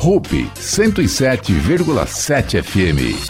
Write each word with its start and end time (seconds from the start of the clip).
RUP 0.00 0.48
107,7 0.54 2.62
FM. 2.62 3.20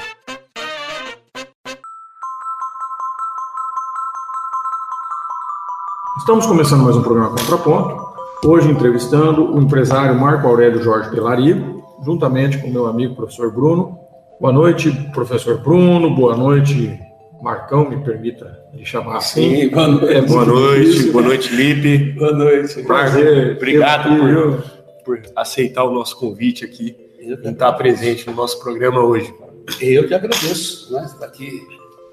Estamos 6.19 6.47
começando 6.47 6.85
mais 6.85 6.97
um 6.97 7.03
programa 7.03 7.31
Contraponto. 7.31 8.01
Hoje 8.45 8.71
entrevistando 8.71 9.53
o 9.53 9.61
empresário 9.61 10.15
Marco 10.15 10.47
Aurélio 10.47 10.81
Jorge 10.81 11.11
Pelaria, 11.11 11.61
juntamente 12.05 12.59
com 12.59 12.71
meu 12.71 12.87
amigo 12.87 13.17
professor 13.17 13.53
Bruno. 13.53 13.99
Boa 14.41 14.53
noite, 14.53 14.93
professor 15.13 15.59
Bruno. 15.59 16.15
Boa 16.15 16.37
noite, 16.37 17.01
Marcão, 17.43 17.91
me 17.91 17.97
permita 17.97 18.61
lhe 18.73 18.87
chamar 18.87 19.17
assim. 19.17 19.63
Sim, 19.63 19.71
boa 19.71 19.89
noite. 19.89 20.15
É, 20.15 20.23
boa 20.23 20.45
noite, 20.45 21.11
boa 21.11 21.25
noite, 21.25 21.53
Lipe. 21.53 22.13
Boa 22.13 22.33
noite. 22.33 22.81
Prazer. 22.85 23.57
Obrigado 23.57 24.17
por, 24.17 24.80
por 25.11 25.21
aceitar 25.35 25.83
o 25.83 25.93
nosso 25.93 26.17
convite 26.17 26.65
aqui 26.65 26.97
e 27.19 27.33
estar 27.33 27.73
presente 27.73 28.29
no 28.29 28.37
nosso 28.37 28.61
programa 28.61 29.01
hoje. 29.01 29.35
Eu 29.81 30.07
que 30.07 30.15
agradeço, 30.15 30.93
né? 30.93 31.05
Estar 31.05 31.27
aqui 31.27 31.67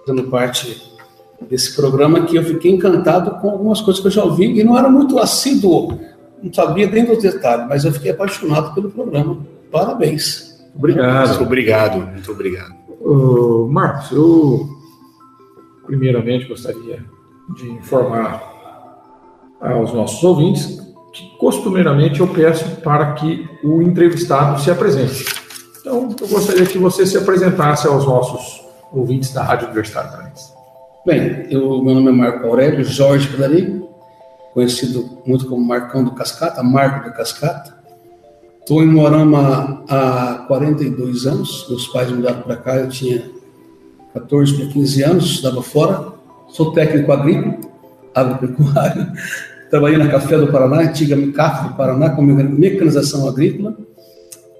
fazendo 0.06 0.30
parte 0.30 0.96
desse 1.48 1.76
programa 1.76 2.26
que 2.26 2.36
eu 2.36 2.44
fiquei 2.44 2.72
encantado 2.72 3.40
com 3.40 3.52
algumas 3.52 3.82
coisas 3.82 4.02
que 4.02 4.08
eu 4.08 4.12
já 4.12 4.24
ouvi 4.24 4.60
e 4.60 4.64
não 4.64 4.78
era 4.78 4.90
muito 4.90 5.20
assíduo, 5.20 6.00
não 6.42 6.52
sabia 6.52 6.90
nem 6.90 7.06
dos 7.06 7.22
detalhes, 7.22 7.68
mas 7.68 7.86
eu 7.86 7.92
fiquei 7.92 8.12
apaixonado 8.12 8.74
pelo 8.74 8.90
programa. 8.90 9.46
Parabéns. 9.72 10.58
Obrigado. 10.76 11.28
Muito 11.28 11.44
obrigado, 11.44 11.98
muito 12.00 12.32
obrigado. 12.32 12.76
Uh, 13.02 13.68
Marcos, 13.70 14.12
eu 14.12 14.68
primeiramente 15.86 16.48
gostaria 16.48 17.04
de 17.56 17.70
informar 17.70 18.56
aos 19.62 19.94
nossos 19.94 20.24
ouvintes 20.24 20.87
que 21.18 21.36
costumeiramente 21.38 22.20
eu 22.20 22.28
peço 22.28 22.70
para 22.82 23.14
que 23.14 23.50
o 23.64 23.82
entrevistado 23.82 24.62
se 24.62 24.70
apresente. 24.70 25.26
Então, 25.82 26.16
eu 26.22 26.28
gostaria 26.28 26.66
que 26.66 26.78
você 26.78 27.08
se 27.08 27.18
apresentasse 27.18 27.88
aos 27.88 28.06
nossos 28.06 28.64
ouvintes 28.94 29.34
da 29.34 29.44
Rádio 29.44 29.66
Universitária. 29.66 30.32
Bem, 31.06 31.48
eu, 31.50 31.82
meu 31.82 31.96
nome 31.96 32.10
é 32.10 32.12
Marco 32.12 32.46
Aurélio 32.46 32.84
Jorge 32.84 33.30
Pilari, 33.30 33.84
conhecido 34.54 35.20
muito 35.26 35.48
como 35.48 35.66
Marcão 35.66 36.04
do 36.04 36.12
Cascata, 36.12 36.62
Marco 36.62 37.10
do 37.10 37.16
Cascata. 37.16 37.76
Estou 38.60 38.84
em 38.84 38.88
Morama 38.88 39.84
há 39.90 40.46
42 40.48 41.26
anos, 41.26 41.66
meus 41.70 41.88
pais 41.88 42.12
mudaram 42.12 42.42
para 42.42 42.58
cá, 42.58 42.76
eu 42.76 42.90
tinha 42.90 43.24
14 44.14 44.58
para 44.58 44.68
15 44.68 45.04
anos, 45.04 45.26
estudava 45.26 45.64
fora. 45.64 46.14
Sou 46.50 46.74
técnico 46.74 47.12
agrícola, 47.12 47.58
agropecuário. 48.14 49.14
Trabalhei 49.70 49.98
na 49.98 50.08
Café 50.08 50.38
do 50.38 50.52
Paraná, 50.52 50.82
antiga 50.82 51.16
CAF 51.34 51.70
do 51.70 51.76
Paraná, 51.76 52.12
com 52.12 52.22
mecanização 52.22 53.28
agrícola. 53.28 53.76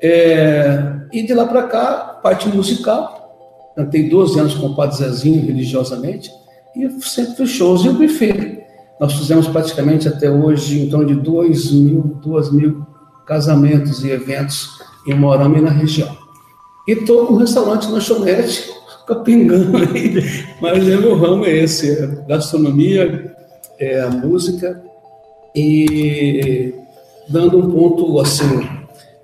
É, 0.02 0.94
e 1.12 1.26
de 1.26 1.34
lá 1.34 1.46
para 1.46 1.64
cá, 1.64 2.20
parte 2.22 2.50
musical. 2.50 3.74
Cantei 3.76 4.10
12 4.10 4.40
anos 4.40 4.54
com 4.56 4.68
o 4.68 4.76
Padre 4.76 4.98
Zezinho, 4.98 5.46
religiosamente, 5.46 6.32
e 6.76 6.90
sempre 7.02 7.36
fui 7.36 7.46
shows 7.46 7.86
e 7.86 7.90
o 7.90 7.94
buffet. 7.94 8.64
Nós 9.00 9.14
fizemos 9.14 9.48
praticamente 9.48 10.08
até 10.08 10.30
hoje 10.30 10.82
em 10.82 10.90
torno 10.90 11.06
de 11.06 11.16
2 11.16 11.72
mil, 11.72 12.20
2 12.24 12.52
mil 12.52 12.86
casamentos 13.26 14.04
e 14.04 14.10
eventos 14.10 14.70
em 15.08 15.14
Morama 15.14 15.58
e 15.60 15.62
na 15.62 15.70
região. 15.70 16.10
E 16.88 16.94
estou 16.94 17.28
com 17.28 17.34
um 17.34 17.38
restaurante 17.38 17.88
lanchonete 17.88 18.70
fica 19.02 19.16
pingando 19.16 19.78
aí, 19.78 20.16
mas 20.60 20.88
é 20.88 20.98
meu 20.98 21.16
ramo 21.18 21.46
é 21.46 21.52
esse, 21.52 21.92
é 21.92 22.08
gastronomia, 22.28 23.34
é 23.80 24.02
a 24.02 24.10
música 24.10 24.82
e 25.58 26.74
dando 27.28 27.58
um 27.58 27.72
ponto 27.72 28.20
assim, 28.20 28.68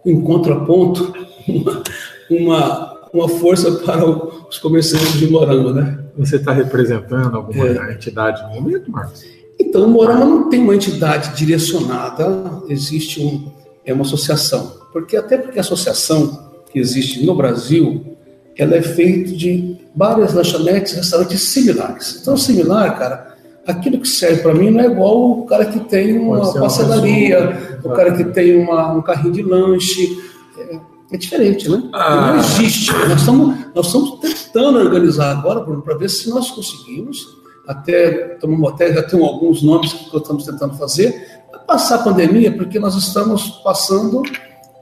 um 0.03 0.21
contraponto, 0.21 1.13
uma, 1.47 1.83
uma, 2.29 3.09
uma 3.13 3.29
força 3.29 3.71
para 3.71 4.03
os 4.03 4.57
comerciantes 4.57 5.13
de 5.13 5.29
Morama, 5.29 5.73
né? 5.73 5.99
Você 6.17 6.37
está 6.37 6.51
representando 6.51 7.37
alguma 7.37 7.67
é. 7.67 7.93
entidade 7.93 8.41
no 8.43 8.61
momento, 8.61 8.91
Marcos? 8.91 9.23
Então, 9.59 9.87
Morama 9.87 10.25
não 10.25 10.49
tem 10.49 10.59
uma 10.59 10.75
entidade 10.75 11.35
direcionada, 11.35 12.63
existe 12.67 13.21
um, 13.21 13.51
é 13.85 13.93
uma 13.93 14.01
associação. 14.01 14.81
Porque 14.91 15.15
até 15.15 15.37
porque 15.37 15.59
a 15.59 15.61
associação 15.61 16.51
que 16.71 16.79
existe 16.79 17.23
no 17.23 17.35
Brasil, 17.35 18.17
ela 18.57 18.75
é 18.75 18.81
feita 18.81 19.31
de 19.31 19.77
várias 19.95 20.33
lanchonetes, 20.33 20.93
restaurantes 20.93 21.41
similares. 21.41 22.19
Então, 22.21 22.35
similar, 22.35 22.97
cara, 22.97 23.32
aquilo 23.67 23.99
que 23.99 24.07
serve 24.07 24.41
para 24.41 24.53
mim 24.53 24.69
não 24.69 24.81
é 24.81 24.85
igual 24.85 25.39
o 25.39 25.45
cara 25.45 25.65
que 25.65 25.79
tem 25.81 26.17
uma 26.17 26.53
pastelaria, 26.53 27.79
o 27.83 27.89
cara 27.89 28.13
que 28.13 28.23
tem 28.25 28.57
uma, 28.57 28.93
um 28.93 29.01
carrinho 29.01 29.33
de 29.33 29.43
lanche. 29.43 30.17
É, 30.57 30.79
é 31.11 31.17
diferente, 31.17 31.69
né? 31.69 31.89
Ah. 31.93 32.33
Não 32.33 32.39
existe. 32.39 32.91
Nós 32.91 33.19
estamos, 33.19 33.55
nós 33.75 33.85
estamos 33.85 34.19
tentando 34.19 34.79
organizar 34.79 35.31
agora, 35.31 35.61
para 35.61 35.95
ver 35.95 36.09
se 36.09 36.29
nós 36.29 36.49
conseguimos. 36.51 37.41
Até, 37.67 38.37
até 38.67 38.93
já 38.93 39.03
tem 39.03 39.25
alguns 39.25 39.61
nomes 39.61 39.93
que 39.93 40.17
estamos 40.17 40.45
tentando 40.45 40.73
fazer, 40.75 41.43
para 41.49 41.59
passar 41.59 41.95
a 41.95 42.03
pandemia, 42.03 42.51
porque 42.51 42.77
nós 42.77 42.95
estamos 42.95 43.61
passando 43.63 44.21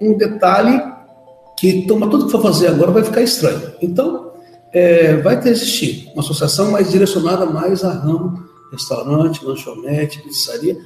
um 0.02 0.18
detalhe 0.18 0.82
que 1.60 1.86
toma 1.86 2.10
tudo 2.10 2.26
que 2.26 2.32
for 2.32 2.42
fazer 2.42 2.70
agora 2.70 2.90
vai 2.90 3.04
ficar 3.04 3.22
estranho. 3.22 3.62
Então, 3.82 4.32
é, 4.74 5.18
vai 5.18 5.40
ter 5.40 5.50
existir 5.50 6.10
uma 6.14 6.24
associação 6.24 6.72
mais 6.72 6.90
direcionada 6.90 7.46
mais 7.46 7.84
a 7.84 7.92
ramo, 7.92 8.51
restaurante, 8.72 9.44
lanchonete, 9.44 10.22
pizzaria, 10.22 10.78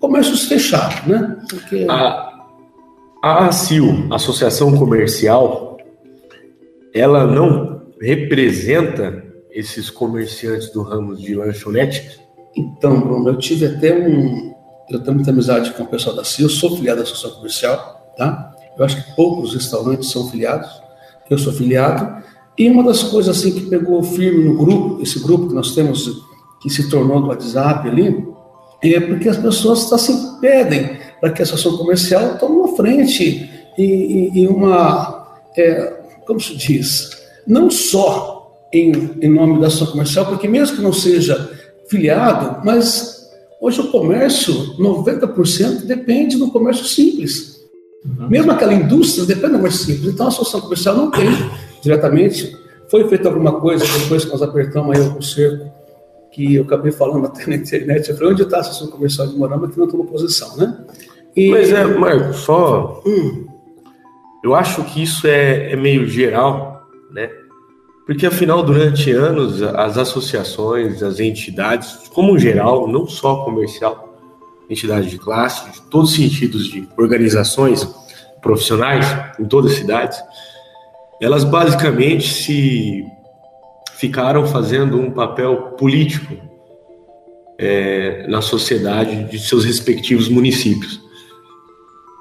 comércios 0.00 0.44
fechados, 0.44 1.06
né? 1.06 1.36
Porque... 1.48 1.86
A, 1.88 2.44
a 3.22 3.46
ACIL, 3.46 4.06
Associação 4.10 4.76
Comercial, 4.76 5.78
ela 6.94 7.26
não 7.26 7.82
representa 8.00 9.24
esses 9.50 9.90
comerciantes 9.90 10.70
do 10.70 10.82
ramo 10.82 11.16
de 11.16 11.34
lanchonete? 11.34 12.20
Então, 12.56 13.00
Bruno, 13.00 13.30
eu 13.30 13.38
tive 13.38 13.66
até 13.66 13.96
um. 13.96 14.54
Eu 14.90 15.00
tenho 15.00 15.14
muita 15.14 15.30
amizade 15.30 15.72
com 15.72 15.82
o 15.82 15.86
pessoal 15.86 16.14
da 16.14 16.24
CIL, 16.24 16.48
sou 16.48 16.76
filiado 16.76 16.98
da 16.98 17.02
Associação 17.02 17.36
Comercial, 17.38 18.14
tá? 18.16 18.54
Eu 18.78 18.84
acho 18.84 19.02
que 19.02 19.16
poucos 19.16 19.54
restaurantes 19.54 20.10
são 20.10 20.30
filiados. 20.30 20.70
Eu 21.28 21.38
sou 21.38 21.52
filiado. 21.52 22.22
E 22.56 22.70
uma 22.70 22.84
das 22.84 23.02
coisas 23.02 23.36
assim 23.36 23.52
que 23.52 23.68
pegou 23.68 24.02
firme 24.02 24.44
no 24.44 24.56
grupo, 24.56 25.02
esse 25.02 25.18
grupo 25.20 25.48
que 25.48 25.54
nós 25.54 25.74
temos, 25.74 26.22
que 26.66 26.70
se 26.70 26.90
tornou 26.90 27.20
do 27.20 27.28
WhatsApp 27.28 27.88
ali, 27.88 28.26
é 28.82 28.98
porque 28.98 29.28
as 29.28 29.36
pessoas 29.36 29.92
assim, 29.92 30.38
pedem 30.40 30.98
para 31.20 31.30
que 31.30 31.40
a 31.40 31.44
associação 31.44 31.78
comercial 31.78 32.36
tome 32.38 32.56
uma 32.56 32.76
frente 32.76 33.48
e, 33.78 33.82
e, 33.82 34.42
e 34.42 34.48
uma, 34.48 35.28
é, 35.56 35.92
como 36.26 36.40
se 36.40 36.56
diz, 36.56 37.10
não 37.46 37.70
só 37.70 38.52
em, 38.72 39.12
em 39.22 39.28
nome 39.28 39.60
da 39.60 39.68
associação 39.68 39.92
comercial, 39.92 40.26
porque 40.26 40.48
mesmo 40.48 40.76
que 40.76 40.82
não 40.82 40.92
seja 40.92 41.50
filiado, 41.88 42.64
mas 42.64 43.28
hoje 43.60 43.80
o 43.80 43.90
comércio, 43.90 44.76
90% 44.76 45.86
depende 45.86 46.36
do 46.36 46.50
comércio 46.50 46.84
simples. 46.84 47.60
Uhum. 48.04 48.28
Mesmo 48.28 48.50
aquela 48.50 48.74
indústria 48.74 49.24
depende 49.24 49.56
mais 49.56 49.76
simples. 49.76 50.12
Então 50.12 50.26
a 50.26 50.28
associação 50.30 50.60
comercial 50.62 50.96
não 50.96 51.10
tem 51.10 51.28
diretamente. 51.80 52.56
Foi 52.90 53.08
feita 53.08 53.28
alguma 53.28 53.60
coisa 53.60 53.84
depois 54.00 54.24
que 54.24 54.30
nós 54.30 54.42
apertamos 54.42 54.96
aí 54.96 55.08
o 55.08 55.22
cerco, 55.22 55.75
que 56.36 56.56
eu 56.56 56.64
acabei 56.64 56.92
falando 56.92 57.24
até 57.24 57.46
na 57.46 57.56
internet. 57.56 58.10
Eu 58.10 58.16
falei, 58.16 58.32
onde 58.34 58.42
está 58.42 58.58
a 58.58 58.60
associação 58.60 58.88
comercial 58.88 59.26
de 59.26 59.38
Morama 59.38 59.68
que 59.70 59.78
não 59.78 59.86
estou 59.86 60.04
na 60.04 60.10
posição, 60.10 60.54
né? 60.58 60.84
E... 61.34 61.50
Mas 61.50 61.72
é, 61.72 61.82
Marco, 61.86 62.34
só. 62.34 63.02
Hum. 63.06 63.46
Eu 64.44 64.54
acho 64.54 64.84
que 64.84 65.02
isso 65.02 65.26
é, 65.26 65.72
é 65.72 65.76
meio 65.76 66.06
geral, 66.06 66.86
né? 67.10 67.30
Porque 68.04 68.26
afinal, 68.26 68.62
durante 68.62 69.10
anos, 69.10 69.62
as 69.62 69.96
associações, 69.96 71.02
as 71.02 71.18
entidades, 71.18 72.06
como 72.12 72.38
geral, 72.38 72.86
não 72.86 73.06
só 73.06 73.42
comercial, 73.42 74.14
entidade 74.68 75.08
de 75.08 75.18
classe, 75.18 75.72
de 75.72 75.80
todos 75.90 76.10
os 76.10 76.16
sentidos 76.16 76.66
de 76.66 76.86
organizações 76.98 77.88
profissionais 78.42 79.06
em 79.40 79.46
todas 79.46 79.72
as 79.72 79.78
cidades, 79.78 80.22
elas 81.20 81.44
basicamente 81.44 82.32
se 82.32 83.04
ficaram 83.98 84.46
fazendo 84.46 85.00
um 85.00 85.10
papel 85.10 85.72
político 85.78 86.36
é, 87.58 88.26
na 88.28 88.42
sociedade 88.42 89.24
de 89.24 89.38
seus 89.38 89.64
respectivos 89.64 90.28
municípios. 90.28 91.00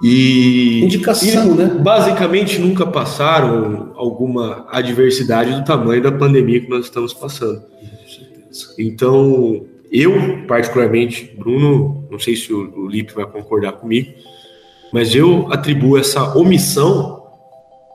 E, 0.04 0.82
Indicação, 0.84 1.54
e, 1.54 1.58
né? 1.58 1.66
Basicamente 1.66 2.60
nunca 2.60 2.86
passaram 2.86 3.94
alguma 3.96 4.66
adversidade 4.70 5.52
do 5.52 5.64
tamanho 5.64 6.02
da 6.02 6.12
pandemia 6.12 6.62
que 6.62 6.70
nós 6.70 6.86
estamos 6.86 7.14
passando. 7.14 7.64
Então, 8.78 9.66
eu, 9.92 10.46
particularmente, 10.48 11.34
Bruno, 11.38 12.08
não 12.10 12.20
sei 12.20 12.36
se 12.36 12.54
o, 12.54 12.86
o 12.86 12.88
Lipe 12.88 13.14
vai 13.14 13.26
concordar 13.26 13.74
comigo, 13.74 14.14
mas 14.92 15.16
eu 15.16 15.52
atribuo 15.52 15.98
essa 15.98 16.38
omissão 16.38 17.24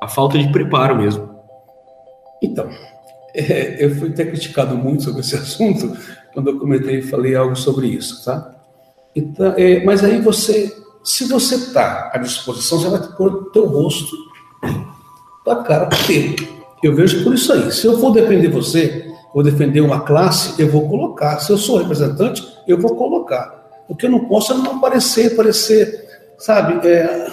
à 0.03 0.09
falta 0.09 0.39
de 0.39 0.51
preparo 0.51 0.97
mesmo. 0.97 1.31
Então, 2.43 2.69
é, 3.35 3.85
eu 3.85 3.95
fui 3.97 4.09
até 4.09 4.25
criticado 4.25 4.77
muito 4.77 5.05
sobre 5.05 5.21
esse 5.21 5.35
assunto 5.37 5.97
quando 6.33 6.51
eu 6.51 6.59
comentei 6.59 6.99
e 6.99 7.03
falei 7.03 7.35
algo 7.35 7.57
sobre 7.57 7.89
isso, 7.89 8.25
tá? 8.25 8.55
Então, 9.15 9.55
é, 9.57 9.83
mas 9.85 10.05
aí 10.05 10.21
você, 10.21 10.73
se 11.03 11.25
você 11.25 11.57
está 11.57 12.11
à 12.13 12.19
disposição, 12.19 12.79
você 12.79 12.89
vai 12.89 13.01
pôr 13.17 13.51
teu 13.51 13.67
rosto 13.67 14.31
tua 15.45 15.63
cara 15.63 15.89
ter. 16.07 16.37
Eu 16.83 16.95
vejo 16.95 17.23
por 17.25 17.35
isso 17.35 17.53
aí. 17.53 17.71
Se 17.73 17.87
eu 17.87 17.99
for 17.99 18.13
defender 18.13 18.49
você, 18.49 19.13
vou 19.35 19.43
defender 19.43 19.81
uma 19.81 20.01
classe, 20.01 20.61
eu 20.61 20.69
vou 20.69 20.89
colocar. 20.89 21.39
Se 21.41 21.51
eu 21.51 21.59
sou 21.59 21.79
representante, 21.79 22.47
eu 22.67 22.79
vou 22.79 22.95
colocar. 22.95 23.61
O 23.89 23.95
que 23.95 24.07
eu 24.07 24.11
não 24.11 24.27
posso 24.27 24.53
é 24.53 24.57
não 24.57 24.77
aparecer, 24.77 25.33
aparecer, 25.33 26.09
sabe? 26.39 26.87
É, 26.87 27.31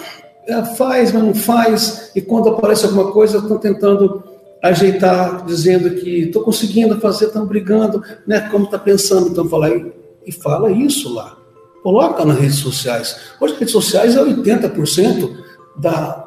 é, 0.48 0.64
faz, 0.76 1.12
mas 1.12 1.22
não 1.22 1.34
faz. 1.34 2.10
E 2.14 2.20
quando 2.20 2.48
aparece 2.48 2.84
alguma 2.84 3.12
coisa, 3.12 3.38
estão 3.38 3.58
tentando 3.58 4.24
ajeitar, 4.62 5.44
dizendo 5.44 5.90
que 5.90 6.24
estou 6.24 6.42
conseguindo 6.42 7.00
fazer, 7.00 7.26
estão 7.26 7.46
brigando, 7.46 8.02
né? 8.26 8.40
Como 8.50 8.64
está 8.64 8.78
pensando, 8.78 9.28
então 9.28 9.48
fala 9.48 9.66
aí 9.66 9.92
e 10.26 10.32
fala 10.32 10.70
isso 10.70 11.12
lá. 11.14 11.36
Coloca 11.82 12.24
nas 12.24 12.38
redes 12.38 12.56
sociais. 12.56 13.16
Hoje 13.40 13.54
as 13.54 13.58
redes 13.60 13.72
sociais 13.72 14.16
é 14.16 14.22
80% 14.22 15.36
da, 15.76 16.26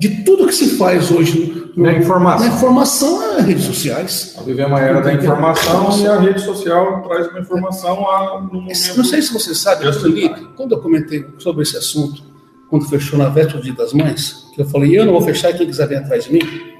de 0.00 0.24
tudo 0.24 0.46
que 0.46 0.54
se 0.54 0.76
faz 0.76 1.10
hoje. 1.10 1.70
No, 1.76 1.84
na 1.84 1.92
informação. 1.92 2.48
Na 2.48 2.54
informação 2.54 3.22
é 3.38 3.40
redes 3.42 3.64
sociais. 3.64 4.32
Nós 4.36 4.44
vivemos 4.44 4.72
uma 4.72 4.80
era 4.80 5.00
da 5.00 5.12
informação 5.12 5.98
e 6.00 6.06
a 6.06 6.18
rede 6.18 6.40
social 6.40 7.02
traz 7.02 7.28
uma 7.28 7.40
informação 7.40 8.10
a, 8.10 8.40
no 8.40 8.60
momento... 8.60 8.96
Não 8.96 9.04
sei 9.04 9.22
se 9.22 9.32
você 9.32 9.54
sabe, 9.54 9.86
eu 9.86 9.92
Felipe, 9.92 10.48
quando 10.56 10.72
eu 10.72 10.80
comentei 10.80 11.24
sobre 11.38 11.62
esse 11.62 11.76
assunto, 11.76 12.22
quando 12.68 12.88
fechou 12.88 13.18
na 13.18 13.28
véspera 13.28 13.58
do 13.58 13.64
Dia 13.64 13.74
das 13.74 13.92
Mães, 13.92 14.46
que 14.54 14.62
eu 14.62 14.66
falei, 14.66 14.98
eu 14.98 15.04
não 15.04 15.12
vou 15.12 15.22
fechar, 15.22 15.52
quem 15.52 15.66
quiser 15.66 15.86
vir 15.86 15.96
atrás 15.96 16.24
de 16.24 16.32
mim, 16.32 16.71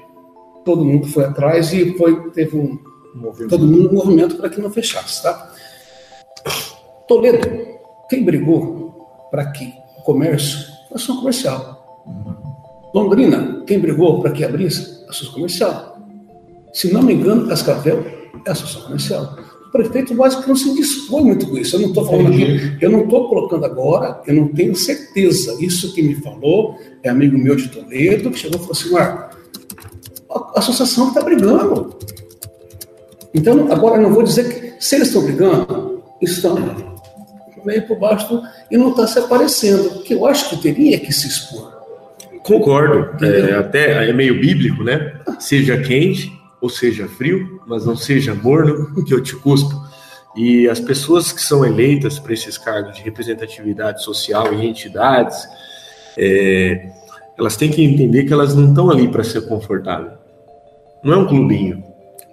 todo 0.63 0.83
mundo 0.85 1.07
foi 1.07 1.25
atrás 1.25 1.71
e 1.73 1.97
foi, 1.97 2.29
teve 2.31 2.57
um, 2.57 2.79
movimento. 3.15 3.49
todo 3.49 3.65
mundo 3.65 3.89
um 3.89 3.93
movimento 3.93 4.35
para 4.35 4.49
que 4.49 4.61
não 4.61 4.69
fechasse, 4.69 5.21
tá? 5.21 5.51
Toledo, 7.07 7.47
quem 8.09 8.23
brigou 8.23 9.27
para 9.29 9.51
que 9.51 9.73
o 9.97 10.03
comércio 10.03 10.59
fosse 10.89 11.03
ação 11.03 11.17
comercial? 11.17 11.83
Londrina, 12.93 13.63
quem 13.65 13.79
brigou 13.79 14.21
para 14.21 14.31
que 14.31 14.43
abrisse? 14.43 15.03
Associação 15.03 15.33
comercial. 15.33 15.97
Se 16.71 16.93
não 16.93 17.01
me 17.01 17.13
engano, 17.13 17.47
Cascavel 17.47 18.03
é 18.45 18.51
associação 18.51 18.83
comercial 18.83 19.35
prefeito 19.73 20.13
que 20.13 20.47
não 20.47 20.55
se 20.55 20.73
dispõe 20.75 21.23
muito 21.23 21.47
com 21.49 21.57
isso. 21.57 21.75
Eu 21.75 21.81
não 21.81 21.89
estou 21.89 22.05
falando 22.05 22.27
aqui, 22.27 22.77
eu 22.79 22.91
não 22.91 23.03
estou 23.03 23.27
colocando 23.27 23.65
agora, 23.65 24.21
eu 24.27 24.35
não 24.35 24.47
tenho 24.49 24.75
certeza. 24.75 25.57
Isso 25.59 25.93
que 25.95 26.03
me 26.03 26.13
falou 26.15 26.77
é 27.01 27.09
amigo 27.09 27.35
meu 27.37 27.55
de 27.55 27.67
Toledo, 27.69 28.29
que 28.29 28.37
chegou 28.37 28.57
e 28.57 28.59
falou 28.59 28.71
assim, 28.71 28.91
Marco, 28.91 29.32
a 30.55 30.59
associação 30.59 31.09
está 31.09 31.21
brigando. 31.21 31.97
Então, 33.33 33.71
agora 33.71 33.99
não 33.99 34.13
vou 34.13 34.23
dizer 34.23 34.47
que 34.47 34.83
se 34.83 34.95
eles 34.95 35.07
estão 35.07 35.23
brigando, 35.23 36.03
estão 36.21 36.55
meio 37.65 37.87
por 37.87 37.97
baixo 37.97 38.41
e 38.69 38.77
não 38.77 38.89
está 38.89 39.07
se 39.07 39.19
aparecendo, 39.19 40.01
que 40.03 40.13
eu 40.13 40.25
acho 40.25 40.49
que 40.49 40.57
teria 40.61 40.99
que 40.99 41.11
se 41.11 41.27
expor. 41.27 41.71
Concordo, 42.43 43.25
é, 43.25 43.55
até 43.55 44.09
é 44.09 44.13
meio 44.13 44.39
bíblico, 44.39 44.83
né? 44.83 45.13
Seja 45.39 45.77
quente 45.77 46.29
ou 46.59 46.69
seja 46.69 47.07
frio, 47.07 47.61
mas 47.65 47.85
não 47.85 47.95
seja 47.95 48.35
morno, 48.35 49.03
que 49.05 49.13
eu 49.13 49.21
te 49.21 49.35
cuspo. 49.35 49.81
E 50.35 50.67
as 50.67 50.79
pessoas 50.79 51.31
que 51.31 51.41
são 51.41 51.65
eleitas 51.65 52.19
para 52.19 52.33
esses 52.33 52.57
cargos 52.57 52.95
de 52.95 53.01
representatividade 53.01 54.03
social 54.03 54.53
em 54.53 54.67
entidades, 54.67 55.47
é, 56.17 56.89
elas 57.37 57.55
têm 57.55 57.71
que 57.71 57.83
entender 57.83 58.23
que 58.23 58.33
elas 58.33 58.55
não 58.55 58.69
estão 58.69 58.89
ali 58.89 59.07
para 59.07 59.23
ser 59.23 59.41
confortáveis. 59.47 60.22
Não 61.03 61.13
é 61.13 61.17
um 61.17 61.27
clubinho. 61.27 61.83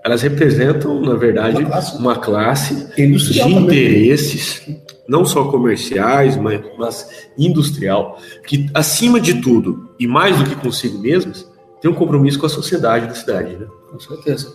Elas 0.05 0.23
representam, 0.23 1.01
na 1.01 1.15
verdade, 1.15 1.59
uma 1.59 1.69
classe, 1.71 1.99
uma 1.99 2.17
classe 2.17 2.97
de 2.97 3.43
interesses, 3.43 4.63
não 5.07 5.25
só 5.25 5.45
comerciais, 5.51 6.37
mas, 6.37 6.63
mas 6.79 7.29
industrial, 7.37 8.19
que 8.47 8.71
acima 8.73 9.21
de 9.21 9.41
tudo 9.43 9.91
e 9.99 10.07
mais 10.07 10.39
do 10.39 10.45
que 10.45 10.55
consigo 10.57 10.99
mesmas, 10.99 11.47
tem 11.83 11.91
um 11.91 11.95
compromisso 11.95 12.39
com 12.39 12.47
a 12.47 12.51
sociedade 12.51 13.07
da 13.07 13.15
cidade, 13.15 13.57
né? 13.57 13.67
Com 13.91 13.99
certeza. 14.01 14.53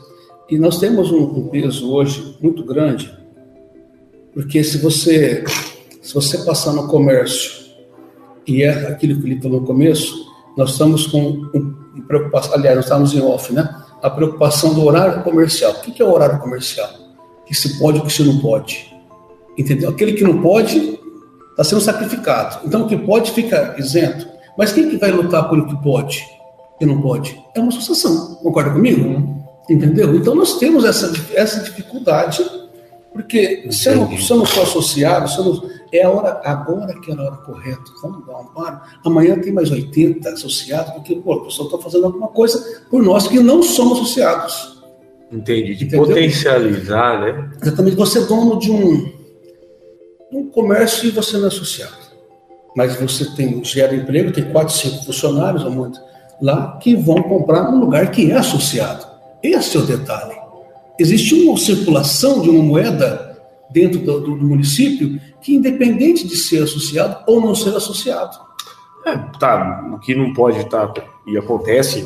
E 0.50 0.58
nós 0.58 0.80
temos 0.80 1.12
um, 1.12 1.24
um 1.24 1.48
peso 1.50 1.92
hoje 1.92 2.38
muito 2.42 2.64
grande, 2.64 3.14
porque 4.34 4.64
se 4.64 4.78
você 4.78 5.44
se 6.06 6.14
você 6.14 6.38
passar 6.40 6.72
no 6.72 6.88
comércio 6.88 7.66
e 8.46 8.62
é 8.62 8.90
aquilo 8.90 9.20
que 9.20 9.28
ele 9.28 9.42
falou 9.42 9.60
no 9.60 9.66
começo, 9.66 10.24
nós 10.56 10.74
estamos 10.74 11.08
com 11.08 11.50
um, 11.52 12.02
preocupação, 12.08 12.54
aliás, 12.54 12.76
nós 12.76 12.86
estamos 12.86 13.14
em 13.16 13.22
off, 13.22 13.52
né? 13.52 13.68
A 14.02 14.10
preocupação 14.10 14.74
do 14.74 14.84
horário 14.84 15.24
comercial. 15.24 15.72
O 15.72 15.82
que 15.82 16.02
é 16.02 16.06
o 16.06 16.12
horário 16.12 16.40
comercial? 16.40 16.90
Que 17.46 17.54
se 17.54 17.80
pode 17.80 17.98
e 17.98 18.02
o 18.02 18.06
que 18.06 18.14
se 18.14 18.24
não 18.24 18.40
pode. 18.40 18.94
Entendeu? 19.58 19.90
Aquele 19.90 20.14
que 20.14 20.24
não 20.24 20.42
pode 20.42 21.00
está 21.52 21.64
sendo 21.64 21.82
sacrificado. 21.82 22.60
Então, 22.66 22.84
o 22.84 22.88
que 22.88 22.98
pode 22.98 23.32
fica 23.32 23.76
isento. 23.78 24.28
Mas 24.58 24.74
quem 24.74 24.90
que 24.90 24.98
vai 24.98 25.12
lutar 25.12 25.48
por 25.48 25.58
o 25.60 25.68
que 25.68 25.82
pode? 25.82 26.24
que 26.78 26.86
não 26.86 27.02
pode? 27.02 27.42
É 27.56 27.60
uma 27.60 27.70
associação, 27.70 28.36
concorda 28.36 28.72
comigo? 28.72 29.08
Uhum. 29.08 29.44
Entendeu? 29.70 30.16
Então 30.16 30.36
nós 30.36 30.58
temos 30.58 30.86
essa, 30.86 31.12
essa 31.34 31.64
dificuldade, 31.64 32.44
porque 33.16 33.72
somos, 33.72 34.26
somos 34.26 34.50
só 34.50 34.64
associados, 34.64 35.32
somos, 35.36 35.62
é 35.90 36.04
a 36.04 36.10
hora, 36.10 36.42
agora 36.44 37.00
que 37.00 37.10
é 37.10 37.16
a 37.16 37.22
hora 37.22 37.38
correta, 37.38 37.80
vamos 38.02 38.28
dar 38.28 38.40
um 38.40 38.48
paro. 38.48 38.82
Amanhã 39.06 39.40
tem 39.40 39.54
mais 39.54 39.72
80 39.72 40.28
associados, 40.32 40.92
porque 40.96 41.16
pô, 41.16 41.36
o 41.36 41.46
pessoal 41.46 41.70
está 41.70 41.80
fazendo 41.80 42.08
alguma 42.08 42.28
coisa 42.28 42.84
por 42.90 43.02
nós 43.02 43.26
que 43.26 43.40
não 43.40 43.64
somos 43.64 44.00
associados. 44.00 44.84
Entendi, 45.32 45.76
de 45.76 45.86
Entendeu? 45.86 46.08
potencializar, 46.08 47.22
né? 47.22 47.52
Exatamente, 47.62 47.96
você 47.96 48.20
é 48.20 48.26
dono 48.26 48.60
de 48.60 48.70
um, 48.70 49.10
um 50.34 50.50
comércio 50.50 51.08
e 51.08 51.12
você 51.12 51.38
não 51.38 51.46
é 51.46 51.48
associado. 51.48 51.94
Mas 52.76 52.98
você 52.98 53.34
tem, 53.34 53.64
gera 53.64 53.96
emprego, 53.96 54.34
tem 54.34 54.44
quatro, 54.52 54.76
cinco 54.76 55.06
funcionários 55.06 55.64
ou 55.64 55.72
muito 55.72 56.02
lá 56.42 56.78
que 56.82 56.98
vão 56.98 57.24
comprar 57.24 57.72
num 57.72 57.80
lugar 57.80 58.12
que 58.12 58.30
é 58.30 58.36
associado. 58.36 59.08
Esse 59.42 59.78
é 59.78 59.80
o 59.80 59.86
detalhe. 59.86 60.35
Existe 61.00 61.36
uma 61.36 61.58
circulação 61.58 62.42
de 62.42 62.50
uma 62.50 62.64
moeda 62.64 63.38
dentro 63.70 64.00
do, 64.00 64.22
do, 64.22 64.38
município 64.38 65.20
que, 65.42 65.56
independente 65.56 66.28
de 66.28 66.36
ser 66.36 66.64
associado 66.64 67.24
ou 67.28 67.42
não 67.42 67.54
ser 67.54 67.76
associado. 67.76 68.38
É, 69.06 69.18
tá, 69.40 69.90
o 69.94 70.00
que 70.00 70.16
não 70.16 70.34
pode 70.34 70.60
estar, 70.60 70.88
tá, 70.88 71.04
e 71.28 71.38
acontece 71.38 72.04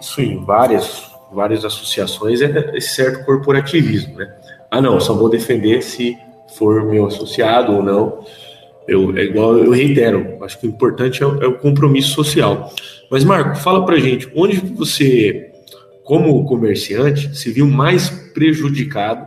isso 0.00 0.20
em 0.20 0.44
várias, 0.44 1.10
várias 1.32 1.64
associações, 1.64 2.40
é 2.40 2.72
esse 2.74 2.94
certo 2.94 3.24
corporativismo, 3.24 4.16
né? 4.16 4.32
Ah, 4.70 4.80
não, 4.80 4.98
só 4.98 5.12
vou 5.12 5.28
defender 5.28 5.82
se 5.82 6.16
for 6.56 6.84
meu 6.84 7.06
associado 7.06 7.72
ou 7.72 7.82
não. 7.82 8.24
Eu, 8.88 9.16
é 9.16 9.22
igual 9.22 9.56
eu 9.58 9.70
reitero, 9.70 10.38
acho 10.42 10.58
que 10.58 10.66
o 10.66 10.70
importante 10.70 11.22
é 11.22 11.26
é 11.26 11.46
o 11.46 11.58
compromisso 11.58 12.10
social. 12.10 12.72
Mas, 13.10 13.22
Marco, 13.22 13.56
fala 13.56 13.84
pra 13.84 13.98
gente, 13.98 14.30
onde 14.34 14.56
você, 14.56 15.51
como 16.04 16.44
comerciante, 16.44 17.36
se 17.36 17.50
viu 17.50 17.66
mais 17.66 18.10
prejudicado 18.10 19.26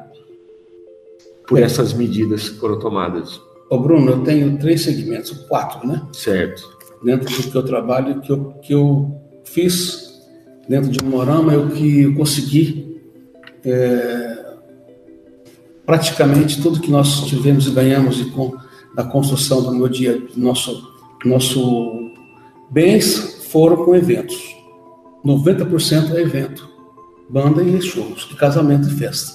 por 1.47 1.61
essas 1.61 1.93
medidas 1.93 2.49
que 2.49 2.59
foram 2.59 2.79
tomadas? 2.79 3.39
Ô 3.69 3.79
Bruno, 3.79 4.11
eu 4.11 4.23
tenho 4.23 4.57
três 4.57 4.81
segmentos, 4.81 5.31
quatro, 5.47 5.87
né? 5.87 6.01
Certo. 6.13 6.75
Dentro 7.03 7.25
do 7.25 7.51
que 7.51 7.55
eu 7.55 7.63
trabalho, 7.63 8.21
que 8.21 8.31
eu, 8.31 8.53
que 8.61 8.73
eu 8.73 9.21
fiz 9.43 10.21
dentro 10.67 10.89
de 10.89 11.03
Morama, 11.03 11.53
é 11.53 11.57
o 11.57 11.69
que 11.69 12.01
eu 12.01 12.15
consegui 12.15 13.01
é, 13.63 14.45
praticamente 15.85 16.61
tudo 16.61 16.79
que 16.79 16.91
nós 16.91 17.25
tivemos 17.25 17.67
e 17.67 17.71
ganhamos 17.71 18.19
e 18.19 18.25
com 18.25 18.55
a 18.97 19.03
construção 19.03 19.61
do 19.61 19.73
meu 19.73 19.87
dia, 19.87 20.17
do 20.17 20.39
nosso, 20.39 20.91
nosso 21.23 22.11
bens 22.69 23.47
foram 23.49 23.83
com 23.83 23.95
eventos. 23.95 24.54
90% 25.25 26.13
é 26.13 26.21
evento, 26.21 26.69
banda 27.29 27.63
e 27.63 27.81
shows, 27.81 28.27
de 28.27 28.35
casamento 28.35 28.87
e 28.87 28.91
festa. 28.91 29.33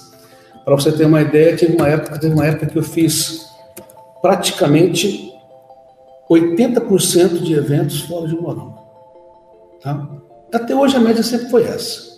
Para 0.63 0.75
você 0.75 0.91
ter 0.91 1.05
uma 1.05 1.21
ideia, 1.21 1.57
teve 1.57 1.75
uma 1.75 1.87
época, 1.87 2.19
teve 2.19 2.33
uma 2.33 2.45
época 2.45 2.67
que 2.67 2.77
eu 2.77 2.83
fiz 2.83 3.45
praticamente 4.21 5.31
80% 6.29 7.39
de 7.39 7.53
eventos 7.53 8.01
fora 8.01 8.27
de 8.27 8.35
Morango. 8.35 8.79
Tá? 9.81 10.07
Até 10.53 10.75
hoje 10.75 10.95
a 10.95 10.99
média 10.99 11.23
sempre 11.23 11.49
foi 11.49 11.63
essa. 11.63 12.11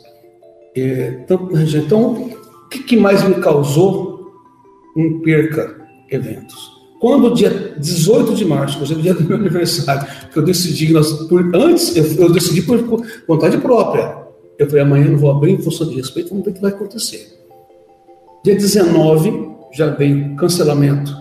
É, 0.76 1.26
região. 1.54 1.84
Então, 1.84 2.14
o 2.14 2.70
que 2.70 2.98
mais 2.98 3.24
me 3.24 3.36
causou 3.36 4.34
um 4.96 5.22
perca 5.22 5.82
eventos? 6.10 6.83
Quando 7.04 7.34
dia 7.34 7.76
18 7.78 8.34
de 8.34 8.46
março, 8.46 8.76
inclusive 8.76 9.02
o 9.02 9.04
dia 9.04 9.14
do 9.14 9.26
meu 9.26 9.36
aniversário, 9.36 10.08
que 10.32 10.40
eu 10.40 10.42
decidi, 10.42 10.94
nós, 10.94 11.12
por, 11.12 11.54
antes, 11.54 11.94
eu, 11.98 12.06
eu, 12.14 12.32
decidi 12.32 12.62
por 12.62 12.80
vontade 13.28 13.58
própria. 13.58 14.20
Eu 14.58 14.68
falei, 14.68 14.84
amanhã 14.84 15.10
não 15.10 15.18
vou 15.18 15.30
abrir 15.30 15.52
em 15.52 15.58
função 15.58 15.86
de 15.86 15.96
respeito, 15.96 16.30
vamos 16.30 16.46
ver 16.46 16.52
o 16.52 16.54
que 16.54 16.62
vai 16.62 16.72
acontecer. 16.72 17.28
Dia 18.42 18.56
19, 18.56 19.50
já 19.74 19.90
veio 19.90 20.34
cancelamento. 20.38 21.14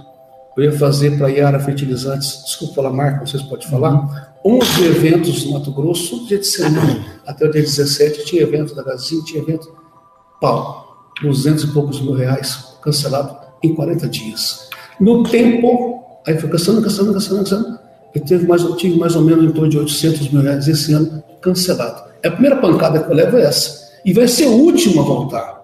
Eu 0.56 0.62
ia 0.62 0.72
fazer 0.72 1.18
para 1.18 1.26
a 1.26 1.30
Iara 1.30 1.58
Fertilizantes, 1.58 2.44
desculpa 2.44 2.74
falar 2.74 2.90
marca, 2.90 3.18
não 3.18 3.26
sei 3.26 3.40
se 3.40 3.48
pode 3.48 3.66
falar, 3.66 4.38
11 4.46 4.84
eventos 4.84 5.44
no 5.46 5.54
Mato 5.54 5.72
Grosso, 5.72 6.28
dia 6.28 6.38
de 6.38 6.46
semana, 6.46 7.04
até 7.26 7.44
o 7.44 7.50
dia 7.50 7.60
17, 7.60 8.24
tinha 8.24 8.42
evento 8.42 8.72
da 8.76 8.84
Gazin, 8.84 9.20
tinha 9.24 9.42
evento, 9.42 9.74
pau, 10.40 11.10
200 11.20 11.64
e 11.64 11.66
poucos 11.72 12.00
mil 12.00 12.12
reais, 12.12 12.76
cancelado 12.80 13.36
em 13.60 13.74
40 13.74 14.08
dias. 14.08 14.70
No 15.02 15.24
tempo, 15.24 16.00
aí 16.24 16.38
foi 16.38 16.48
cancelando, 16.48 16.84
cancelando, 16.84 17.14
cancelando, 17.14 17.42
cancelando. 17.42 17.78
Eu 18.14 18.24
tive 18.24 18.46
mais, 18.46 18.62
eu 18.62 18.76
tive 18.76 18.96
mais 18.96 19.16
ou 19.16 19.22
menos 19.22 19.44
em 19.44 19.50
torno 19.50 19.68
de 19.68 19.76
800 19.76 20.30
mil 20.30 20.42
reais 20.42 20.68
esse 20.68 20.92
ano 20.92 21.20
cancelado. 21.40 22.04
A 22.24 22.30
primeira 22.30 22.56
pancada 22.56 23.00
que 23.00 23.10
eu 23.10 23.16
levo 23.16 23.36
é 23.36 23.42
essa. 23.42 23.90
E 24.04 24.12
vai 24.12 24.28
ser 24.28 24.46
o 24.46 24.52
último 24.52 25.00
a 25.00 25.04
voltar. 25.04 25.62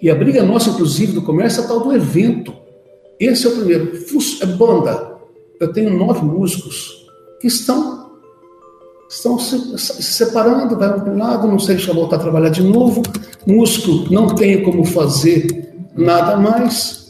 E 0.00 0.08
a 0.08 0.14
briga 0.14 0.42
nossa, 0.42 0.70
inclusive, 0.70 1.12
do 1.12 1.20
comércio 1.20 1.60
é 1.60 1.64
a 1.64 1.68
tal 1.68 1.80
do 1.80 1.92
evento. 1.92 2.54
Esse 3.20 3.46
é 3.46 3.50
o 3.50 3.56
primeiro. 3.56 3.92
É 4.40 4.46
banda. 4.46 5.16
Eu 5.60 5.70
tenho 5.70 5.94
nove 5.94 6.24
músicos 6.24 7.06
que 7.42 7.48
estão, 7.48 8.10
estão 9.06 9.38
se, 9.38 9.78
se 9.78 10.02
separando, 10.02 10.78
vai 10.78 10.98
para 10.98 11.12
um 11.12 11.18
lado, 11.18 11.46
não 11.46 11.58
sei 11.58 11.78
se 11.78 11.86
vai 11.86 11.94
voltar 11.94 12.16
a 12.16 12.20
trabalhar 12.20 12.48
de 12.48 12.62
novo. 12.62 13.02
Músico 13.46 14.10
não 14.10 14.34
tem 14.34 14.62
como 14.62 14.82
fazer 14.82 15.74
nada 15.94 16.36
mais. 16.38 17.01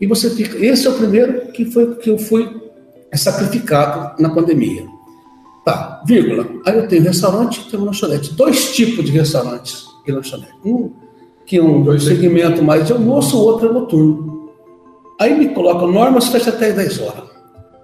E 0.00 0.06
você 0.06 0.30
fica. 0.30 0.58
Esse 0.58 0.86
é 0.86 0.90
o 0.90 0.94
primeiro 0.94 1.52
que 1.52 1.64
foi 1.64 1.94
que 1.96 2.10
eu 2.10 2.18
fui 2.18 2.48
sacrificado 3.14 4.20
na 4.20 4.30
pandemia. 4.30 4.86
Tá, 5.64 6.02
vírgula. 6.06 6.46
Aí 6.64 6.76
eu 6.76 6.86
tenho 6.86 7.02
restaurante 7.02 7.60
e 7.60 7.70
tenho 7.70 7.84
lanchonete. 7.84 8.34
Dois 8.34 8.74
tipos 8.74 9.04
de 9.04 9.12
restaurantes 9.12 9.84
e 10.06 10.12
lanchonete. 10.12 10.52
Um 10.64 10.92
que 11.44 11.58
é 11.58 11.62
um 11.62 11.82
Dois 11.82 12.04
segmento 12.04 12.62
mais 12.62 12.86
de 12.86 12.92
almoço, 12.92 13.38
o 13.38 13.40
outro 13.40 13.68
é 13.68 13.72
noturno. 13.72 14.50
Aí 15.18 15.38
me 15.38 15.48
coloca 15.50 15.86
normas, 15.86 16.28
fecha 16.28 16.50
até 16.50 16.72
10 16.72 17.00
horas. 17.00 17.24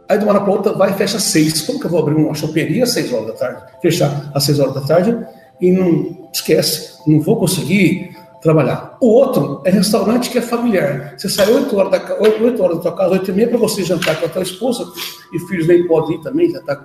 Aí 0.09 0.19
de 0.19 0.25
uma 0.25 0.33
hora 0.33 0.42
para 0.42 0.52
outra 0.52 0.73
vai 0.73 0.90
e 0.90 0.95
fecha 0.95 1.16
às 1.16 1.23
6. 1.25 1.62
Como 1.62 1.81
que 1.81 1.87
eu 1.87 1.90
vou 1.90 2.00
abrir 2.00 2.14
uma 2.14 2.35
choperia 2.35 2.83
às 2.85 2.90
6 2.90 3.12
horas 3.12 3.26
da 3.28 3.33
tarde? 3.33 3.62
Fechar 3.81 4.31
às 4.35 4.45
6 4.45 4.61
horas 4.61 4.75
da 4.75 4.81
tarde 4.83 5.16
e 5.61 5.71
não 5.71 6.28
esquece, 6.33 6.99
não 7.07 7.21
vou 7.21 7.37
conseguir 7.37 8.11
trabalhar. 8.43 8.99
O 9.01 9.07
outro 9.07 9.63
é 9.65 9.71
restaurante 9.71 10.29
que 10.29 10.39
é 10.39 10.43
familiar. 10.43 11.15
Você 11.17 11.29
sai 11.29 11.51
8 11.51 11.77
horas 11.77 11.93
da, 11.93 12.17
8, 12.21 12.45
8 12.45 12.63
horas 12.63 12.77
da 12.77 12.83
tua 12.83 12.97
casa, 12.97 13.13
8 13.13 13.31
e 13.31 13.35
meia 13.35 13.49
para 13.49 13.59
você 13.59 13.85
jantar 13.85 14.19
com 14.19 14.27
a 14.27 14.29
tua 14.29 14.43
esposa 14.43 14.93
e 15.33 15.39
filhos 15.47 15.67
nem 15.69 15.87
podem 15.87 16.17
ir 16.17 16.23
também, 16.23 16.51
já 16.51 16.59
está 16.59 16.85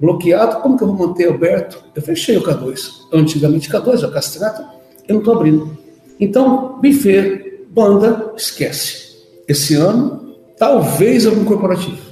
bloqueado. 0.00 0.60
Como 0.60 0.76
que 0.76 0.82
eu 0.82 0.92
vou 0.92 1.08
manter 1.08 1.28
aberto? 1.28 1.82
Eu 1.94 2.02
fechei 2.02 2.36
o 2.36 2.42
K2. 2.42 3.06
Antigamente 3.12 3.70
K2, 3.70 4.02
é 4.02 4.06
o 4.06 4.10
castrato, 4.10 4.60
eu 5.06 5.14
não 5.14 5.20
estou 5.20 5.34
abrindo. 5.36 5.78
Então, 6.18 6.80
buffet, 6.82 7.64
banda, 7.70 8.32
esquece. 8.36 9.16
Esse 9.46 9.76
ano, 9.76 10.34
talvez 10.58 11.26
algum 11.26 11.44
corporativo. 11.44 12.08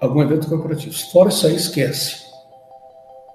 Algum 0.00 0.22
evento 0.22 0.48
corporativo. 0.48 0.94
Fora 1.12 1.28
isso 1.28 1.46
aí, 1.46 1.56
esquece. 1.56 2.22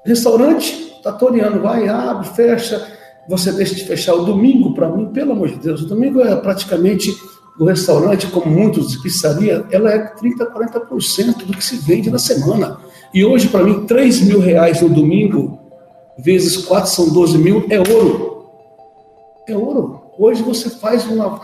Restaurante, 0.06 0.98
tá 1.04 1.12
toreando, 1.12 1.60
vai, 1.60 1.90
abre, 1.90 2.30
fecha. 2.30 2.88
Você 3.28 3.52
deixa 3.52 3.76
de 3.76 3.86
fechar 3.86 4.14
o 4.16 4.26
domingo, 4.26 4.74
para 4.74 4.90
mim, 4.90 5.08
pelo 5.08 5.34
amor 5.34 5.50
de 5.50 5.58
Deus. 5.58 5.82
O 5.82 5.88
domingo 5.88 6.22
é 6.22 6.36
praticamente 6.36 7.16
o 7.60 7.66
restaurante, 7.66 8.28
como 8.28 8.46
muitos 8.46 8.90
de 8.90 9.02
pizzaria, 9.02 9.66
ela 9.72 9.92
é 9.92 10.14
30%, 10.16 10.52
40% 10.54 11.46
do 11.46 11.54
que 11.54 11.64
se 11.64 11.78
vende 11.78 12.10
na 12.10 12.20
semana. 12.20 12.78
E 13.14 13.26
hoje, 13.26 13.50
para 13.50 13.64
mim, 13.64 13.86
3 13.86 14.22
mil 14.22 14.40
reais 14.40 14.82
no 14.82 14.90
domingo, 14.90 15.60
vezes 16.18 16.58
4 16.58 16.90
são 16.90 17.10
12 17.10 17.38
mil, 17.38 17.66
é 17.70 17.80
ouro 17.80 18.28
é 19.48 19.56
ouro. 19.56 20.02
Hoje 20.18 20.44
você 20.44 20.70
faz 20.70 21.06
uma, 21.08 21.42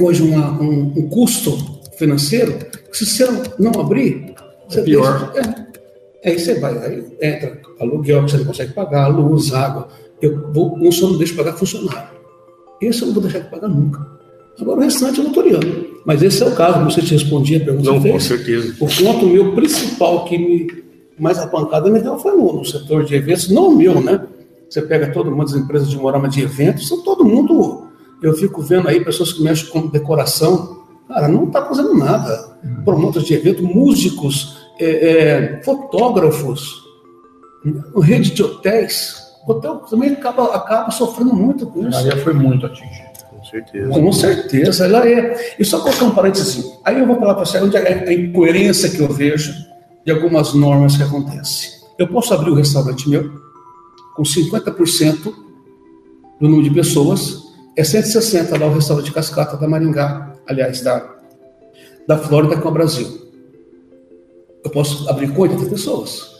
hoje 0.00 0.22
uma, 0.22 0.50
um, 0.60 0.92
um, 0.96 1.08
custo 1.08 1.80
financeiro, 1.98 2.58
se 2.92 3.04
você 3.04 3.26
não 3.58 3.72
abrir, 3.80 4.34
você 4.68 4.80
é 4.80 4.82
pior. 4.82 5.32
Deixa, 5.32 5.68
é, 6.22 6.30
aí 6.30 6.38
você 6.38 6.58
vai, 6.58 6.78
aí 6.78 7.04
entra 7.20 7.60
aluguel 7.80 8.24
que 8.24 8.30
você 8.30 8.38
não 8.38 8.46
consegue 8.46 8.72
pagar, 8.72 9.08
luz, 9.08 9.52
água. 9.52 9.88
Eu 10.24 10.52
vou, 10.52 10.78
um 10.78 10.90
só 10.90 11.08
não 11.08 11.18
deixo 11.18 11.36
pagar 11.36 11.52
funcionário. 11.52 12.08
Esse 12.80 13.02
eu 13.02 13.08
não 13.08 13.14
vou 13.14 13.22
deixar 13.22 13.40
de 13.40 13.50
pagar 13.50 13.68
nunca. 13.68 14.06
Agora 14.58 14.80
o 14.80 14.82
restante 14.82 15.20
estou 15.20 15.42
olhando. 15.42 15.86
Mas 16.04 16.22
esse 16.22 16.42
é 16.42 16.46
o 16.46 16.54
caso, 16.54 16.84
você 16.84 17.02
te 17.02 17.12
respondia 17.12 17.58
a 17.58 17.64
pergunta. 17.64 17.90
Não, 17.90 18.00
com 18.00 18.20
certeza. 18.20 18.74
O 18.80 18.86
ponto 18.86 19.26
meu 19.26 19.54
principal 19.54 20.24
que 20.24 20.38
me 20.38 20.84
mais 21.18 21.38
a 21.38 21.46
pancada 21.46 21.90
me 21.90 22.00
deu 22.00 22.18
foi 22.18 22.36
no, 22.36 22.52
no 22.52 22.64
setor 22.64 23.04
de 23.04 23.14
eventos, 23.14 23.48
não 23.48 23.68
o 23.68 23.76
meu, 23.76 24.00
né? 24.00 24.26
Você 24.68 24.82
pega 24.82 25.12
todo 25.12 25.30
mundo, 25.30 25.44
as 25.44 25.54
empresas 25.54 25.88
de 25.88 25.96
morama 25.96 26.28
de 26.28 26.42
eventos, 26.42 26.88
são 26.88 27.02
todo 27.02 27.24
mundo. 27.24 27.86
Eu 28.22 28.32
fico 28.34 28.62
vendo 28.62 28.88
aí 28.88 29.04
pessoas 29.04 29.32
que 29.32 29.42
mexem 29.42 29.68
com 29.68 29.86
decoração. 29.86 30.82
Cara, 31.06 31.28
não 31.28 31.44
está 31.44 31.64
fazendo 31.66 31.94
nada. 31.94 32.58
Promotores 32.84 33.28
de 33.28 33.34
evento, 33.34 33.62
músicos, 33.62 34.56
é, 34.80 34.86
é, 34.86 35.62
fotógrafos, 35.62 36.82
rede 38.02 38.32
de 38.32 38.42
hotéis. 38.42 39.23
O 39.46 39.52
hotel 39.52 39.76
também 39.78 40.10
acaba, 40.10 40.54
acaba 40.54 40.90
sofrendo 40.90 41.34
muito 41.34 41.66
com 41.66 41.86
isso. 41.86 41.90
Maria 41.90 42.16
foi 42.16 42.32
muito 42.32 42.64
atingida. 42.64 43.12
Com 43.30 43.44
certeza. 43.44 43.88
Com 43.90 44.12
certeza, 44.12 44.84
ela 44.86 45.08
é. 45.08 45.54
E 45.58 45.64
só 45.64 45.80
colocar 45.80 46.04
um 46.06 46.14
parênteses. 46.14 46.78
Aí 46.84 46.98
eu 46.98 47.06
vou 47.06 47.18
falar 47.18 47.34
para 47.34 47.44
você 47.44 47.58
onde 47.58 47.76
é 47.76 48.08
a 48.08 48.12
incoerência 48.12 48.88
que 48.88 49.00
eu 49.00 49.08
vejo 49.08 49.52
de 50.04 50.12
algumas 50.12 50.54
normas 50.54 50.96
que 50.96 51.02
acontecem. 51.02 51.70
Eu 51.98 52.08
posso 52.08 52.32
abrir 52.32 52.50
o 52.50 52.54
um 52.54 52.56
restaurante 52.56 53.08
meu, 53.08 53.30
com 54.16 54.22
50% 54.22 55.24
do 56.40 56.48
número 56.48 56.62
de 56.62 56.70
pessoas, 56.70 57.44
é 57.76 57.84
160 57.84 58.58
lá 58.58 58.66
o 58.66 58.74
restaurante 58.74 59.12
Cascata 59.12 59.56
da 59.56 59.68
Maringá, 59.68 60.34
aliás, 60.46 60.80
da, 60.80 61.14
da 62.06 62.18
Flórida 62.18 62.56
com 62.56 62.68
o 62.68 62.72
Brasil. 62.72 63.06
Eu 64.64 64.70
posso 64.70 65.08
abrir 65.08 65.32
com 65.32 65.42
80 65.42 65.66
pessoas, 65.66 66.30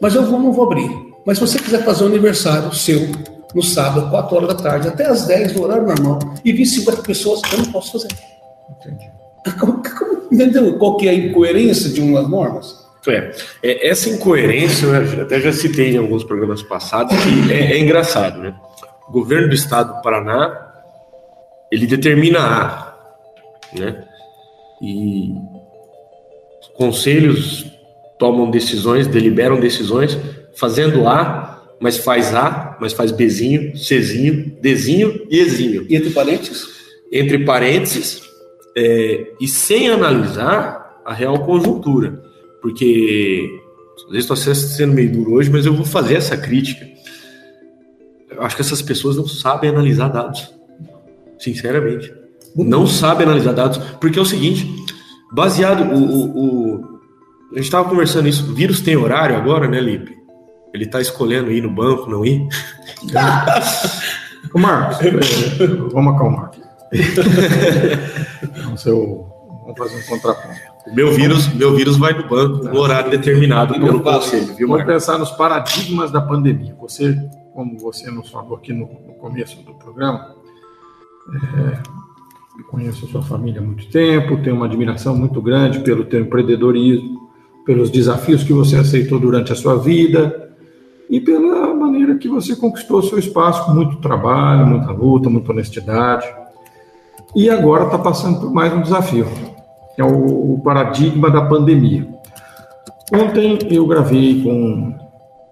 mas 0.00 0.14
eu 0.14 0.24
vou, 0.24 0.38
não 0.38 0.52
vou 0.52 0.66
abrir. 0.66 1.11
Mas 1.24 1.38
se 1.38 1.46
você 1.46 1.58
quiser 1.58 1.84
fazer 1.84 2.04
um 2.04 2.08
aniversário 2.08 2.72
seu 2.74 3.08
no 3.54 3.62
sábado, 3.62 4.10
4 4.10 4.36
horas 4.36 4.48
da 4.48 4.54
tarde, 4.54 4.88
até 4.88 5.06
as 5.06 5.26
10 5.26 5.52
do 5.52 5.62
horário 5.62 5.86
normal, 5.86 6.18
e 6.44 6.52
vir 6.52 6.64
50 6.64 7.02
pessoas, 7.02 7.40
eu 7.52 7.58
não 7.58 7.66
posso 7.66 7.92
fazer. 7.92 8.08
Entendi. 8.70 9.10
Entendeu 10.32 10.78
qual 10.78 10.96
que 10.96 11.06
é 11.06 11.10
a 11.10 11.14
incoerência 11.14 11.90
de 11.90 12.00
umas 12.00 12.28
normas? 12.28 12.82
É, 13.06 13.32
é, 13.62 13.88
essa 13.88 14.08
incoerência, 14.08 14.86
eu 14.86 15.22
até 15.22 15.40
já 15.40 15.52
citei 15.52 15.94
em 15.94 15.98
alguns 15.98 16.24
programas 16.24 16.62
passados, 16.62 17.14
que 17.16 17.52
é, 17.52 17.72
é 17.72 17.78
engraçado, 17.78 18.38
né? 18.38 18.54
O 19.08 19.12
governo 19.12 19.48
do 19.48 19.54
estado 19.54 19.96
do 19.96 20.02
Paraná, 20.02 20.72
ele 21.70 21.86
determina 21.86 22.38
A, 22.38 22.94
né? 23.76 24.04
E 24.80 25.34
conselhos 26.74 27.66
tomam 28.18 28.50
decisões, 28.50 29.06
deliberam 29.06 29.58
decisões, 29.58 30.16
fazendo 30.56 31.06
A, 31.06 31.62
mas 31.80 31.96
faz 31.98 32.34
A, 32.34 32.76
mas 32.80 32.92
faz 32.92 33.10
Bzinho, 33.10 33.72
Czinho, 33.74 34.56
Dzinho 34.60 35.26
e 35.28 35.38
Ezinho. 35.38 35.86
E 35.88 35.96
entre 35.96 36.10
parênteses? 36.10 36.66
Entre 37.10 37.38
parênteses, 37.44 38.22
é, 38.76 39.32
e 39.40 39.46
sem 39.46 39.88
analisar 39.88 41.00
a 41.04 41.12
real 41.12 41.44
conjuntura 41.44 42.32
porque 42.62 43.60
às 43.96 44.12
vezes 44.12 44.30
estou 44.30 44.36
sendo 44.36 44.94
meio 44.94 45.12
duro 45.12 45.32
hoje, 45.34 45.50
mas 45.50 45.66
eu 45.66 45.74
vou 45.74 45.84
fazer 45.84 46.14
essa 46.14 46.36
crítica. 46.36 46.86
Eu 48.30 48.42
acho 48.42 48.54
que 48.54 48.62
essas 48.62 48.80
pessoas 48.80 49.16
não 49.16 49.26
sabem 49.26 49.68
analisar 49.68 50.08
dados, 50.08 50.48
sinceramente. 51.38 52.14
Não 52.56 52.86
sabem 52.86 53.26
analisar 53.26 53.52
dados, 53.52 53.78
porque 54.00 54.18
é 54.18 54.22
o 54.22 54.26
seguinte: 54.26 54.66
baseado 55.32 55.92
o, 55.92 55.98
o, 55.98 56.76
o 56.76 56.92
a 57.52 57.56
gente 57.56 57.64
estava 57.64 57.88
conversando 57.88 58.28
isso. 58.28 58.50
O 58.50 58.54
vírus 58.54 58.80
tem 58.80 58.96
horário 58.96 59.36
agora, 59.36 59.68
né, 59.68 59.80
Lipe? 59.80 60.21
Ele 60.72 60.84
está 60.84 61.00
escolhendo 61.00 61.50
ir 61.50 61.62
no 61.62 61.70
banco, 61.70 62.10
não 62.10 62.24
ir? 62.24 62.48
Ô 64.54 64.58
Marcos, 64.58 64.98
vamos 65.92 66.14
acalmar. 66.14 66.50
vamos, 68.64 68.84
vamos 68.84 69.78
fazer 69.78 69.96
um 69.96 70.02
contraponto. 70.06 70.72
O 70.86 70.94
meu 70.94 71.12
vírus, 71.12 71.52
meu 71.54 71.74
vírus 71.74 71.96
vai 71.96 72.12
no 72.12 72.28
banco 72.28 72.64
no 72.64 72.80
horário 72.80 73.10
determinado 73.10 73.74
pelo 73.74 74.00
conselho, 74.00 74.54
viu, 74.56 74.68
Vamos 74.68 74.84
pensar 74.84 75.16
nos 75.18 75.30
paradigmas 75.30 76.10
da 76.10 76.20
pandemia. 76.20 76.74
Você, 76.80 77.16
como 77.54 77.78
você 77.78 78.10
nos 78.10 78.30
falou 78.30 78.56
aqui 78.56 78.72
no, 78.72 78.88
no 79.06 79.14
começo 79.14 79.62
do 79.62 79.74
programa, 79.74 80.34
é, 81.54 81.82
conheço 82.68 83.06
a 83.06 83.08
sua 83.08 83.22
família 83.22 83.60
há 83.60 83.64
muito 83.64 83.88
tempo, 83.90 84.42
tenho 84.42 84.56
uma 84.56 84.66
admiração 84.66 85.14
muito 85.14 85.40
grande 85.40 85.80
pelo 85.80 86.04
teu 86.04 86.20
empreendedorismo, 86.20 87.30
pelos 87.64 87.90
desafios 87.90 88.42
que 88.42 88.52
você 88.52 88.76
aceitou 88.76 89.20
durante 89.20 89.52
a 89.52 89.54
sua 89.54 89.76
vida 89.76 90.51
e 91.12 91.20
pela 91.20 91.74
maneira 91.74 92.16
que 92.16 92.26
você 92.26 92.56
conquistou 92.56 93.02
seu 93.02 93.18
espaço 93.18 93.66
com 93.66 93.72
muito 93.72 93.98
trabalho, 93.98 94.66
muita 94.66 94.90
luta, 94.92 95.28
muita 95.28 95.52
honestidade. 95.52 96.26
E 97.36 97.50
agora 97.50 97.84
está 97.84 97.98
passando 97.98 98.40
por 98.40 98.50
mais 98.50 98.72
um 98.72 98.80
desafio 98.80 99.26
é 99.98 100.02
o, 100.02 100.58
paradigma 100.64 101.30
da 101.30 101.42
pandemia. 101.42 102.08
Ontem 103.12 103.58
eu 103.70 103.86
gravei 103.86 104.42
com 104.42 104.98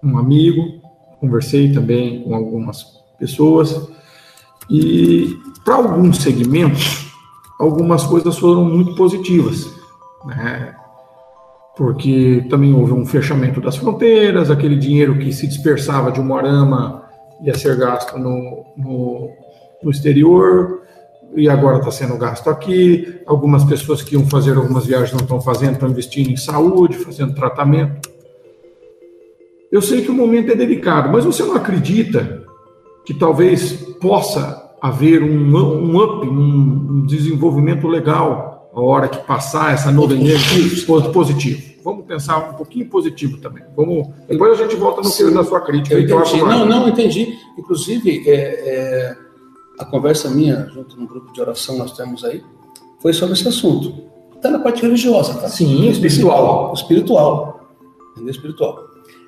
um 0.03 0.17
amigo, 0.17 0.81
conversei 1.19 1.71
também 1.71 2.23
com 2.23 2.33
algumas 2.33 2.83
pessoas, 3.19 3.87
e 4.67 5.37
para 5.63 5.75
alguns 5.75 6.17
segmentos, 6.17 7.13
algumas 7.59 8.03
coisas 8.03 8.35
foram 8.39 8.65
muito 8.65 8.95
positivas, 8.95 9.71
né? 10.25 10.75
Porque 11.75 12.45
também 12.49 12.73
houve 12.73 12.91
um 12.91 13.05
fechamento 13.05 13.61
das 13.61 13.77
fronteiras, 13.77 14.51
aquele 14.51 14.75
dinheiro 14.75 15.17
que 15.17 15.31
se 15.31 15.47
dispersava 15.47 16.11
de 16.11 16.19
uma 16.19 16.37
arama 16.37 17.01
ia 17.43 17.57
ser 17.57 17.75
gasto 17.75 18.19
no, 18.19 18.65
no, 18.77 19.29
no 19.83 19.89
exterior, 19.89 20.81
e 21.35 21.49
agora 21.49 21.77
está 21.77 21.91
sendo 21.91 22.17
gasto 22.17 22.49
aqui. 22.49 23.21
Algumas 23.25 23.63
pessoas 23.63 24.01
que 24.01 24.15
iam 24.15 24.27
fazer 24.27 24.57
algumas 24.57 24.85
viagens 24.85 25.13
não 25.13 25.21
estão 25.21 25.41
fazendo, 25.41 25.73
estão 25.73 25.89
investindo 25.89 26.29
em 26.29 26.37
saúde, 26.37 26.97
fazendo 26.97 27.33
tratamento. 27.33 28.09
eu 29.71 29.81
sei 29.81 30.01
que 30.01 30.11
o 30.11 30.13
momento 30.13 30.51
é 30.51 30.55
delicado, 30.55 31.09
mas 31.09 31.25
você 31.25 31.43
não 31.43 31.55
acredita 31.55 32.43
que 33.05 33.13
talvez 33.13 33.73
possa 33.99 34.69
haver 34.81 35.23
um, 35.23 35.55
um 35.55 36.03
up, 36.03 36.27
um, 36.27 36.87
um 36.89 37.05
desenvolvimento 37.05 37.87
legal 37.87 38.50
a 38.73 38.79
hora 38.79 39.07
que 39.07 39.17
passar 39.19 39.73
essa 39.73 39.91
nuvem 39.91 40.19
positivo. 40.19 41.11
positivo. 41.11 41.71
Vamos 41.83 42.05
pensar 42.05 42.51
um 42.51 42.53
pouquinho 42.53 42.87
positivo 42.87 43.37
também. 43.37 43.63
Vamos, 43.75 44.07
depois 44.27 44.59
a 44.59 44.63
gente 44.63 44.75
volta 44.75 45.01
no 45.01 45.11
que 45.11 45.31
da 45.31 45.43
sua 45.43 45.61
crítica. 45.61 45.95
Eu 45.95 46.01
entendi. 46.01 46.41
Não, 46.41 46.65
não, 46.65 46.87
entendi. 46.87 47.35
Inclusive, 47.57 48.23
é, 48.27 48.33
é, 48.33 49.17
a 49.79 49.85
conversa 49.85 50.29
minha, 50.29 50.69
junto 50.73 50.99
no 50.99 51.07
grupo 51.07 51.33
de 51.33 51.41
oração 51.41 51.77
nós 51.77 51.91
temos 51.97 52.23
aí, 52.23 52.43
foi 53.01 53.13
sobre 53.13 53.33
esse 53.33 53.47
assunto. 53.47 54.11
Está 54.35 54.51
na 54.51 54.59
parte 54.59 54.81
religiosa, 54.81 55.35
tá? 55.35 55.49
Sim, 55.49 55.89
espiritual. 55.89 56.73
Espiritual. 56.73 57.71
Entendeu? 58.11 58.31
Espiritual. 58.31 58.79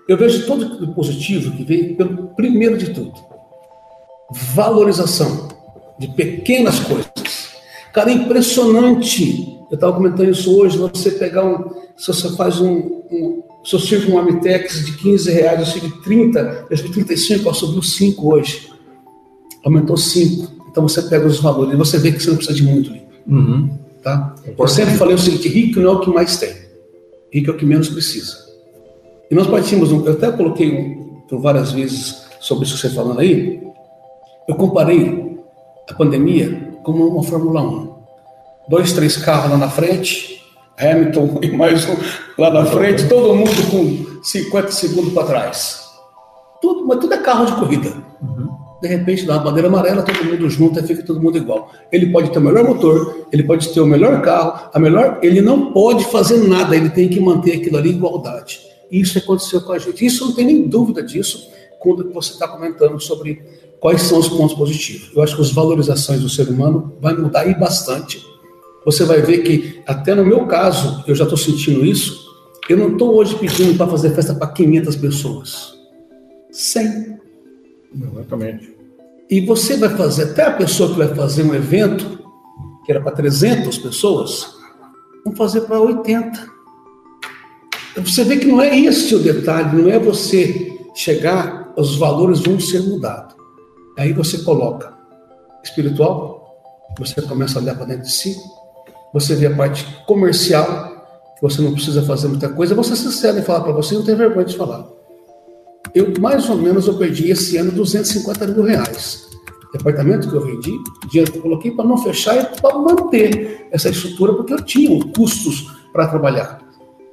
Eu 0.07 0.17
vejo 0.17 0.45
todo 0.45 0.83
o 0.83 0.93
positivo 0.93 1.55
que 1.55 1.63
vem 1.63 1.95
pelo 1.95 2.27
primeiro 2.35 2.77
de 2.77 2.93
tudo. 2.93 3.13
Valorização 4.53 5.47
de 5.97 6.07
pequenas 6.09 6.79
coisas. 6.79 7.42
Cara, 7.93 8.09
é 8.09 8.13
impressionante. 8.13 9.59
Eu 9.69 9.75
estava 9.75 9.93
comentando 9.93 10.29
isso 10.29 10.53
hoje. 10.57 10.77
Você 10.77 11.11
pegar 11.11 11.45
um. 11.45 11.69
Se 11.95 12.07
você 12.07 12.35
faz 12.35 12.59
um. 12.59 13.03
um 13.11 13.43
se 13.63 13.75
eu 13.75 13.79
sirvo 13.79 14.11
um 14.11 14.17
Amitex 14.17 14.85
de 14.85 14.97
15 14.97 15.31
reais, 15.31 15.59
eu 15.59 15.65
sirvo 15.65 16.01
30, 16.01 16.65
eu 16.69 16.75
sirvo 16.75 16.93
35, 16.93 17.47
eu 17.47 17.53
subiu 17.53 17.81
5 17.81 18.33
hoje. 18.33 18.69
Aumentou 19.63 19.95
5. 19.95 20.51
Então 20.69 20.85
você 20.85 21.01
pega 21.03 21.25
os 21.25 21.39
valores 21.39 21.73
e 21.73 21.77
você 21.77 21.97
vê 21.97 22.11
que 22.11 22.21
você 22.21 22.29
não 22.29 22.37
precisa 22.37 22.57
de 22.57 22.63
muito. 22.63 22.91
Uhum. 23.25 23.69
Tá? 24.01 24.35
Eu 24.57 24.67
sempre 24.67 24.95
falei 24.95 25.15
o 25.15 25.19
seguinte: 25.19 25.47
rico 25.47 25.79
não 25.79 25.91
é 25.91 25.93
o 25.93 25.99
que 26.01 26.09
mais 26.09 26.35
tem, 26.37 26.53
rico 27.31 27.51
é 27.51 27.53
o 27.53 27.57
que 27.57 27.65
menos 27.65 27.87
precisa. 27.87 28.35
E 29.31 29.35
nós 29.35 29.47
partimos, 29.47 29.91
eu 29.91 30.11
até 30.11 30.31
coloquei 30.31 30.97
por 31.29 31.39
várias 31.39 31.71
vezes 31.71 32.23
sobre 32.41 32.65
isso 32.65 32.75
que 32.75 32.81
você 32.81 32.87
está 32.87 33.01
falando 33.01 33.19
aí, 33.21 33.61
eu 34.47 34.55
comparei 34.55 35.37
a 35.89 35.93
pandemia 35.93 36.72
como 36.83 37.07
uma 37.07 37.23
Fórmula 37.23 37.61
1. 37.61 37.93
Dois, 38.69 38.93
três 38.93 39.17
carros 39.17 39.51
lá 39.51 39.57
na 39.57 39.69
frente, 39.69 40.41
Hamilton 40.77 41.39
e 41.43 41.51
mais 41.51 41.87
um 41.87 41.95
lá 42.37 42.49
na 42.51 42.65
frente, 42.65 43.07
todo 43.07 43.35
mundo 43.35 43.71
com 43.71 44.23
50 44.23 44.71
segundos 44.71 45.13
para 45.13 45.27
trás. 45.27 45.81
Tudo, 46.61 46.87
mas 46.87 46.99
tudo 46.99 47.13
é 47.13 47.17
carro 47.17 47.45
de 47.45 47.55
corrida. 47.55 47.93
Uhum. 48.21 48.49
De 48.81 48.87
repente, 48.87 49.25
dá 49.25 49.35
uma 49.35 49.43
bandeira 49.43 49.67
amarela, 49.67 50.01
todo 50.01 50.25
mundo 50.25 50.49
junto 50.49 50.79
e 50.79 50.83
fica 50.83 51.03
todo 51.03 51.21
mundo 51.21 51.37
igual. 51.37 51.71
Ele 51.91 52.07
pode 52.07 52.31
ter 52.31 52.39
o 52.39 52.41
melhor 52.41 52.65
motor, 52.65 53.27
ele 53.31 53.43
pode 53.43 53.69
ter 53.69 53.79
o 53.79 53.85
melhor 53.85 54.21
carro, 54.21 54.69
a 54.73 54.79
melhor. 54.79 55.19
Ele 55.21 55.41
não 55.41 55.71
pode 55.71 56.03
fazer 56.05 56.37
nada, 56.47 56.75
ele 56.75 56.89
tem 56.89 57.07
que 57.07 57.19
manter 57.19 57.53
aquilo 57.53 57.77
ali 57.77 57.91
em 57.91 57.95
igualdade. 57.95 58.59
Isso 58.91 59.17
aconteceu 59.17 59.61
com 59.61 59.71
a 59.71 59.79
gente. 59.79 60.05
Isso 60.05 60.25
não 60.25 60.33
tem 60.33 60.45
nem 60.45 60.67
dúvida 60.67 61.01
disso 61.01 61.49
quando 61.79 62.11
você 62.13 62.31
está 62.31 62.47
comentando 62.47 62.99
sobre 62.99 63.41
quais 63.83 64.03
são 64.03 64.17
os 64.17 64.29
pontos 64.29 64.55
positivos. 64.55 65.11
Eu 65.13 65.21
acho 65.21 65.35
que 65.35 65.41
as 65.41 65.51
valorizações 65.51 66.21
do 66.21 66.29
ser 66.29 66.47
humano 66.47 66.93
vai 67.01 67.13
mudar 67.13 67.41
aí 67.41 67.53
bastante. 67.53 68.25
Você 68.85 69.03
vai 69.03 69.21
ver 69.21 69.39
que, 69.39 69.81
até 69.85 70.15
no 70.15 70.25
meu 70.25 70.47
caso, 70.47 71.03
eu 71.05 71.13
já 71.13 71.25
estou 71.25 71.37
sentindo 71.37 71.85
isso. 71.85 72.31
Eu 72.69 72.77
não 72.77 72.93
estou 72.93 73.13
hoje 73.13 73.35
pedindo 73.35 73.77
para 73.77 73.85
fazer 73.91 74.11
festa 74.11 74.33
para 74.33 74.47
500 74.47 74.95
pessoas. 74.95 75.73
100. 76.49 77.19
Exatamente. 78.13 78.73
E 79.29 79.41
você 79.41 79.75
vai 79.75 79.89
fazer, 79.89 80.31
até 80.31 80.43
a 80.43 80.51
pessoa 80.53 80.89
que 80.89 80.97
vai 80.99 81.13
fazer 81.13 81.43
um 81.43 81.53
evento, 81.53 82.19
que 82.85 82.91
era 82.93 83.01
para 83.01 83.11
300 83.11 83.77
pessoas, 83.79 84.47
vão 85.25 85.35
fazer 85.35 85.59
para 85.61 85.81
80. 85.81 86.47
Você 87.97 88.23
vê 88.23 88.37
que 88.37 88.45
não 88.45 88.61
é 88.61 88.79
esse 88.79 89.13
o 89.13 89.19
detalhe, 89.19 89.81
não 89.81 89.89
é 89.89 89.99
você 89.99 90.71
chegar, 90.95 91.73
os 91.75 91.97
valores 91.97 92.39
vão 92.39 92.57
ser 92.61 92.81
mudados. 92.83 93.42
Aí 93.97 94.13
você 94.13 94.39
coloca 94.39 94.93
espiritual, 95.63 96.55
você 96.97 97.21
começa 97.21 97.57
a 97.57 97.61
olhar 97.61 97.75
para 97.75 97.85
dentro 97.85 98.03
de 98.03 98.11
si, 98.11 98.35
você 99.13 99.35
vê 99.35 99.47
a 99.47 99.55
parte 99.55 99.85
comercial, 100.05 100.91
que 101.35 101.41
você 101.41 101.61
não 101.61 101.73
precisa 101.73 102.01
fazer 102.03 102.27
muita 102.27 102.49
coisa, 102.49 102.75
você 102.75 102.95
se 102.95 103.03
sincero 103.03 103.39
em 103.39 103.43
falar 103.43 103.61
para 103.61 103.71
você, 103.71 103.95
não 103.95 104.03
tem 104.03 104.15
vergonha 104.15 104.45
de 104.45 104.57
falar. 104.57 104.87
Eu, 105.93 106.11
mais 106.19 106.49
ou 106.49 106.57
menos, 106.57 106.87
eu 106.87 106.97
perdi 106.97 107.29
esse 107.29 107.57
ano 107.57 107.71
250 107.71 108.47
mil 108.47 108.63
reais. 108.63 109.27
departamento 109.71 110.29
que 110.29 110.35
eu 110.35 110.45
vendi, 110.45 110.71
dinheiro 111.09 111.31
que 111.31 111.37
eu 111.37 111.41
coloquei 111.41 111.71
para 111.71 111.85
não 111.85 111.97
fechar 111.97 112.35
e 112.37 112.61
para 112.61 112.77
manter 112.77 113.67
essa 113.71 113.89
estrutura, 113.89 114.33
porque 114.33 114.53
eu 114.53 114.61
tinha 114.61 114.99
custos 115.13 115.71
para 115.91 116.07
trabalhar 116.07 116.63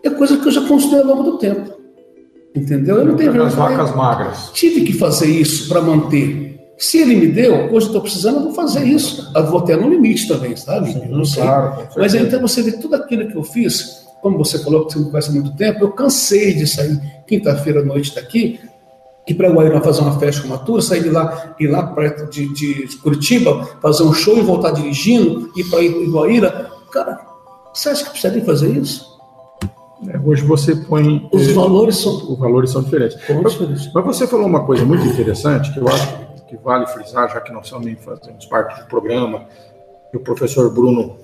é 0.03 0.11
coisa 0.11 0.37
que 0.37 0.47
eu 0.47 0.53
já 0.53 0.67
construí 0.67 1.01
ao 1.01 1.07
longo 1.07 1.23
do 1.23 1.39
tempo. 1.39 1.79
Entendeu? 2.55 2.97
Eu 2.97 3.05
não 3.05 3.17
tenho 3.17 3.33
vergonha. 3.33 3.55
vacas 3.55 3.95
magras. 3.95 4.51
Tive 4.53 4.83
que 4.83 4.93
fazer 4.93 5.27
isso 5.27 5.69
para 5.69 5.81
manter. 5.81 6.50
Se 6.81 6.97
ele 6.97 7.15
me 7.15 7.27
deu, 7.27 7.71
hoje 7.71 7.89
estou 7.89 8.01
precisando, 8.01 8.37
eu 8.37 8.45
vou 8.45 8.55
fazer 8.55 8.83
isso. 8.85 9.31
Eu 9.35 9.47
vou 9.47 9.61
até 9.61 9.77
no 9.77 9.91
limite 9.91 10.27
também, 10.27 10.57
sabe? 10.57 10.91
Sim, 10.91 11.03
eu 11.11 11.19
não 11.19 11.27
sei. 11.27 11.43
Claro, 11.43 11.87
Mas 11.95 12.15
então 12.15 12.41
você 12.41 12.63
vê 12.63 12.73
tudo 12.73 12.95
aquilo 12.95 13.29
que 13.29 13.37
eu 13.37 13.43
fiz, 13.43 14.07
como 14.23 14.39
você 14.39 14.59
falou 14.59 14.87
que 14.87 14.95
você 14.95 14.99
não 14.99 15.11
conhece 15.11 15.29
há 15.29 15.33
muito 15.33 15.55
tempo, 15.55 15.85
eu 15.85 15.93
cansei 15.93 16.55
de 16.55 16.67
sair 16.67 16.99
quinta-feira 17.27 17.81
à 17.81 17.85
noite 17.85 18.15
daqui, 18.15 18.59
ir 19.29 19.35
para 19.35 19.51
Guaíra 19.51 19.83
fazer 19.83 20.01
uma 20.01 20.19
festa 20.19 20.41
com 20.41 20.49
uma 20.49 20.57
tour, 20.57 20.81
sair 20.81 21.03
de 21.03 21.11
lá, 21.11 21.55
ir 21.61 21.67
lá 21.67 21.83
perto 21.89 22.31
de, 22.31 22.51
de 22.55 22.97
Curitiba, 23.03 23.63
fazer 23.83 24.03
um 24.03 24.15
show 24.15 24.39
e 24.39 24.41
voltar 24.41 24.71
dirigindo, 24.71 25.53
ir 25.55 25.65
para 25.65 25.81
Guaíra. 26.11 26.71
Cara, 26.91 27.21
você 27.75 27.91
acha 27.91 28.05
que 28.05 28.11
precisaria 28.11 28.43
fazer 28.43 28.71
isso? 28.71 29.05
É, 30.09 30.19
hoje 30.19 30.43
você 30.45 30.75
põe. 30.75 31.29
Os 31.31 31.47
eh, 31.47 31.53
valores 31.53 31.97
são. 31.99 32.33
Os 32.33 32.39
valores 32.39 32.71
são 32.71 32.83
diferentes. 32.83 33.19
Mas, 33.43 33.93
mas, 33.93 34.05
você 34.07 34.27
falou 34.27 34.47
uma 34.47 34.65
coisa 34.65 34.83
muito 34.83 35.05
interessante 35.05 35.71
que 35.75 35.79
eu 35.79 35.87
acho 35.87 36.30
que 36.51 36.57
vale 36.57 36.85
frisar, 36.89 37.33
já 37.33 37.41
que 37.41 37.53
nós 37.53 37.71
também 37.71 37.95
fazemos 37.95 38.45
parte 38.47 38.81
do 38.81 38.89
programa, 38.89 39.47
que 40.11 40.17
o 40.17 40.21
professor 40.21 40.69
Bruno 40.75 41.17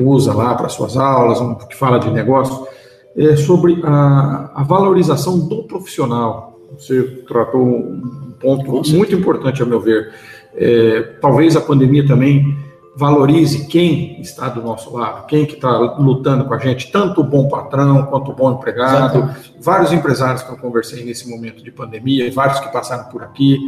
usa 0.00 0.32
lá 0.32 0.54
para 0.54 0.70
suas 0.70 0.96
aulas, 0.96 1.38
um, 1.38 1.54
que 1.54 1.76
fala 1.76 1.98
de 1.98 2.10
negócio, 2.10 2.66
é 3.14 3.36
sobre 3.36 3.82
a, 3.84 4.50
a 4.54 4.62
valorização 4.62 5.38
do 5.38 5.64
profissional. 5.64 6.58
Você 6.72 7.02
tratou 7.28 7.60
um 7.60 8.32
ponto 8.40 8.90
muito 8.90 9.14
importante, 9.14 9.62
a 9.62 9.66
meu 9.66 9.80
ver. 9.80 10.14
É, 10.54 11.02
talvez 11.20 11.54
a 11.54 11.60
pandemia 11.60 12.06
também 12.06 12.56
valorize 12.96 13.66
quem 13.66 14.20
está 14.20 14.48
do 14.48 14.62
nosso 14.62 14.96
lado, 14.96 15.26
quem 15.26 15.46
que 15.46 15.54
está 15.54 15.70
lutando 15.78 16.44
com 16.44 16.54
a 16.54 16.58
gente, 16.58 16.90
tanto 16.90 17.20
o 17.20 17.24
bom 17.24 17.48
patrão 17.48 18.06
quanto 18.06 18.30
o 18.30 18.34
bom 18.34 18.52
empregado. 18.52 19.18
Exatamente. 19.18 19.54
Vários 19.60 19.92
empresários 19.92 20.42
que 20.42 20.50
eu 20.50 20.56
conversei 20.56 21.04
nesse 21.04 21.28
momento 21.28 21.62
de 21.62 21.70
pandemia, 21.70 22.32
vários 22.32 22.60
que 22.60 22.72
passaram 22.72 23.04
por 23.04 23.22
aqui, 23.22 23.58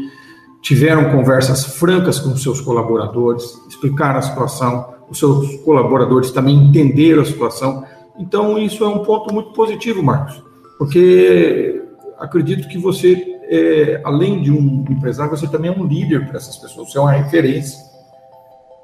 tiveram 0.62 1.10
conversas 1.10 1.64
francas 1.64 2.20
com 2.20 2.36
seus 2.36 2.60
colaboradores, 2.60 3.44
explicaram 3.68 4.20
a 4.20 4.22
situação, 4.22 4.94
os 5.10 5.18
seus 5.18 5.56
colaboradores 5.62 6.30
também 6.30 6.56
entenderam 6.56 7.22
a 7.22 7.24
situação. 7.24 7.84
Então, 8.16 8.56
isso 8.56 8.84
é 8.84 8.88
um 8.88 9.00
ponto 9.00 9.34
muito 9.34 9.52
positivo, 9.52 10.02
Marcos, 10.02 10.40
porque 10.78 11.82
acredito 12.18 12.68
que 12.68 12.78
você, 12.78 13.40
é, 13.50 14.00
além 14.04 14.40
de 14.40 14.52
um 14.52 14.84
empresário, 14.88 15.36
você 15.36 15.48
também 15.48 15.70
é 15.70 15.76
um 15.76 15.84
líder 15.84 16.28
para 16.28 16.36
essas 16.36 16.56
pessoas, 16.56 16.90
você 16.92 16.98
é 16.98 17.00
uma 17.00 17.12
referência. 17.12 17.78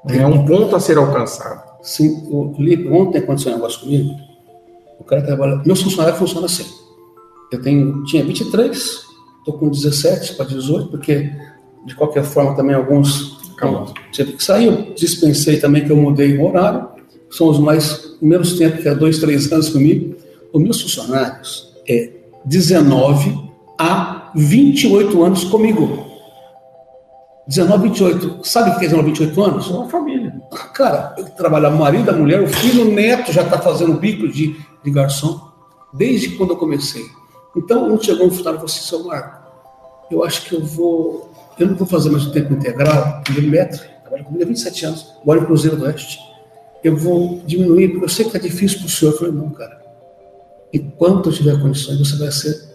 É 0.07 0.25
um 0.25 0.45
ponto 0.45 0.75
a 0.75 0.79
ser 0.79 0.97
alcançado. 0.97 1.69
Sim, 1.81 2.27
ontem 2.91 3.19
aconteceu 3.19 3.51
um 3.51 3.55
negócio 3.55 3.81
comigo. 3.81 4.15
O 4.99 5.03
cara 5.03 5.21
trabalha. 5.21 5.61
Meu 5.65 5.75
funcionário 5.75 6.17
funciona 6.17 6.45
assim. 6.45 6.65
Eu 7.51 7.61
tenho, 7.61 8.03
tinha 8.03 8.23
23, 8.23 8.75
estou 9.39 9.57
com 9.57 9.69
17 9.69 10.35
para 10.35 10.45
18, 10.45 10.89
porque 10.89 11.31
de 11.85 11.95
qualquer 11.95 12.23
forma 12.23 12.55
também 12.55 12.75
alguns 12.75 13.37
Calma. 13.57 13.93
tive 14.11 14.33
que 14.33 14.43
sair. 14.43 14.65
Eu 14.65 14.93
dispensei 14.95 15.59
também 15.59 15.83
que 15.85 15.91
eu 15.91 15.97
mudei 15.97 16.37
o 16.37 16.47
horário. 16.47 16.87
São 17.29 17.47
os 17.47 17.59
mais 17.59 18.15
menos 18.21 18.57
tempo, 18.57 18.81
que 18.81 18.87
é 18.87 18.95
dois, 18.95 19.19
três 19.19 19.51
anos 19.51 19.69
comigo. 19.69 20.15
Os 20.51 20.61
meus 20.61 20.81
funcionários 20.81 21.73
é 21.87 22.11
19 22.45 23.49
a 23.77 24.31
28 24.35 25.23
anos 25.23 25.43
comigo. 25.43 26.07
19, 27.47 27.89
28. 27.89 28.39
Sabe 28.43 28.69
o 28.69 28.73
que 28.73 28.85
é 28.85 28.89
19, 28.89 29.07
28 29.09 29.43
anos? 29.43 29.67
Uma 29.69 29.87
família. 29.89 30.33
Cara, 30.73 31.15
eu 31.17 31.25
trabalho, 31.25 31.69
o 31.69 31.77
marido, 31.77 32.09
a 32.09 32.13
mulher, 32.13 32.41
o 32.41 32.47
filho, 32.47 32.87
o 32.87 32.91
neto 32.91 33.31
já 33.31 33.41
está 33.41 33.59
fazendo 33.59 33.93
bico 33.99 34.27
de, 34.27 34.55
de 34.83 34.91
garçom 34.91 35.49
desde 35.93 36.29
quando 36.29 36.51
eu 36.51 36.57
comecei. 36.57 37.05
Então, 37.55 37.91
um 37.91 37.99
chegou 37.99 38.27
um 38.27 38.29
funcionário 38.29 38.57
e 38.57 38.59
falou 38.59 38.65
assim, 38.65 38.81
seu 38.81 39.03
Marco, 39.03 39.39
eu 40.11 40.23
acho 40.23 40.45
que 40.45 40.55
eu 40.55 40.63
vou, 40.63 41.28
eu 41.59 41.67
não 41.67 41.75
vou 41.75 41.87
fazer 41.87 42.09
mais 42.09 42.25
o 42.25 42.31
tempo 42.31 42.53
integral, 42.53 43.21
primeiro 43.23 43.49
metro, 43.49 43.81
trabalho 44.01 44.25
comigo 44.25 44.43
há 44.43 44.47
27 44.47 44.85
anos, 44.85 45.13
moro 45.25 45.41
em 45.41 45.45
Cruzeiro 45.45 45.77
do 45.77 45.85
Oeste. 45.85 46.19
Eu 46.83 46.95
vou 46.95 47.41
diminuir, 47.45 47.89
porque 47.89 48.05
eu 48.05 48.09
sei 48.09 48.25
que 48.25 48.37
é 48.37 48.39
difícil 48.39 48.79
para 48.79 48.87
o 48.87 48.89
senhor. 48.89 49.11
Eu 49.11 49.17
falei, 49.17 49.33
não, 49.33 49.49
cara, 49.49 49.81
enquanto 50.73 51.29
eu 51.29 51.33
tiver 51.33 51.59
condições, 51.61 51.99
você 51.99 52.15
vai 52.15 52.31
ser 52.31 52.69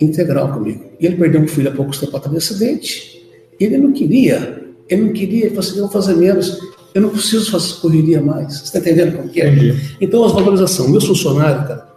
integral 0.00 0.52
comigo. 0.52 0.86
E 0.98 1.06
ele 1.06 1.16
perdeu 1.16 1.42
um 1.42 1.48
filho 1.48 1.68
há 1.68 1.72
poucos 1.72 1.98
tempos 1.98 2.14
atrás 2.14 2.32
de 2.32 2.38
acidente. 2.38 3.22
Ele 3.58 3.76
não 3.76 3.92
queria, 3.92 4.62
ele 4.88 5.02
não 5.02 5.12
queria, 5.12 5.46
ele 5.46 5.50
falou 5.50 5.60
assim, 5.60 5.76
eu 5.76 5.82
vou 5.82 5.90
fazer 5.92 6.14
menos, 6.14 6.58
eu 6.94 7.02
não 7.02 7.10
preciso 7.10 7.50
fazer 7.50 7.74
correria 7.80 8.22
mais. 8.22 8.56
Você 8.56 8.64
está 8.64 8.78
entendendo 8.78 9.16
como 9.16 9.28
que 9.28 9.42
é? 9.42 9.48
Entendi. 9.48 9.96
Então, 10.00 10.24
as 10.24 10.32
valorizações, 10.32 10.90
meu 10.90 11.00
funcionário, 11.00 11.68
cara, 11.68 11.88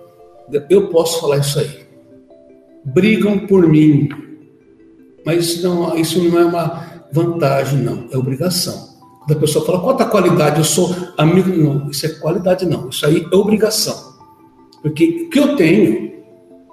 eu 0.70 0.90
posso 0.90 1.22
falar 1.22 1.38
isso 1.38 1.58
aí. 1.60 1.70
brigam 2.84 3.48
por 3.48 3.68
mim. 3.68 4.10
Mas 5.26 5.62
não, 5.62 5.96
isso 5.98 6.22
não 6.24 6.40
é 6.40 6.46
uma 6.46 7.04
vantagem, 7.12 7.80
não, 7.80 8.08
é 8.12 8.18
obrigação. 8.18 8.94
Quando 9.20 9.38
a 9.38 9.40
pessoa 9.40 9.66
fala, 9.66 9.80
qual 9.80 9.98
a 9.98 10.06
qualidade? 10.06 10.58
Eu 10.58 10.66
sou 10.66 10.94
amigo. 11.18 11.50
Não, 11.50 11.90
isso 11.90 12.06
é 12.06 12.10
qualidade, 12.10 12.66
não. 12.66 12.90
Isso 12.90 13.06
aí 13.06 13.26
é 13.32 13.36
obrigação. 13.36 14.14
Porque 14.82 15.28
o 15.28 15.30
que 15.30 15.40
eu 15.40 15.56
tenho, 15.56 16.24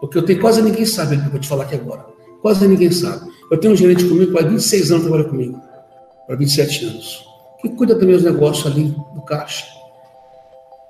o 0.02 0.08
que 0.08 0.18
eu 0.18 0.22
tenho, 0.22 0.40
quase 0.40 0.60
ninguém 0.60 0.84
sabe, 0.84 1.14
eu 1.14 1.30
vou 1.30 1.38
te 1.38 1.46
falar 1.46 1.62
aqui 1.64 1.76
agora. 1.76 2.04
Quase 2.42 2.66
ninguém 2.66 2.90
sabe. 2.90 3.30
Eu 3.50 3.58
tenho 3.58 3.72
um 3.72 3.76
gerente 3.76 4.04
comigo 4.04 4.36
há 4.36 4.42
26 4.42 4.90
anos 4.90 5.04
trabalha 5.04 5.28
comigo, 5.28 5.60
para 6.26 6.34
27 6.34 6.86
anos, 6.86 7.24
que 7.60 7.68
cuida 7.68 7.94
dos 7.94 8.04
meus 8.04 8.22
negócios 8.24 8.66
ali 8.66 8.94
do 9.14 9.20
caixa. 9.22 9.66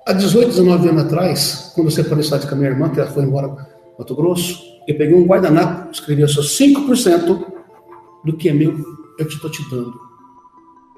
Há 0.07 0.13
18, 0.13 0.47
19 0.47 0.89
anos 0.89 1.03
atrás, 1.03 1.71
quando 1.75 1.87
eu 1.87 1.91
separei 1.91 2.23
cidade 2.23 2.47
com 2.47 2.55
a 2.55 2.57
minha 2.57 2.69
irmã, 2.71 2.89
que 2.89 2.99
ela 2.99 3.09
foi 3.11 3.23
embora 3.23 3.49
para 3.49 3.67
Mato 3.99 4.15
Grosso, 4.15 4.63
eu 4.87 4.97
peguei 4.97 5.15
um 5.15 5.25
guardanapo, 5.25 5.91
escrevi 5.91 6.27
só 6.27 6.41
5% 6.41 7.50
do 8.23 8.33
que 8.33 8.49
é 8.49 8.53
meu, 8.53 8.77
eu 9.17 9.27
estou 9.27 9.49
te 9.49 9.67
dando. 9.69 9.99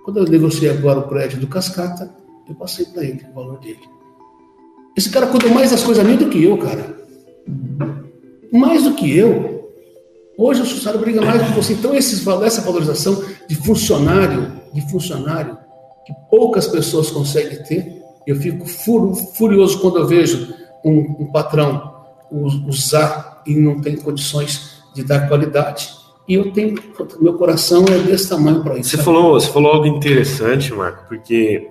Quando 0.04 0.18
eu 0.18 0.26
negociei 0.26 0.70
agora 0.70 1.00
o 1.00 1.08
prédio 1.08 1.40
do 1.40 1.48
Cascata, 1.48 2.14
eu 2.48 2.56
passei 2.56 2.86
para 2.86 3.04
ele 3.04 3.26
o 3.32 3.34
valor 3.34 3.60
dele. 3.60 3.80
Esse 4.96 5.10
cara 5.10 5.28
cuida 5.28 5.48
mais 5.48 5.72
das 5.72 5.84
coisas 5.84 6.04
minhas 6.04 6.20
do 6.20 6.30
que 6.30 6.44
eu, 6.44 6.58
cara. 6.58 6.98
Mais 8.52 8.84
do 8.84 8.94
que 8.94 9.18
eu. 9.18 9.72
Hoje 10.38 10.62
o 10.62 10.66
funcionário 10.66 11.00
briga 11.00 11.22
mais 11.22 11.42
com 11.48 11.54
você. 11.54 11.74
Então, 11.74 11.96
esses, 11.96 12.26
essa 12.28 12.62
valorização 12.62 13.24
de 13.48 13.56
funcionário, 13.56 14.52
de 14.74 14.82
funcionário, 14.92 15.58
que 16.06 16.14
poucas 16.30 16.68
pessoas 16.68 17.10
conseguem 17.10 17.64
ter, 17.64 18.02
eu 18.28 18.36
fico 18.36 18.66
furioso 18.66 19.80
quando 19.80 19.98
eu 19.98 20.08
vejo 20.08 20.54
um, 20.84 21.24
um 21.24 21.32
patrão 21.32 21.94
usar 22.68 23.42
e 23.46 23.56
não 23.56 23.80
tem 23.80 23.96
condições 23.96 24.84
de 24.94 25.04
dar 25.04 25.28
qualidade. 25.28 26.03
E 26.28 26.36
eu 26.36 26.52
tenho, 26.52 26.76
meu 27.20 27.34
coração 27.34 27.84
é 27.90 27.98
desse 28.00 28.30
tamanho 28.30 28.64
para 28.64 28.78
isso. 28.78 28.92
Você 28.92 29.04
falou, 29.04 29.34
você 29.34 29.52
falou 29.52 29.74
algo 29.74 29.86
interessante, 29.88 30.74
Marco, 30.74 31.06
porque 31.08 31.70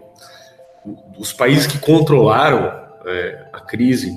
os 1.19 1.33
países 1.33 1.67
que 1.67 1.79
controlaram 1.79 2.71
é, 3.07 3.47
a 3.53 3.61
crise 3.61 4.13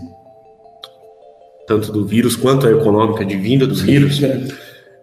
tanto 1.67 1.91
do 1.91 2.05
vírus 2.05 2.35
quanto 2.35 2.67
a 2.67 2.71
econômica 2.71 3.25
de 3.25 3.35
vinda 3.35 3.65
dos 3.65 3.81
vírus, 3.81 4.21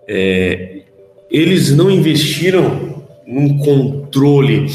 é, 0.06 0.82
eles 1.30 1.74
não 1.74 1.90
investiram 1.90 3.02
num 3.26 3.58
controle 3.58 4.66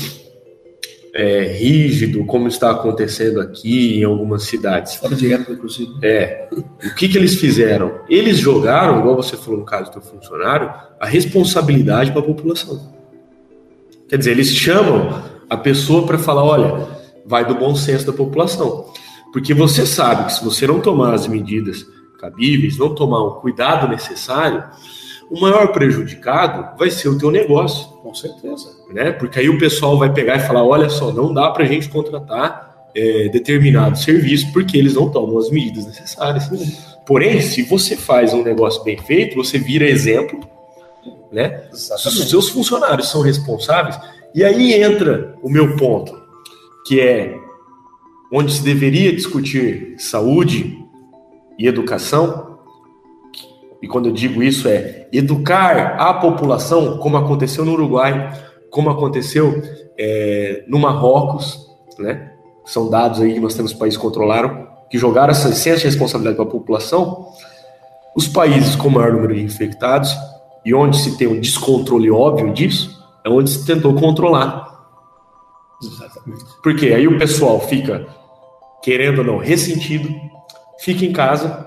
é, 1.17 1.51
rígido, 1.51 2.23
como 2.25 2.47
está 2.47 2.69
acontecendo 2.69 3.41
aqui 3.41 3.97
em 3.97 4.03
algumas 4.03 4.43
cidades. 4.43 4.93
Fora 4.95 5.15
de 5.15 5.33
época, 5.33 5.53
inclusive. 5.53 5.91
É. 6.03 6.47
O 6.51 6.93
que, 6.93 7.09
que 7.09 7.17
eles 7.17 7.33
fizeram? 7.39 8.01
Eles 8.07 8.37
jogaram, 8.37 8.99
igual 8.99 9.15
você 9.15 9.35
falou 9.35 9.61
no 9.61 9.65
caso 9.65 9.91
do 9.91 9.99
funcionário, 9.99 10.71
a 10.99 11.07
responsabilidade 11.07 12.11
para 12.11 12.21
a 12.21 12.23
população. 12.23 12.93
Quer 14.07 14.19
dizer, 14.19 14.31
eles 14.31 14.49
chamam 14.49 15.23
a 15.49 15.57
pessoa 15.57 16.05
para 16.05 16.19
falar: 16.19 16.43
olha, 16.43 16.87
vai 17.25 17.43
do 17.43 17.55
bom 17.55 17.75
senso 17.75 18.05
da 18.05 18.13
população. 18.13 18.85
Porque 19.33 19.55
você 19.55 19.87
sabe 19.87 20.27
que 20.27 20.33
se 20.33 20.45
você 20.45 20.67
não 20.67 20.79
tomar 20.79 21.15
as 21.15 21.27
medidas 21.27 21.83
cabíveis, 22.19 22.77
não 22.77 22.93
tomar 22.93 23.21
o 23.21 23.41
cuidado 23.41 23.87
necessário, 23.87 24.63
o 25.29 25.39
maior 25.39 25.71
prejudicado 25.71 26.77
vai 26.77 26.89
ser 26.89 27.09
o 27.09 27.17
teu 27.17 27.29
negócio. 27.29 27.87
Com 28.01 28.13
certeza. 28.13 28.69
Né? 28.93 29.11
Porque 29.11 29.39
aí 29.39 29.49
o 29.49 29.57
pessoal 29.57 29.97
vai 29.97 30.13
pegar 30.13 30.37
e 30.37 30.47
falar, 30.47 30.63
olha 30.63 30.89
só, 30.89 31.11
não 31.11 31.33
dá 31.33 31.49
para 31.51 31.63
a 31.63 31.67
gente 31.67 31.89
contratar 31.89 32.89
é, 32.95 33.27
determinado 33.29 33.97
serviço 33.97 34.51
porque 34.53 34.77
eles 34.77 34.95
não 34.95 35.09
tomam 35.09 35.37
as 35.37 35.49
medidas 35.49 35.85
necessárias. 35.85 36.49
Porém, 37.05 37.41
se 37.41 37.63
você 37.63 37.95
faz 37.95 38.33
um 38.33 38.43
negócio 38.43 38.83
bem 38.83 38.97
feito, 38.97 39.35
você 39.35 39.57
vira 39.57 39.85
exemplo, 39.85 40.39
né? 41.31 41.63
Exatamente. 41.71 42.21
Os 42.21 42.29
seus 42.29 42.49
funcionários 42.49 43.09
são 43.09 43.21
responsáveis. 43.21 43.99
E 44.33 44.43
aí 44.43 44.73
entra 44.73 45.35
o 45.41 45.49
meu 45.49 45.75
ponto, 45.75 46.17
que 46.85 46.99
é 46.99 47.37
onde 48.31 48.53
se 48.53 48.63
deveria 48.63 49.13
discutir 49.13 49.95
saúde 49.97 50.77
e 51.57 51.67
educação, 51.67 52.46
e 53.81 53.87
quando 53.87 54.09
eu 54.09 54.13
digo 54.13 54.41
isso 54.41 54.67
é 54.67 55.07
educar 55.11 55.95
a 55.99 56.13
população, 56.13 56.97
como 56.97 57.17
aconteceu 57.17 57.63
no 57.63 57.73
Uruguai, 57.73 58.31
como 58.69 58.89
aconteceu 58.89 59.61
é, 59.97 60.63
no 60.67 60.79
Marrocos, 60.79 61.67
né? 61.99 62.31
São 62.65 62.89
dados 62.89 63.21
aí 63.21 63.33
que 63.33 63.39
nós 63.39 63.55
temos 63.55 63.73
países 63.73 63.97
que 63.97 64.03
controlaram, 64.03 64.67
que 64.89 64.97
jogaram 64.97 65.31
essa 65.31 65.51
senso 65.53 65.79
de 65.79 65.85
responsabilidade 65.85 66.35
para 66.35 66.45
a 66.45 66.49
população. 66.49 67.27
Os 68.15 68.27
países 68.27 68.75
com 68.75 68.89
maior 68.89 69.13
número 69.13 69.35
de 69.35 69.41
infectados 69.41 70.15
e 70.65 70.73
onde 70.73 70.97
se 70.97 71.17
tem 71.17 71.27
um 71.27 71.39
descontrole 71.39 72.11
óbvio 72.11 72.53
disso, 72.53 73.01
é 73.23 73.29
onde 73.29 73.49
se 73.49 73.65
tentou 73.65 73.93
controlar. 73.93 74.67
Exatamente. 75.81 76.43
Porque 76.61 76.87
aí 76.87 77.07
o 77.07 77.17
pessoal 77.17 77.59
fica 77.59 78.07
querendo 78.81 79.19
ou 79.19 79.23
não, 79.23 79.37
ressentido, 79.37 80.09
fica 80.79 81.05
em 81.05 81.13
casa. 81.13 81.66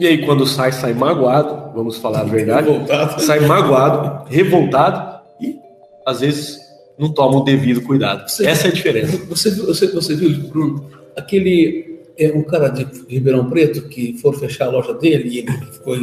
E 0.00 0.06
aí, 0.06 0.24
quando 0.24 0.46
sai, 0.46 0.72
sai 0.72 0.94
magoado, 0.94 1.74
vamos 1.74 1.98
falar 1.98 2.20
a 2.20 2.24
verdade. 2.24 2.70
revoltado. 2.70 3.20
Sai 3.20 3.40
magoado, 3.40 4.24
revoltado 4.30 5.20
e, 5.38 5.58
às 6.06 6.20
vezes, 6.20 6.58
não 6.98 7.12
toma 7.12 7.36
o 7.36 7.44
devido 7.44 7.82
cuidado. 7.82 8.26
Você, 8.26 8.46
Essa 8.46 8.68
é 8.68 8.70
a 8.70 8.72
diferença. 8.72 9.18
Você, 9.26 9.50
você, 9.50 9.88
você 9.88 10.14
viu, 10.14 10.48
Bruno, 10.48 10.86
aquele. 11.14 12.00
É, 12.18 12.32
um 12.32 12.42
cara 12.42 12.68
de 12.68 12.86
Ribeirão 13.08 13.48
Preto 13.50 13.88
que 13.88 14.16
for 14.18 14.34
fechar 14.34 14.68
a 14.68 14.70
loja 14.70 14.94
dele 14.94 15.28
e 15.28 15.38
ele 15.40 15.52
ficou. 15.70 15.94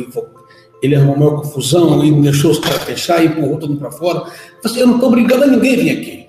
Ele 0.83 0.95
arrumou 0.95 1.15
uma 1.15 1.25
maior 1.25 1.41
confusão 1.41 2.05
e 2.05 2.11
deixou 2.21 2.51
os 2.51 2.59
caras 2.59 2.83
fechar 2.83 3.23
e 3.23 3.27
empurrou 3.27 3.57
todo 3.57 3.69
mundo 3.69 3.79
para 3.79 3.91
fora. 3.91 4.31
Eu 4.75 4.85
não 4.85 4.95
estou 4.95 5.09
obrigando 5.09 5.43
a 5.43 5.47
ninguém 5.47 5.73
a 5.73 5.75
vir 5.75 5.97
aqui. 5.97 6.27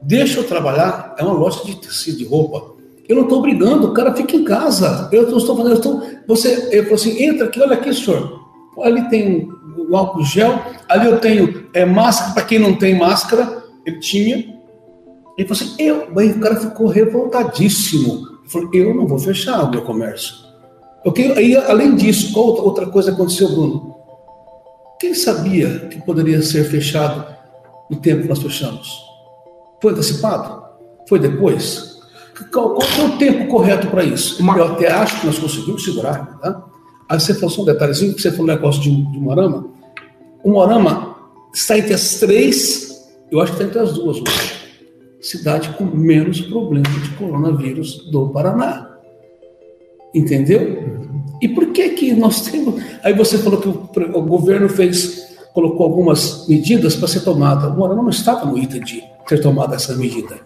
Deixa 0.00 0.40
eu 0.40 0.44
trabalhar. 0.44 1.14
É 1.18 1.22
uma 1.22 1.34
loja 1.34 1.62
de 1.62 1.76
tecido 1.76 2.16
de 2.16 2.24
roupa. 2.24 2.69
Eu 3.10 3.16
não 3.16 3.22
estou 3.24 3.42
brigando, 3.42 3.88
o 3.88 3.92
cara 3.92 4.14
fica 4.14 4.36
em 4.36 4.44
casa. 4.44 5.08
Eu 5.10 5.36
estou 5.36 5.56
fazendo. 5.56 5.70
Eu 5.70 5.74
estou, 5.74 6.02
você, 6.28 6.68
eu 6.70 6.84
falo 6.84 6.94
assim, 6.94 7.20
entra 7.20 7.48
aqui, 7.48 7.60
olha 7.60 7.74
aqui, 7.74 7.92
senhor. 7.92 8.38
Ali 8.80 9.02
tem 9.08 9.48
o 9.76 9.96
álcool 9.96 10.22
gel, 10.22 10.62
ali 10.88 11.06
eu 11.06 11.18
tenho 11.18 11.66
é, 11.74 11.84
máscara 11.84 12.34
para 12.34 12.44
quem 12.44 12.60
não 12.60 12.76
tem 12.76 12.96
máscara. 12.96 13.64
Ele 13.84 13.98
tinha. 13.98 14.36
Ele 15.36 15.48
falou 15.48 15.60
assim, 15.60 15.74
eu, 15.76 16.06
o 16.08 16.40
cara 16.40 16.54
ficou 16.54 16.86
revoltadíssimo. 16.86 18.12
Ele 18.12 18.48
falou, 18.48 18.70
eu 18.72 18.94
não 18.94 19.08
vou 19.08 19.18
fechar 19.18 19.64
o 19.64 19.70
meu 19.72 19.82
comércio. 19.82 20.32
Porque 21.02 21.22
aí, 21.22 21.56
além 21.56 21.96
disso, 21.96 22.32
qual 22.32 22.64
outra 22.64 22.86
coisa 22.86 23.10
aconteceu, 23.10 23.48
Bruno? 23.48 23.96
Quem 25.00 25.14
sabia 25.14 25.88
que 25.88 26.00
poderia 26.02 26.40
ser 26.42 26.62
fechado 26.62 27.26
no 27.90 27.96
tempo 27.96 28.22
que 28.22 28.28
nós 28.28 28.38
fechamos? 28.38 29.02
Foi 29.82 29.90
antecipado? 29.90 30.62
Foi 31.08 31.18
depois? 31.18 31.89
Qual, 32.44 32.74
qual 32.74 32.88
é 32.98 33.04
o 33.04 33.18
tempo 33.18 33.48
correto 33.48 33.88
para 33.88 34.04
isso? 34.04 34.42
Uma... 34.42 34.56
Eu 34.56 34.64
até 34.72 34.90
acho 34.90 35.20
que 35.20 35.26
nós 35.26 35.38
conseguimos 35.38 35.84
segurar. 35.84 36.38
Tá? 36.38 36.64
Aí 37.08 37.18
você 37.18 37.34
falou 37.34 37.50
só 37.50 37.62
um 37.62 37.64
detalhezinho, 37.64 38.14
que 38.14 38.22
você 38.22 38.30
falou 38.30 38.44
um 38.46 38.54
negócio 38.54 38.80
de, 38.80 38.90
de 38.90 39.18
Morama. 39.18 39.66
O 40.42 40.50
Morama 40.50 41.16
está 41.52 41.76
entre 41.76 41.92
as 41.92 42.14
três, 42.20 43.10
eu 43.30 43.40
acho 43.40 43.52
que 43.52 43.62
está 43.62 43.68
entre 43.68 43.78
as 43.80 43.92
duas 43.92 44.18
hoje. 44.18 44.60
Cidade 45.20 45.70
com 45.76 45.84
menos 45.84 46.40
problema 46.40 46.88
de 46.88 47.10
coronavírus 47.10 48.10
do 48.10 48.28
Paraná. 48.30 48.88
Entendeu? 50.14 51.00
E 51.42 51.48
por 51.48 51.66
que 51.72 51.90
que 51.90 52.12
nós 52.14 52.42
temos. 52.42 52.82
Aí 53.02 53.12
você 53.12 53.38
falou 53.38 53.60
que 53.60 53.68
o, 53.68 54.18
o 54.18 54.22
governo 54.22 54.68
fez, 54.68 55.36
colocou 55.52 55.84
algumas 55.84 56.46
medidas 56.48 56.96
para 56.96 57.08
ser 57.08 57.20
tomada. 57.20 57.68
O 57.68 57.76
Morama 57.76 58.02
não 58.02 58.10
estava 58.10 58.46
no 58.46 58.56
item 58.56 58.80
de 58.82 59.02
ter 59.26 59.40
tomado 59.40 59.74
essa 59.74 59.94
medida. 59.94 60.38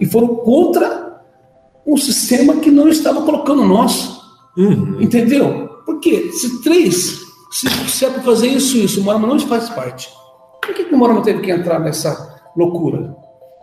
E 0.00 0.06
foram 0.06 0.36
contra 0.36 1.07
um 1.88 1.96
sistema 1.96 2.56
que 2.56 2.70
não 2.70 2.88
estava 2.88 3.22
colocando 3.22 3.64
nós. 3.64 4.20
Uhum. 4.56 5.00
Entendeu? 5.00 5.68
Porque 5.86 6.30
se 6.32 6.62
três, 6.62 7.22
se, 7.50 7.68
se 7.88 8.04
é 8.04 8.10
para 8.10 8.22
fazer 8.22 8.48
isso 8.48 8.76
isso, 8.76 9.00
o 9.00 9.04
Morama 9.04 9.26
não 9.26 9.38
faz 9.40 9.70
parte. 9.70 10.10
Por 10.62 10.74
que, 10.74 10.84
que 10.84 10.94
o 10.94 10.98
Morama 10.98 11.22
teve 11.22 11.40
que 11.40 11.50
entrar 11.50 11.80
nessa 11.80 12.40
loucura? 12.54 13.16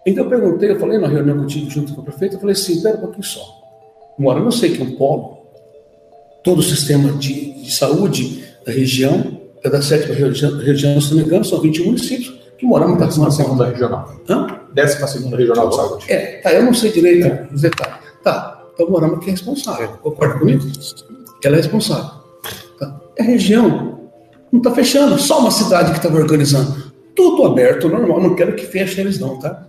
Então 0.08 0.24
eu 0.24 0.30
perguntei, 0.30 0.72
eu 0.72 0.80
falei 0.80 0.98
na 0.98 1.08
reunião 1.08 1.38
contigo 1.38 1.70
junto 1.70 1.94
com 1.94 2.02
o 2.02 2.04
prefeito, 2.04 2.36
eu 2.36 2.40
falei 2.40 2.54
assim, 2.54 2.74
espera 2.74 2.98
um 2.98 3.02
pouquinho 3.02 3.24
só. 3.24 3.42
Morama 4.18 4.48
eu 4.48 4.52
sei 4.52 4.72
que 4.72 4.82
é 4.82 4.86
um 4.86 4.96
polo, 4.96 5.38
todo 6.44 6.60
o 6.60 6.64
sistema 6.64 7.12
de, 7.14 7.62
de 7.62 7.72
saúde 7.72 8.44
da 8.66 8.72
região, 8.72 9.40
é 9.64 9.70
da 9.70 9.82
sétima 9.82 10.16
região, 10.16 10.58
região, 10.58 11.02
se 11.02 11.10
não 11.12 11.18
me 11.18 11.26
engano, 11.26 11.46
são 11.46 11.60
21 11.60 11.86
municípios, 11.86 12.34
que 12.58 12.66
Morama 12.66 12.94
está 12.94 13.08
com 13.08 13.22
uma 13.22 13.32
segunda 13.32 13.66
regional. 13.66 14.16
Hã? 14.30 14.48
Décima 14.74 15.08
segunda 15.08 15.38
regional 15.38 15.70
de 15.70 15.76
saúde. 15.76 16.06
É, 16.12 16.40
tá, 16.42 16.54
eu 16.54 16.64
não 16.64 16.74
sei 16.74 16.92
direito 16.92 17.28
é. 17.28 17.48
os 17.54 17.62
detalhes. 17.62 18.05
Tá, 18.26 18.60
então 18.74 18.90
Morama 18.90 19.20
que 19.20 19.28
é 19.28 19.32
responsável. 19.32 19.88
Concorda 20.02 20.40
comigo? 20.40 20.66
Ela 21.44 21.58
é 21.58 21.58
responsável. 21.58 22.10
Tá. 22.80 23.00
A 23.20 23.24
região 23.24 24.00
não 24.52 24.58
está 24.58 24.72
fechando, 24.72 25.20
só 25.20 25.42
uma 25.42 25.52
cidade 25.52 25.92
que 25.92 25.98
estava 25.98 26.18
organizando. 26.18 26.92
Tudo 27.16 27.46
aberto, 27.46 27.88
normal. 27.88 28.20
Não 28.20 28.34
quero 28.34 28.56
que 28.56 28.66
feche 28.66 29.00
eles, 29.00 29.20
não, 29.20 29.38
tá? 29.38 29.68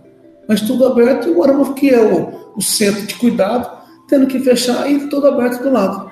Mas 0.49 0.61
tudo 0.61 0.87
aberto 0.87 1.29
e 1.29 1.35
Morama, 1.35 1.71
que 1.75 1.91
é 1.91 2.01
o, 2.01 2.53
o 2.55 2.61
centro 2.61 3.05
de 3.05 3.13
cuidado, 3.13 3.69
tendo 4.09 4.25
que 4.25 4.39
fechar 4.39 4.89
e 4.89 5.07
tudo 5.07 5.27
aberto 5.27 5.61
do 5.61 5.71
lado. 5.71 6.09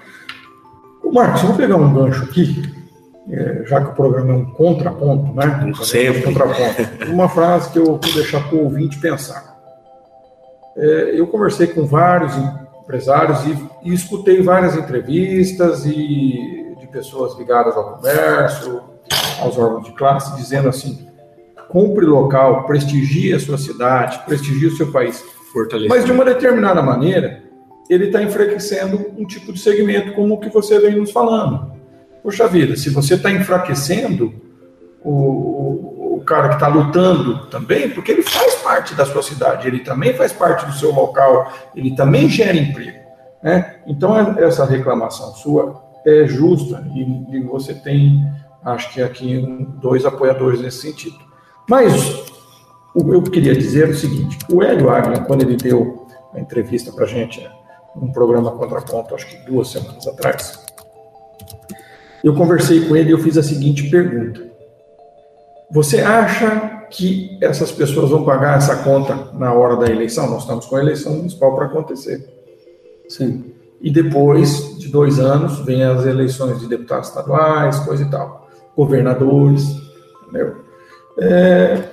O 1.03 1.11
Marcos, 1.11 1.41
vou 1.41 1.55
pegar 1.55 1.77
um 1.77 1.93
gancho 1.95 2.25
aqui, 2.25 2.61
é, 3.27 3.63
já 3.65 3.81
que 3.81 3.89
o 3.89 3.95
programa 3.95 4.33
é 4.33 4.37
um 4.37 4.45
contraponto, 4.51 5.33
né? 5.33 5.73
Sempre. 5.81 6.19
Um 6.19 6.23
contraponto. 6.25 7.11
Uma 7.11 7.27
frase 7.27 7.71
que 7.71 7.79
eu 7.79 7.85
vou 7.85 7.99
deixar 7.99 8.47
para 8.47 8.55
o 8.55 8.65
ouvinte 8.65 8.99
pensar. 8.99 9.54
É, 10.77 11.11
eu 11.19 11.27
conversei 11.27 11.67
com 11.67 11.85
vários 11.85 12.33
empresários 12.83 13.39
e, 13.45 13.89
e, 13.89 13.93
escutei 13.93 14.41
várias 14.41 14.75
entrevistas 14.75 15.85
e 15.85 16.75
de 16.79 16.87
pessoas 16.91 17.37
ligadas 17.37 17.75
ao 17.75 17.95
comércio, 17.95 18.81
aos 19.39 19.57
órgãos 19.57 19.85
de 19.85 19.93
classe, 19.93 20.35
dizendo 20.35 20.67
assim: 20.67 21.07
compre 21.69 22.05
local, 22.05 22.65
prestigie 22.65 23.33
a 23.33 23.39
sua 23.39 23.57
cidade, 23.57 24.19
prestigie 24.25 24.67
o 24.67 24.75
seu 24.75 24.91
país. 24.91 25.23
Mas 25.87 26.03
de 26.03 26.11
uma 26.11 26.25
determinada 26.25 26.81
maneira, 26.81 27.41
ele 27.89 28.07
está 28.07 28.21
enfraquecendo 28.21 29.13
um 29.17 29.25
tipo 29.25 29.53
de 29.53 29.59
segmento 29.59 30.13
como 30.13 30.33
o 30.33 30.39
que 30.39 30.49
você 30.49 30.79
vem 30.79 30.97
nos 30.97 31.11
falando. 31.11 31.71
Poxa 32.21 32.47
vida, 32.47 32.75
se 32.75 32.89
você 32.89 33.13
está 33.13 33.31
enfraquecendo 33.31 34.33
o, 35.01 35.54
cara 36.25 36.49
que 36.49 36.55
está 36.55 36.67
lutando 36.67 37.45
também, 37.47 37.89
porque 37.89 38.11
ele 38.11 38.23
faz 38.23 38.55
parte 38.55 38.93
da 38.95 39.05
sua 39.05 39.21
cidade, 39.21 39.67
ele 39.67 39.79
também 39.79 40.13
faz 40.13 40.33
parte 40.33 40.65
do 40.65 40.73
seu 40.73 40.91
local, 40.91 41.51
ele 41.75 41.95
também 41.95 42.27
gera 42.27 42.57
emprego. 42.57 42.99
Né? 43.41 43.75
Então, 43.85 44.17
é, 44.17 44.43
essa 44.43 44.65
reclamação 44.65 45.33
sua 45.35 45.83
é 46.05 46.25
justa 46.27 46.85
e, 46.93 47.37
e 47.37 47.39
você 47.41 47.73
tem, 47.73 48.27
acho 48.63 48.91
que 48.93 49.01
aqui, 49.01 49.45
dois 49.79 50.05
apoiadores 50.05 50.59
nesse 50.61 50.81
sentido. 50.81 51.17
Mas 51.69 51.93
eu 52.95 53.21
queria 53.23 53.55
dizer 53.55 53.87
é 53.87 53.91
o 53.91 53.95
seguinte: 53.95 54.37
o 54.51 54.63
Hélio 54.63 54.89
Agner, 54.89 55.25
quando 55.25 55.43
ele 55.43 55.55
deu 55.55 56.07
a 56.33 56.39
entrevista 56.39 56.91
para 56.91 57.05
a 57.05 57.07
gente, 57.07 57.47
num 57.95 58.11
programa 58.11 58.51
Contraponto, 58.51 59.15
acho 59.15 59.27
que 59.27 59.37
duas 59.45 59.69
semanas 59.69 60.07
atrás, 60.07 60.63
eu 62.23 62.33
conversei 62.33 62.87
com 62.87 62.95
ele 62.95 63.09
e 63.09 63.11
eu 63.11 63.19
fiz 63.19 63.37
a 63.37 63.43
seguinte 63.43 63.89
pergunta: 63.89 64.54
Você 65.71 66.01
acha 66.01 66.85
que 66.89 67.37
essas 67.41 67.71
pessoas 67.71 68.09
vão 68.09 68.23
pagar 68.23 68.57
essa 68.57 68.77
conta 68.77 69.29
na 69.33 69.53
hora 69.53 69.75
da 69.75 69.87
eleição? 69.87 70.29
Nós 70.29 70.41
estamos 70.41 70.65
com 70.65 70.75
a 70.75 70.81
eleição 70.81 71.13
municipal 71.13 71.55
para 71.55 71.65
acontecer. 71.65 72.27
Sim. 73.09 73.51
E 73.81 73.89
depois 73.91 74.77
de 74.79 74.87
dois 74.87 75.19
anos, 75.19 75.59
vem 75.59 75.83
as 75.83 76.05
eleições 76.05 76.59
de 76.59 76.67
deputados 76.67 77.09
estaduais, 77.09 77.79
coisa 77.79 78.03
e 78.03 78.09
tal, 78.09 78.47
governadores, 78.75 79.63
entendeu? 80.23 80.55
É, 81.19 81.83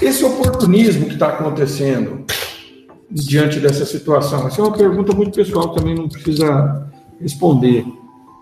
esse 0.00 0.24
oportunismo 0.24 1.06
que 1.06 1.14
está 1.14 1.28
acontecendo 1.28 2.24
diante 3.10 3.60
dessa 3.60 3.84
situação, 3.84 4.46
essa 4.46 4.60
é 4.60 4.64
uma 4.64 4.76
pergunta 4.76 5.14
muito 5.14 5.34
pessoal, 5.34 5.68
também 5.74 5.94
não 5.94 6.08
precisa 6.08 6.86
responder. 7.20 7.84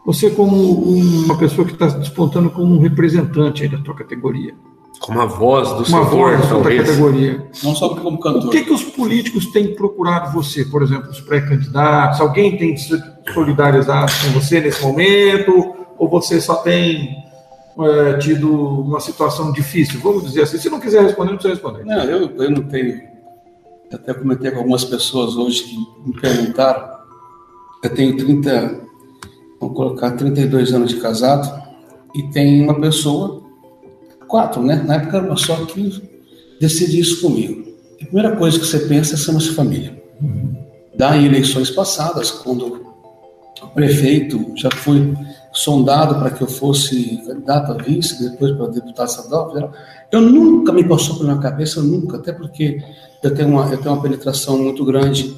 Você, 0.04 0.30
como 0.30 0.54
uma 0.54 1.38
pessoa 1.38 1.66
que 1.66 1.72
está 1.72 1.86
despontando 1.86 2.50
como 2.50 2.74
um 2.74 2.78
representante 2.78 3.66
da 3.66 3.78
tua 3.78 3.94
categoria. 3.94 4.54
Como 5.00 5.20
a 5.20 5.26
voz 5.26 5.68
do 5.70 5.84
Uma 5.84 6.04
voz 6.04 6.40
da 6.40 6.46
tua 6.48 6.76
categoria. 6.76 7.48
Não 7.62 7.74
só 7.74 7.88
como 7.94 8.20
cantor. 8.20 8.46
O 8.46 8.50
que, 8.50 8.64
que 8.64 8.72
os 8.72 8.84
políticos 8.84 9.46
têm 9.46 9.74
procurado 9.74 10.32
você? 10.32 10.64
Por 10.64 10.82
exemplo, 10.82 11.10
os 11.10 11.20
pré-candidatos? 11.20 12.20
Alguém 12.20 12.56
tem 12.56 12.76
se 12.76 13.02
solidarizado 13.32 14.12
com 14.22 14.38
você 14.38 14.60
nesse 14.60 14.82
momento? 14.82 15.74
Ou 15.98 16.08
você 16.08 16.40
só 16.40 16.56
tem 16.56 17.16
é, 17.78 18.18
tido 18.18 18.52
uma 18.52 19.00
situação 19.00 19.52
difícil? 19.52 20.00
Vamos 20.00 20.24
dizer 20.24 20.42
assim. 20.42 20.58
Se 20.58 20.68
não 20.68 20.80
quiser 20.80 21.02
responder, 21.02 21.30
não 21.30 21.38
precisa 21.38 21.54
responder. 21.54 21.84
Não, 21.84 22.04
eu, 22.04 22.30
eu 22.36 22.50
não 22.50 22.62
tenho. 22.64 23.00
Até 23.92 24.12
comentei 24.12 24.50
com 24.50 24.58
algumas 24.58 24.84
pessoas 24.84 25.34
hoje 25.36 25.64
que 25.64 25.76
me 26.06 26.20
perguntaram. 26.20 26.94
Eu 27.82 27.90
tenho 27.90 28.16
30, 28.16 28.80
vamos 29.64 29.76
colocar 29.76 30.12
32 30.12 30.72
anos 30.74 30.90
de 30.90 30.96
casado, 30.96 31.62
e 32.14 32.22
tem 32.30 32.62
uma 32.62 32.80
pessoa, 32.80 33.42
quatro, 34.28 34.62
né? 34.62 34.82
Na 34.86 34.96
época 34.96 35.16
era 35.16 35.26
uma 35.26 35.36
só 35.36 35.56
que 35.64 36.02
decide 36.60 37.00
isso 37.00 37.20
comigo. 37.20 37.64
A 38.00 38.04
primeira 38.04 38.36
coisa 38.36 38.58
que 38.58 38.66
você 38.66 38.80
pensa 38.80 39.14
é 39.14 39.16
ser 39.16 39.32
nossa 39.32 39.52
família. 39.52 40.00
Uhum. 40.20 40.54
Da 40.96 41.16
em 41.16 41.24
eleições 41.24 41.70
passadas, 41.70 42.30
quando 42.30 42.84
o 43.62 43.68
prefeito 43.68 44.52
já 44.56 44.70
foi 44.70 45.14
sondado 45.52 46.16
para 46.16 46.30
que 46.30 46.42
eu 46.42 46.46
fosse 46.46 47.20
candidato 47.26 47.72
a 47.72 47.76
vice, 47.76 48.30
depois 48.30 48.52
para 48.52 48.66
deputado 48.66 49.08
estadual, 49.08 49.72
eu 50.12 50.20
nunca 50.20 50.72
me 50.72 50.86
passou 50.86 51.16
pela 51.16 51.30
minha 51.30 51.42
cabeça, 51.42 51.82
nunca, 51.82 52.16
até 52.16 52.32
porque 52.32 52.82
eu 53.22 53.34
tenho 53.34 53.48
uma, 53.48 53.64
eu 53.70 53.78
tenho 53.78 53.94
uma 53.94 54.02
penetração 54.02 54.58
muito 54.58 54.84
grande 54.84 55.36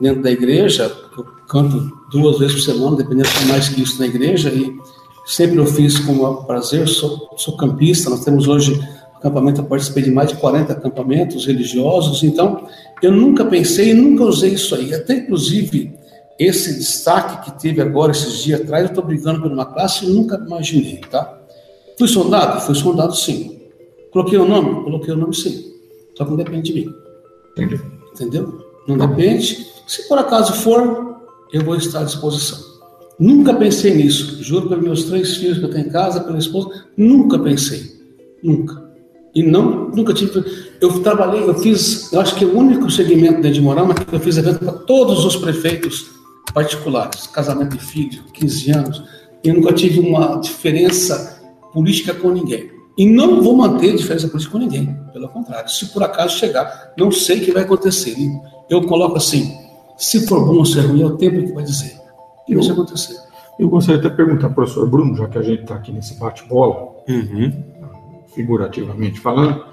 dentro 0.00 0.22
da 0.22 0.30
igreja, 0.30 0.90
eu 1.16 1.37
canto 1.48 1.90
duas 2.10 2.38
vezes 2.38 2.56
por 2.56 2.62
semana, 2.62 2.96
dependendo 2.96 3.28
de 3.28 3.46
mais 3.46 3.68
que 3.68 3.82
isso 3.82 3.98
na 3.98 4.06
igreja, 4.06 4.50
e 4.50 4.76
sempre 5.26 5.56
eu 5.56 5.66
fiz 5.66 5.98
com 5.98 6.44
prazer, 6.44 6.86
sou, 6.86 7.30
sou 7.36 7.56
campista, 7.56 8.10
nós 8.10 8.24
temos 8.24 8.46
hoje 8.46 8.80
acampamento, 9.16 9.60
eu 9.60 9.64
participei 9.64 10.02
de 10.04 10.10
mais 10.10 10.28
de 10.28 10.36
40 10.36 10.72
acampamentos 10.72 11.46
religiosos, 11.46 12.22
então 12.22 12.66
eu 13.02 13.10
nunca 13.10 13.44
pensei 13.44 13.90
e 13.90 13.94
nunca 13.94 14.24
usei 14.24 14.52
isso 14.52 14.74
aí, 14.74 14.94
até 14.94 15.14
inclusive 15.14 15.98
esse 16.38 16.78
destaque 16.78 17.50
que 17.50 17.60
teve 17.60 17.80
agora 17.80 18.12
esses 18.12 18.44
dias 18.44 18.60
atrás, 18.60 18.84
eu 18.84 18.90
estou 18.90 19.04
brigando 19.04 19.42
por 19.42 19.50
uma 19.50 19.66
classe 19.66 20.06
e 20.06 20.08
nunca 20.08 20.36
imaginei, 20.36 21.00
tá? 21.10 21.36
Fui 21.98 22.06
sondado? 22.06 22.60
Fui 22.60 22.76
sondado 22.76 23.16
sim. 23.16 23.60
Coloquei 24.12 24.38
o 24.38 24.46
nome? 24.46 24.84
Coloquei 24.84 25.12
o 25.12 25.16
nome 25.16 25.34
sim. 25.34 25.74
Só 26.16 26.24
que 26.24 26.30
não 26.30 26.36
depende 26.36 26.72
de 26.72 26.80
mim. 26.80 26.94
Entendeu? 27.52 27.80
Entendeu? 28.14 28.64
Não 28.86 28.96
depende. 28.96 29.66
Se 29.84 30.08
por 30.08 30.16
acaso 30.16 30.52
for, 30.52 31.07
eu 31.52 31.64
vou 31.64 31.76
estar 31.76 32.00
à 32.00 32.04
disposição. 32.04 32.58
Nunca 33.18 33.54
pensei 33.54 33.94
nisso. 33.94 34.42
Juro 34.42 34.68
pelos 34.68 34.84
meus 34.84 35.04
três 35.04 35.36
filhos 35.36 35.58
que 35.58 35.64
eu 35.64 35.70
tenho 35.70 35.86
em 35.86 35.90
casa, 35.90 36.20
pela 36.20 36.38
esposa, 36.38 36.84
nunca 36.96 37.38
pensei. 37.38 37.98
Nunca. 38.42 38.88
E 39.34 39.42
não, 39.42 39.88
nunca 39.90 40.14
tive. 40.14 40.44
Eu 40.80 41.00
trabalhei, 41.00 41.42
eu 41.42 41.54
fiz, 41.54 42.12
eu 42.12 42.20
acho 42.20 42.34
que 42.36 42.44
o 42.44 42.56
único 42.56 42.90
segmento 42.90 43.36
dentro 43.36 43.52
de 43.52 43.60
Morama 43.60 43.94
que 43.94 44.14
eu 44.14 44.20
fiz 44.20 44.36
evento 44.36 44.60
para 44.60 44.72
todos 44.72 45.24
os 45.24 45.36
prefeitos 45.36 46.10
particulares, 46.54 47.26
casamento 47.26 47.76
de 47.76 47.84
filho, 47.84 48.22
15 48.32 48.70
anos. 48.70 49.02
Eu 49.44 49.54
nunca 49.54 49.72
tive 49.72 50.00
uma 50.00 50.40
diferença 50.40 51.40
política 51.72 52.14
com 52.14 52.30
ninguém. 52.30 52.70
E 52.96 53.06
não 53.06 53.40
vou 53.42 53.56
manter 53.56 53.94
diferença 53.94 54.26
política 54.28 54.52
com 54.52 54.58
ninguém. 54.58 54.96
Pelo 55.12 55.28
contrário, 55.28 55.70
se 55.70 55.86
por 55.86 56.02
acaso 56.02 56.36
chegar, 56.36 56.92
não 56.96 57.12
sei 57.12 57.38
o 57.38 57.44
que 57.44 57.52
vai 57.52 57.62
acontecer. 57.62 58.16
Eu 58.68 58.82
coloco 58.82 59.16
assim, 59.16 59.56
se 59.98 60.26
for 60.26 60.44
bom 60.46 60.58
ou 60.58 60.64
se 60.64 60.78
é 60.78 60.82
ruim, 60.82 61.02
é 61.02 61.06
o 61.06 61.16
tempo 61.16 61.44
que 61.44 61.52
vai 61.52 61.64
dizer. 61.64 61.98
E 62.48 62.54
isso 62.54 62.72
acontecer. 62.72 63.16
Eu 63.58 63.68
gostaria 63.68 64.00
de 64.00 64.08
perguntar, 64.10 64.50
professor 64.50 64.88
Bruno, 64.88 65.16
já 65.16 65.26
que 65.26 65.36
a 65.36 65.42
gente 65.42 65.62
está 65.62 65.74
aqui 65.74 65.90
nesse 65.90 66.14
bate-bola, 66.18 66.94
uhum. 67.08 67.52
figurativamente 68.34 69.18
falando, 69.18 69.64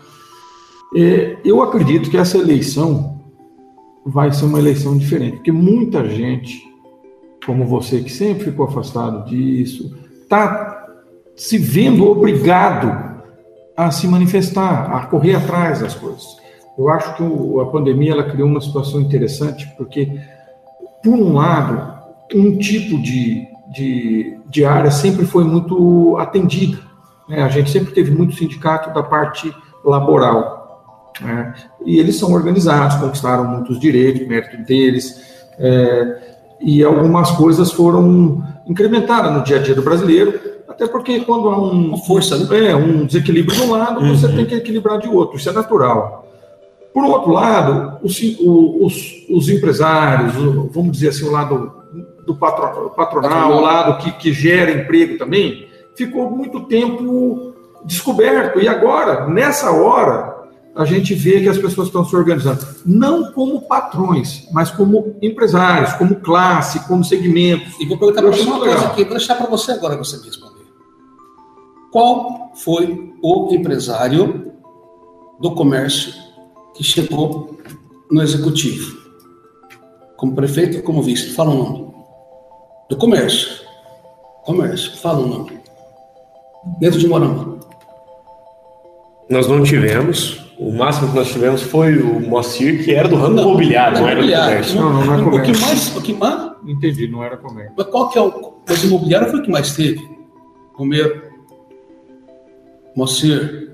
é, 0.95 1.37
eu 1.45 1.61
acredito 1.61 2.09
que 2.09 2.17
essa 2.17 2.37
eleição 2.37 3.21
vai 4.05 4.31
ser 4.31 4.45
uma 4.45 4.59
eleição 4.59 4.97
diferente, 4.97 5.37
porque 5.37 5.51
muita 5.51 6.07
gente, 6.09 6.63
como 7.45 7.65
você 7.65 8.01
que 8.01 8.11
sempre 8.11 8.45
ficou 8.45 8.65
afastado 8.65 9.29
disso, 9.29 9.95
está 10.23 10.87
se 11.35 11.57
vendo 11.57 12.09
obrigado 12.09 13.21
a 13.77 13.91
se 13.91 14.07
manifestar, 14.07 14.91
a 14.95 15.05
correr 15.05 15.35
atrás 15.35 15.81
das 15.81 15.93
coisas. 15.93 16.37
Eu 16.77 16.89
acho 16.89 17.15
que 17.15 17.23
a 17.61 17.65
pandemia 17.65 18.11
ela 18.11 18.23
criou 18.23 18.49
uma 18.49 18.61
situação 18.61 18.99
interessante, 18.99 19.73
porque, 19.77 20.19
por 21.03 21.13
um 21.13 21.33
lado, 21.33 21.95
um 22.33 22.57
tipo 22.57 23.01
de, 23.01 23.47
de, 23.71 24.37
de 24.49 24.65
área 24.65 24.91
sempre 24.91 25.25
foi 25.25 25.43
muito 25.43 26.17
atendida. 26.17 26.77
Né? 27.29 27.41
A 27.41 27.49
gente 27.49 27.69
sempre 27.69 27.93
teve 27.93 28.11
muito 28.11 28.35
sindicato 28.35 28.93
da 28.93 29.03
parte 29.03 29.53
laboral. 29.83 31.11
Né? 31.21 31.53
E 31.85 31.97
eles 31.97 32.17
são 32.17 32.33
organizados, 32.33 32.97
conquistaram 32.97 33.45
muitos 33.45 33.79
direitos, 33.79 34.27
mérito 34.27 34.63
deles, 34.65 35.47
é, 35.57 36.35
e 36.59 36.83
algumas 36.83 37.31
coisas 37.31 37.71
foram 37.71 38.43
incrementadas 38.67 39.31
no 39.31 39.43
dia 39.43 39.57
a 39.57 39.61
dia 39.61 39.75
do 39.75 39.81
brasileiro, 39.81 40.39
até 40.67 40.87
porque 40.87 41.21
quando 41.21 41.47
há 41.49 41.57
um, 41.57 41.95
força, 41.99 42.37
né? 42.37 42.71
é, 42.71 42.75
um 42.75 43.05
desequilíbrio 43.05 43.55
de 43.55 43.63
um 43.63 43.71
lado, 43.71 44.01
uhum. 44.01 44.15
você 44.15 44.27
tem 44.27 44.45
que 44.45 44.55
equilibrar 44.55 44.99
de 44.99 45.07
outro, 45.07 45.37
isso 45.37 45.49
é 45.49 45.53
natural. 45.53 46.27
Por 46.95 47.03
outro 47.03 47.33
lado, 47.33 47.97
os, 48.01 48.21
os, 48.39 49.25
os 49.29 49.49
empresários, 49.49 50.33
vamos 50.71 50.93
dizer 50.93 51.09
assim, 51.09 51.25
o 51.25 51.31
lado 51.31 51.73
do 52.25 52.33
patronal, 52.33 52.89
patronal, 52.91 53.51
o 53.51 53.59
lado 53.59 54.01
que, 54.01 54.11
que 54.13 54.31
gera 54.31 54.71
emprego 54.71 55.17
também, 55.17 55.67
ficou 55.93 56.31
muito 56.31 56.61
tempo 56.61 57.53
descoberto. 57.83 58.61
E 58.61 58.69
agora, 58.69 59.27
nessa 59.27 59.71
hora, 59.71 60.37
a 60.73 60.85
gente 60.85 61.13
vê 61.13 61.41
que 61.41 61.49
as 61.49 61.57
pessoas 61.57 61.87
estão 61.87 62.05
se 62.05 62.15
organizando, 62.15 62.65
não 62.85 63.29
como 63.33 63.67
patrões, 63.67 64.47
mas 64.53 64.71
como 64.71 65.17
empresários, 65.21 65.91
como 65.95 66.15
classe, 66.21 66.87
como 66.87 67.03
segmentos. 67.03 67.77
E 67.77 67.85
vou 67.85 67.97
perguntar 67.97 68.21
para 68.21 68.31
você 68.31 68.43
uma 68.43 68.59
coisa 68.59 68.85
aqui, 68.85 69.03
vou 69.03 69.17
deixar 69.17 69.35
para 69.35 69.47
você 69.47 69.73
agora 69.73 69.97
você 69.97 70.15
me 70.15 70.27
responder. 70.27 70.63
Qual 71.91 72.53
foi 72.55 73.13
o 73.21 73.53
empresário 73.53 74.53
do 75.41 75.53
comércio 75.53 76.24
que 76.75 76.83
chegou 76.83 77.57
no 78.11 78.21
executivo? 78.21 78.97
Como 80.17 80.35
prefeito 80.35 80.77
ou 80.77 80.83
como 80.83 81.01
vice? 81.01 81.33
Fala 81.33 81.51
o 81.51 81.57
nome. 81.57 81.93
Do 82.89 82.97
comércio. 82.97 83.49
Comércio. 84.43 84.97
Fala 84.97 85.19
o 85.19 85.27
nome. 85.27 85.59
Dentro 86.79 86.99
de 86.99 87.07
Morama. 87.07 87.59
Nós 89.29 89.47
não 89.47 89.63
tivemos. 89.63 90.41
O 90.57 90.71
máximo 90.71 91.09
que 91.09 91.15
nós 91.15 91.27
tivemos 91.27 91.61
foi 91.63 91.97
o 91.97 92.19
Moacir, 92.21 92.83
que 92.83 92.93
era 92.93 93.09
do 93.09 93.15
ramo 93.17 93.39
imobiliário, 93.39 93.99
não, 93.99 94.07
era 94.07 94.21
do 94.21 94.31
comércio. 94.31 94.75
Não, 94.79 94.93
não, 94.93 95.05
não 95.05 95.13
é 95.15 95.23
comércio. 95.23 95.41
O 95.41 95.43
que 95.53 95.61
mais. 95.61 95.95
O 95.97 96.01
que 96.01 96.13
mais 96.13 96.55
Entendi, 96.65 97.07
não 97.07 97.23
era 97.23 97.37
comércio. 97.37 97.73
mas 97.77 97.87
qual 97.87 98.09
que 98.09 98.17
é 98.17 98.21
o. 98.21 98.53
Mas 98.67 98.83
imobiliário 98.83 99.29
foi 99.29 99.39
o 99.39 99.43
que 99.43 99.51
mais 99.51 99.75
teve? 99.75 100.01
Romero. 100.73 101.21
Moacir. 102.95 103.71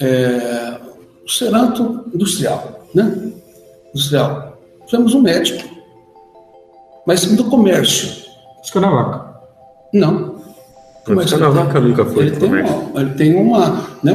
É, 0.00 0.80
o 1.28 1.30
Seranto 1.30 2.04
Industrial, 2.12 2.86
né? 2.94 3.32
Industrial. 3.94 4.58
Tivemos 4.86 5.14
um 5.14 5.20
médico. 5.20 5.62
Mas 7.06 7.24
do 7.26 7.44
comércio. 7.44 8.24
Escanavaca. 8.64 9.36
Não. 9.92 10.38
Mas 11.06 11.32
a 11.32 11.48
vaca 11.48 11.80
nunca 11.80 12.04
foi 12.04 12.26
ele 12.26 12.36
tem, 12.36 12.48
comércio. 12.48 12.76
uma, 12.76 13.00
ele 13.00 13.10
tem 13.10 13.34
uma. 13.34 13.88
Né, 14.02 14.12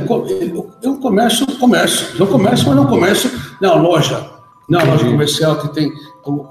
é 0.83 0.89
um 0.89 0.99
comércio, 0.99 1.47
comércio. 1.59 2.07
É 2.19 2.23
um 2.23 2.27
comércio, 2.27 2.67
mas 2.67 2.75
não 2.75 2.83
é 2.83 2.85
um 2.85 2.89
comércio. 2.89 3.31
Não, 3.61 3.81
loja. 3.81 4.29
Não, 4.69 4.85
loja 4.85 5.05
comercial 5.05 5.55
que 5.57 5.73
tem. 5.73 5.91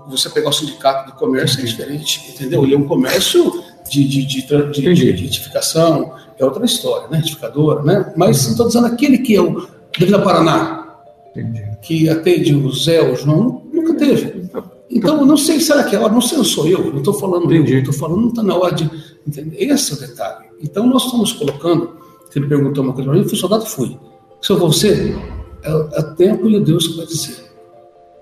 Você 0.08 0.28
pegar 0.30 0.50
o 0.50 0.52
sindicato 0.52 1.10
do 1.10 1.16
comércio 1.16 1.60
é 1.60 1.64
diferente, 1.64 2.32
entendeu? 2.34 2.64
Ele 2.64 2.74
é 2.74 2.78
um 2.78 2.86
comércio 2.86 3.62
de, 3.88 4.06
de, 4.06 4.24
de, 4.26 4.42
de, 4.42 4.54
Entendi. 4.80 4.94
de, 4.94 5.12
de 5.12 5.24
edificação, 5.26 6.12
é 6.38 6.44
outra 6.44 6.64
história, 6.64 7.08
né? 7.08 7.18
Edificadora, 7.18 7.82
né? 7.82 8.12
Mas 8.16 8.44
estou 8.46 8.66
dizendo 8.66 8.86
aquele 8.86 9.18
que 9.18 9.36
é 9.36 9.40
o 9.40 9.66
da 9.98 10.06
Vila 10.06 10.22
Paraná, 10.22 10.96
Entendi. 11.30 11.62
que 11.82 12.08
atende 12.08 12.54
o 12.54 12.70
Zé, 12.72 13.02
o 13.10 13.16
João, 13.16 13.62
nunca 13.72 13.94
teve. 13.94 14.42
Então, 14.90 15.20
eu 15.20 15.26
não 15.26 15.36
sei, 15.36 15.58
será 15.58 15.84
que 15.84 15.96
é 15.96 15.98
hora? 15.98 16.12
Não 16.12 16.20
sei, 16.20 16.36
não 16.36 16.44
sou 16.44 16.68
eu, 16.68 16.90
não 16.90 16.98
estou 16.98 17.14
falando 17.14 17.46
Entendi. 17.46 17.72
eu, 17.74 17.78
estou 17.78 17.94
falando, 17.94 18.20
não 18.20 18.28
está 18.28 18.42
na 18.42 18.54
hora 18.54 18.74
de. 18.74 18.90
Entender? 19.26 19.56
Esse 19.56 19.92
é 19.92 19.96
o 19.96 20.00
detalhe. 20.00 20.46
Então, 20.62 20.86
nós 20.86 21.04
estamos 21.04 21.32
colocando, 21.32 21.96
você 22.28 22.40
me 22.40 22.46
perguntou 22.46 22.84
uma 22.84 22.92
coisa 22.92 23.08
para 23.08 23.18
mim, 23.18 23.24
eu 23.24 23.28
fui 23.28 23.38
soldado, 23.38 23.64
fui. 23.64 23.96
Se 24.40 24.50
eu 24.50 24.58
vou 24.58 24.72
ser, 24.72 25.16
é, 25.62 25.98
é 25.98 26.02
tempo 26.14 26.48
e 26.48 26.60
Deus 26.60 26.88
que 26.88 26.96
vai 26.96 27.06
dizer. 27.06 27.36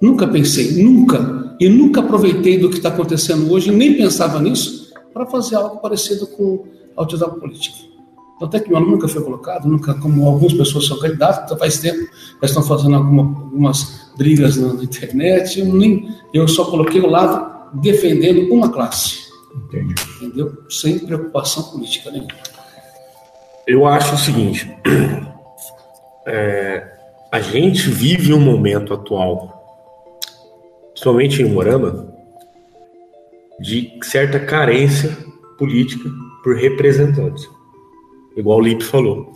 Nunca 0.01 0.29
pensei, 0.29 0.83
nunca, 0.83 1.57
e 1.59 1.69
nunca 1.69 2.01
aproveitei 2.01 2.59
do 2.59 2.71
que 2.71 2.77
está 2.77 2.89
acontecendo 2.89 3.53
hoje, 3.53 3.71
nem 3.71 3.97
pensava 3.97 4.41
nisso, 4.41 4.93
para 5.13 5.27
fazer 5.27 5.57
algo 5.57 5.79
parecido 5.79 6.27
com 6.27 6.65
a 6.97 7.03
atividade 7.03 7.39
política. 7.39 7.90
Até 8.41 8.59
que 8.61 8.71
meu 8.71 8.81
nome 8.81 8.93
nunca 8.93 9.07
foi 9.07 9.23
colocado, 9.23 9.69
nunca, 9.69 9.93
como 9.95 10.27
algumas 10.27 10.55
pessoas 10.55 10.87
são 10.87 10.99
candidatas, 10.99 11.59
faz 11.59 11.79
tempo, 11.79 11.99
já 12.41 12.47
estão 12.47 12.63
fazendo 12.63 12.97
alguma- 12.97 13.23
algumas 13.23 14.11
brigas 14.17 14.57
na, 14.57 14.73
na 14.73 14.83
internet, 14.83 15.61
eu, 15.61 15.67
nem, 15.67 16.09
eu 16.33 16.49
só 16.49 16.65
coloquei 16.65 17.01
o 17.01 17.07
lado 17.07 17.51
defendendo 17.81 18.53
uma 18.53 18.71
classe, 18.71 19.19
Entendi. 19.55 19.95
entendeu? 20.17 20.65
Sem 20.71 20.99
preocupação 21.01 21.65
política 21.65 22.11
nenhuma. 22.11 22.31
Eu 23.67 23.87
acho 23.87 24.15
o 24.15 24.19
seguinte: 24.19 24.75
é, 26.27 26.87
a 27.31 27.41
gente 27.41 27.89
vive 27.91 28.33
um 28.33 28.41
momento 28.41 28.95
atual, 28.95 30.19
principalmente 30.93 31.43
em 31.43 31.51
Morama, 31.51 32.09
de 33.61 33.99
certa 34.03 34.41
carência 34.41 35.17
política 35.59 36.11
por 36.43 36.57
representantes, 36.57 37.47
igual 38.41 38.59
o 38.59 38.63
Lipe 38.63 38.85
falou. 38.85 39.33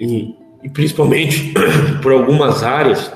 E, 0.00 0.34
e 0.62 0.70
principalmente 0.70 1.52
por 2.02 2.12
algumas 2.12 2.62
áreas. 2.62 3.12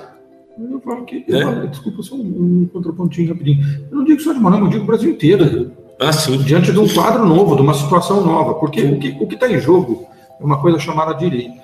Eu 0.58 0.80
falo 0.80 1.04
que. 1.04 1.24
Né? 1.28 1.42
eu 1.42 1.66
desculpa, 1.66 2.02
só 2.02 2.14
um, 2.14 2.68
contrapontinho 2.72 3.30
rapidinho. 3.30 3.64
Eu 3.90 3.98
não 3.98 4.04
digo 4.04 4.20
só 4.20 4.32
de 4.32 4.38
Morama, 4.38 4.66
eu 4.66 4.70
digo 4.70 4.84
o 4.84 4.86
Brasil 4.86 5.10
inteiro. 5.10 5.72
Assim, 5.98 6.36
Diante 6.38 6.72
de 6.72 6.78
um 6.78 6.88
quadro 6.88 7.24
novo, 7.24 7.56
de 7.56 7.62
uma 7.62 7.74
situação 7.74 8.24
nova. 8.24 8.54
Porque 8.54 8.82
o 8.82 8.98
que 8.98 9.16
o 9.20 9.24
está 9.32 9.50
em 9.50 9.58
jogo 9.58 10.06
é 10.40 10.44
uma 10.44 10.60
coisa 10.60 10.78
chamada 10.78 11.14
direito. 11.14 11.60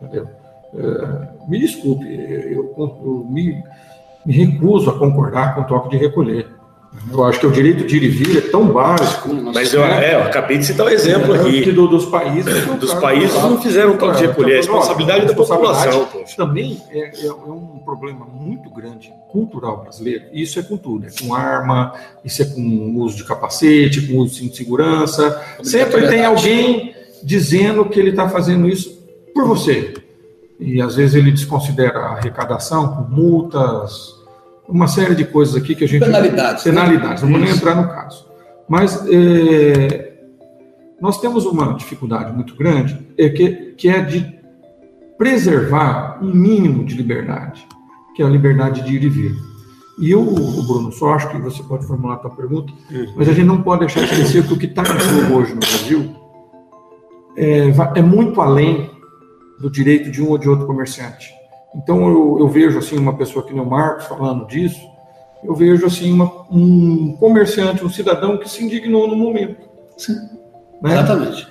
Entendeu? 0.00 0.28
É, 0.74 1.48
me 1.48 1.58
desculpe, 1.58 2.04
eu, 2.06 2.74
eu 2.76 3.26
me, 3.28 3.62
me 4.24 4.32
recuso 4.32 4.90
a 4.90 4.98
concordar 4.98 5.54
com 5.54 5.62
o 5.62 5.64
toque 5.64 5.90
de 5.90 5.96
recolher. 5.96 6.57
Eu 7.10 7.24
acho 7.24 7.40
que 7.40 7.46
o 7.46 7.50
direito 7.50 7.86
de 7.86 7.96
ir 7.96 8.02
e 8.02 8.08
vir 8.08 8.38
é 8.38 8.40
tão 8.42 8.66
básico. 8.66 9.28
mas 9.32 9.72
eu, 9.72 9.82
é, 9.84 10.14
eu 10.14 10.22
acabei 10.24 10.58
de 10.58 10.66
citar 10.66 10.86
um 10.86 10.90
exemplo 10.90 11.34
É, 11.34 11.40
aqui. 11.40 11.72
do- 11.72 11.88
dos 11.88 12.04
países. 12.06 12.66
o 12.68 12.74
Dos 12.76 12.94
países 12.94 13.34
não 13.34 13.60
fizeram 13.60 13.96
toque 13.96 14.18
de 14.18 14.24
É, 14.24 14.26
recolher, 14.28 14.56
é 14.56 14.60
então, 14.60 14.74
responsabilidade 14.74 15.26
da 15.26 15.34
população. 15.34 16.08
Também 16.36 16.80
é, 16.90 16.98
é- 17.24 17.26
é 17.26 17.32
um 17.32 17.80
problema 17.84 18.26
muito 18.26 18.68
grande 18.70 19.10
cultural 19.30 19.82
brasileiro. 19.82 20.24
Isso 20.32 20.58
é 20.58 20.62
com 20.62 20.76
tudo, 20.76 21.06
é 21.06 21.10
com 21.20 21.34
arma, 21.34 21.92
isso 22.24 22.42
é 22.42 22.44
com 22.44 22.94
uso 22.96 23.16
de 23.16 23.24
capacete, 23.24 24.02
com 24.06 24.18
uso 24.18 24.32
de 24.32 24.38
cinto 24.40 24.50
de 24.52 24.56
segurança. 24.58 25.42
Sempre 25.62 26.06
tem 26.08 26.24
alguém 26.24 26.94
dizendo 27.22 27.84
que 27.86 27.98
ele 27.98 28.10
está 28.10 28.28
fazendo 28.28 28.68
isso 28.68 28.98
por 29.34 29.44
você. 29.46 29.94
E 30.60 30.80
às 30.82 30.96
vezes 30.96 31.14
ele 31.14 31.30
desconsidera 31.30 31.98
a 32.00 32.12
arrecadação 32.14 32.88
com 32.88 33.02
multas, 33.14 34.14
uma 34.68 34.86
série 34.86 35.14
de 35.14 35.24
coisas 35.24 35.56
aqui 35.56 35.74
que 35.74 35.84
a 35.84 35.88
gente. 35.88 36.04
Penalidades, 36.04 36.64
né? 36.64 36.72
Penalidades, 36.72 37.22
não 37.22 37.30
vou 37.30 37.40
nem 37.40 37.50
entrar 37.50 37.74
no 37.74 37.88
caso. 37.88 38.28
Mas 38.68 39.02
é, 39.08 40.12
nós 41.00 41.20
temos 41.20 41.46
uma 41.46 41.72
dificuldade 41.74 42.32
muito 42.32 42.54
grande, 42.54 42.98
é 43.16 43.28
que, 43.30 43.74
que 43.76 43.88
é 43.88 44.02
de 44.02 44.38
preservar 45.16 46.18
um 46.22 46.32
mínimo 46.32 46.84
de 46.84 46.94
liberdade, 46.94 47.66
que 48.14 48.22
é 48.22 48.26
a 48.26 48.28
liberdade 48.28 48.82
de 48.82 48.94
ir 48.94 49.02
e 49.02 49.08
vir. 49.08 49.36
E 49.98 50.10
eu, 50.10 50.20
o 50.20 50.62
Bruno, 50.62 50.92
só 50.92 51.14
acho 51.14 51.28
que 51.30 51.38
você 51.38 51.60
pode 51.62 51.84
formular 51.84 52.14
a 52.14 52.18
tua 52.18 52.30
pergunta, 52.30 52.72
mas 53.16 53.28
a 53.28 53.32
gente 53.32 53.46
não 53.46 53.62
pode 53.62 53.80
deixar 53.80 54.00
de 54.00 54.12
esquecer 54.12 54.46
que 54.46 54.52
o 54.52 54.56
que 54.56 54.66
está 54.66 54.82
em 54.82 55.00
jogo 55.00 55.34
hoje 55.34 55.54
no 55.54 55.60
Brasil 55.60 56.14
é, 57.36 57.68
é 57.96 58.02
muito 58.02 58.40
além 58.40 58.90
do 59.58 59.68
direito 59.68 60.10
de 60.10 60.22
um 60.22 60.28
ou 60.28 60.38
de 60.38 60.48
outro 60.48 60.66
comerciante. 60.66 61.37
Então 61.74 62.08
eu, 62.08 62.36
eu 62.40 62.48
vejo 62.48 62.78
assim 62.78 62.96
uma 62.98 63.16
pessoa 63.16 63.44
que 63.44 63.52
nem 63.52 63.62
o 63.62 63.66
Marcos 63.66 64.06
falando 64.06 64.46
disso, 64.46 64.80
eu 65.44 65.54
vejo 65.54 65.86
assim 65.86 66.12
uma- 66.12 66.46
um 66.50 67.16
comerciante, 67.18 67.84
um 67.84 67.90
cidadão 67.90 68.38
que 68.38 68.48
se 68.48 68.64
indignou 68.64 69.06
no 69.06 69.16
momento. 69.16 69.56
Sim. 69.96 70.14
né? 70.82 70.92
Exatamente. 70.94 71.46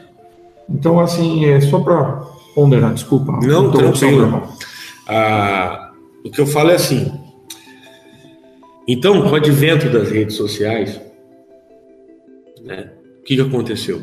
Então 0.70 1.00
assim 1.00 1.46
é 1.46 1.60
só 1.62 1.80
para 1.80 2.22
ponderar, 2.56 2.94
desculpa. 2.94 3.40
Não, 3.44 3.72
tranquilo. 3.72 4.44
Ah, 5.08 5.92
o 6.26 6.30
que 6.32 6.42
eu 6.42 6.48
falo 6.48 6.72
é 6.72 6.76
assim. 6.76 7.12
Então, 8.88 9.22
com 9.22 9.30
o 9.30 9.36
advento 9.36 9.90
das 9.90 10.10
redes 10.10 10.36
sociais, 10.36 11.00
né, 12.64 12.92
o 13.20 13.24
que, 13.24 13.36
que 13.36 13.42
aconteceu? 13.42 14.02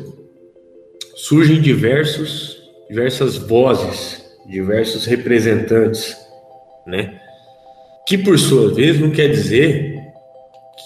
Surgem 1.15 1.59
diversos, 1.59 2.57
diversas 2.87 3.35
vozes, 3.35 4.24
diversos 4.45 5.05
representantes, 5.05 6.15
né, 6.85 7.19
que 8.07 8.17
por 8.17 8.37
sua 8.37 8.73
vez 8.73 8.99
não 8.99 9.09
quer 9.09 9.27
dizer 9.29 9.95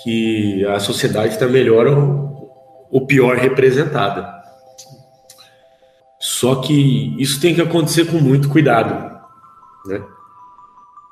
que 0.04 0.66
a 0.66 0.80
sociedade 0.80 1.34
está 1.34 1.48
melhor 1.48 1.88
ou, 1.88 2.88
ou 2.90 3.06
pior 3.06 3.36
representada. 3.36 4.40
Só 6.18 6.56
que 6.56 7.16
isso 7.22 7.40
tem 7.40 7.56
que 7.56 7.62
acontecer 7.62 8.06
com 8.06 8.18
muito 8.18 8.50
cuidado, 8.50 9.20
né? 9.86 10.02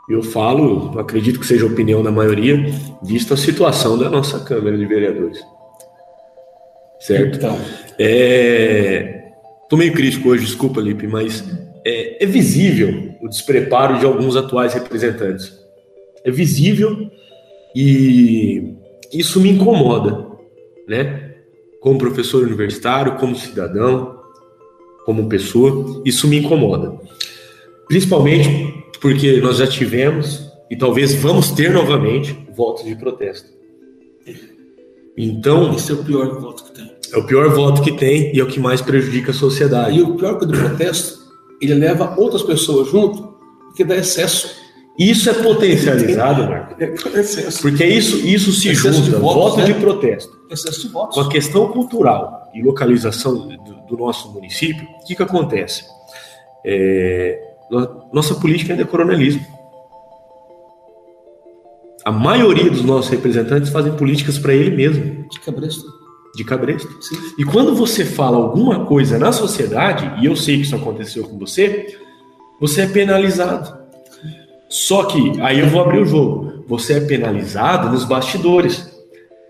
Eu 0.10 0.24
falo, 0.24 0.98
acredito 0.98 1.38
que 1.38 1.46
seja 1.46 1.66
a 1.66 1.68
opinião 1.68 2.02
da 2.02 2.12
maioria, 2.12 2.66
visto 3.04 3.34
a 3.34 3.38
situação 3.38 3.98
da 3.98 4.10
nossa 4.10 4.40
Câmara 4.40 4.78
de 4.78 4.86
Vereadores. 4.86 5.38
Certo? 7.00 7.38
Então, 7.38 7.60
É... 8.00 9.16
Tô 9.70 9.76
meio 9.76 9.92
crítico 9.92 10.30
hoje, 10.30 10.46
desculpa, 10.46 10.80
Lipe, 10.80 11.08
mas 11.08 11.44
é, 11.88 12.24
é 12.24 12.26
visível 12.26 13.16
o 13.22 13.30
despreparo 13.30 13.98
de 13.98 14.06
alguns 14.06 14.36
atuais 14.36 14.74
representantes. 14.74 15.58
É 16.24 16.30
visível 16.30 17.10
e 17.74 18.74
isso 19.14 19.40
me 19.40 19.50
incomoda, 19.50 20.28
né? 20.86 21.36
Como 21.80 21.98
professor 21.98 22.44
universitário, 22.44 23.16
como 23.16 23.36
cidadão, 23.36 24.20
como 25.06 25.30
pessoa, 25.30 26.02
isso 26.04 26.28
me 26.28 26.40
incomoda. 26.40 26.94
Principalmente 27.88 28.84
porque 29.00 29.40
nós 29.40 29.58
já 29.58 29.68
tivemos 29.68 30.52
e 30.70 30.76
talvez 30.76 31.14
vamos 31.14 31.52
ter 31.52 31.72
novamente 31.72 32.38
votos 32.54 32.84
de 32.84 32.96
protesto. 32.96 33.56
Então, 35.16 35.74
esse 35.74 35.92
é 35.92 35.96
o 35.96 36.04
pior 36.04 36.40
voto 36.40 36.66
que 36.66 36.72
tem. 36.74 36.92
é 37.14 37.18
o 37.18 37.26
pior 37.26 37.50
voto 37.50 37.82
que 37.82 37.92
tem 37.94 38.36
e 38.36 38.40
é 38.40 38.44
o 38.44 38.48
que 38.48 38.60
mais 38.60 38.82
prejudica 38.82 39.32
a 39.32 39.34
sociedade. 39.34 39.98
E 39.98 40.02
o 40.02 40.16
pior 40.16 40.38
que 40.38 40.44
o 40.44 40.48
do 40.48 40.58
protesto, 40.58 41.27
ele 41.62 41.74
leva 41.76 42.16
outras 42.18 42.44
pessoas 42.44 42.88
junto, 42.90 43.36
porque 43.68 43.84
dá 43.84 43.96
excesso. 43.96 44.66
Isso 44.98 45.30
é 45.30 45.34
potencializado, 45.34 46.44
Marco, 46.50 46.76
É 46.84 46.92
excesso. 47.20 47.62
porque 47.62 47.86
isso, 47.86 48.18
isso 48.26 48.52
se 48.52 48.70
Excesso 48.70 49.00
de 49.02 49.08
junta, 49.12 49.20
votos, 49.20 49.44
voto 49.44 49.58
né? 49.60 49.66
de 49.66 49.74
protesto, 49.76 50.32
Excesso 50.50 50.82
de 50.82 50.88
votos. 50.88 51.16
com 51.16 51.22
a 51.22 51.30
questão 51.30 51.68
cultural 51.72 52.50
e 52.54 52.64
localização 52.64 53.36
do, 53.48 53.58
do 53.88 53.98
nosso 53.98 54.32
município, 54.34 54.84
o 55.02 55.06
que, 55.06 55.16
que 55.16 55.22
acontece? 55.22 55.84
É, 56.66 57.40
no- 57.70 58.10
nossa 58.12 58.34
política 58.36 58.74
ainda 58.74 58.82
é 58.84 58.88
coronelismo. 58.88 59.46
A 62.06 62.12
maioria 62.12 62.70
dos 62.72 62.84
nossos 62.84 63.12
representantes 63.12 63.70
fazem 63.70 63.94
políticas 63.94 64.38
para 64.40 64.54
ele 64.54 64.76
mesmo. 64.76 65.28
De 65.30 65.40
cabresto. 65.42 65.84
De 66.38 66.44
cabresto. 66.44 66.88
E 67.38 67.44
quando 67.44 67.76
você 67.76 68.06
fala 68.06 68.38
alguma 68.38 68.86
coisa 68.86 69.18
na 69.18 69.32
sociedade, 69.32 70.22
e 70.22 70.28
eu 70.28 70.36
sei 70.36 70.58
que 70.58 70.62
isso 70.62 70.76
aconteceu 70.76 71.24
com 71.24 71.38
você, 71.40 71.98
você 72.62 72.82
é 72.82 72.88
penalizado. 72.88 73.76
Só 74.70 75.06
que, 75.06 75.42
aí 75.42 75.60
eu 75.60 75.68
vou 75.68 75.82
abrir 75.82 76.00
o 76.00 76.06
jogo, 76.06 76.64
você 76.68 76.94
é 76.94 77.00
penalizado 77.00 77.90
nos 77.90 78.06
bastidores. 78.06 78.96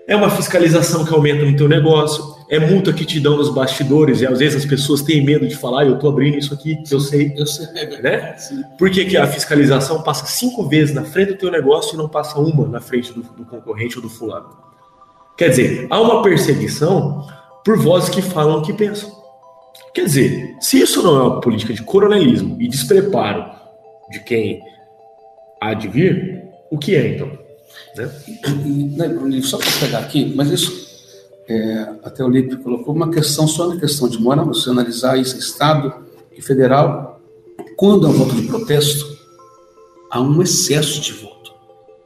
É 0.08 0.16
uma 0.16 0.30
fiscalização 0.30 1.04
que 1.04 1.14
aumenta 1.14 1.44
no 1.44 1.58
teu 1.58 1.68
negócio, 1.68 2.24
é 2.50 2.58
multa 2.58 2.94
que 2.94 3.04
te 3.04 3.20
dão 3.20 3.36
nos 3.36 3.50
bastidores, 3.50 4.22
e 4.22 4.26
às 4.26 4.40
vezes 4.40 4.64
as 4.64 4.66
pessoas 4.66 5.02
têm 5.02 5.26
medo 5.26 5.46
de 5.46 5.58
falar, 5.58 5.86
eu 5.86 6.00
tô 6.00 6.08
abrindo 6.08 6.38
isso 6.38 6.54
aqui, 6.54 6.78
eu 6.90 7.02
sei. 7.02 7.34
Eu 7.36 7.46
sei, 7.46 7.66
né? 8.02 8.34
Por 8.80 8.90
que, 8.90 9.04
que 9.04 9.18
a 9.18 9.28
fiscalização 9.28 10.02
passa 10.04 10.26
cinco 10.26 10.66
vezes 10.70 10.96
na 10.96 11.04
frente 11.04 11.34
do 11.34 11.38
teu 11.38 11.52
negócio 11.52 11.96
e 11.96 11.98
não 11.98 12.08
passa 12.08 12.40
uma 12.40 12.66
na 12.66 12.80
frente 12.80 13.12
do, 13.12 13.22
do 13.22 13.44
concorrente 13.44 13.98
ou 13.98 14.02
do 14.02 14.10
fulano? 14.10 14.67
Quer 15.38 15.50
dizer, 15.50 15.88
há 15.90 16.02
uma 16.02 16.24
perseguição 16.24 17.26
por 17.64 17.78
vozes 17.78 18.10
que 18.10 18.22
falam 18.22 18.60
o 18.60 18.62
que 18.62 18.74
pensam. 18.74 19.12
Quer 19.94 20.06
dizer, 20.06 20.56
se 20.60 20.80
isso 20.80 21.04
não 21.04 21.18
é 21.18 21.22
uma 21.24 21.42
política 21.42 21.74
de 21.74 21.84
coronelismo 21.84 22.56
e 22.60 22.68
despreparo 22.68 23.46
de 24.10 24.20
quem 24.22 24.62
há 25.62 25.74
de 25.74 25.88
vir, 25.88 26.44
o 26.72 26.78
que 26.78 26.96
é 26.96 27.16
então? 27.16 27.28
Né? 27.96 28.12
E, 29.32 29.42
só 29.44 29.58
para 29.58 29.72
pegar 29.80 30.00
aqui, 30.00 30.34
mas 30.36 30.50
isso 30.50 30.88
é, 31.48 31.88
até 32.04 32.24
o 32.24 32.30
Lipe 32.30 32.58
colocou 32.58 32.94
uma 32.94 33.12
questão 33.12 33.48
só 33.48 33.68
na 33.68 33.80
questão 33.80 34.10
de 34.10 34.20
moral, 34.20 34.46
você 34.46 34.70
analisar 34.70 35.18
isso 35.18 35.38
Estado 35.38 35.94
e 36.36 36.42
federal, 36.42 37.20
quando 37.76 38.08
é 38.08 38.10
um 38.10 38.14
voto 38.14 38.36
de 38.36 38.48
protesto, 38.48 39.06
há 40.12 40.20
um 40.20 40.42
excesso 40.42 41.00
de 41.02 41.14
voto. 41.14 41.54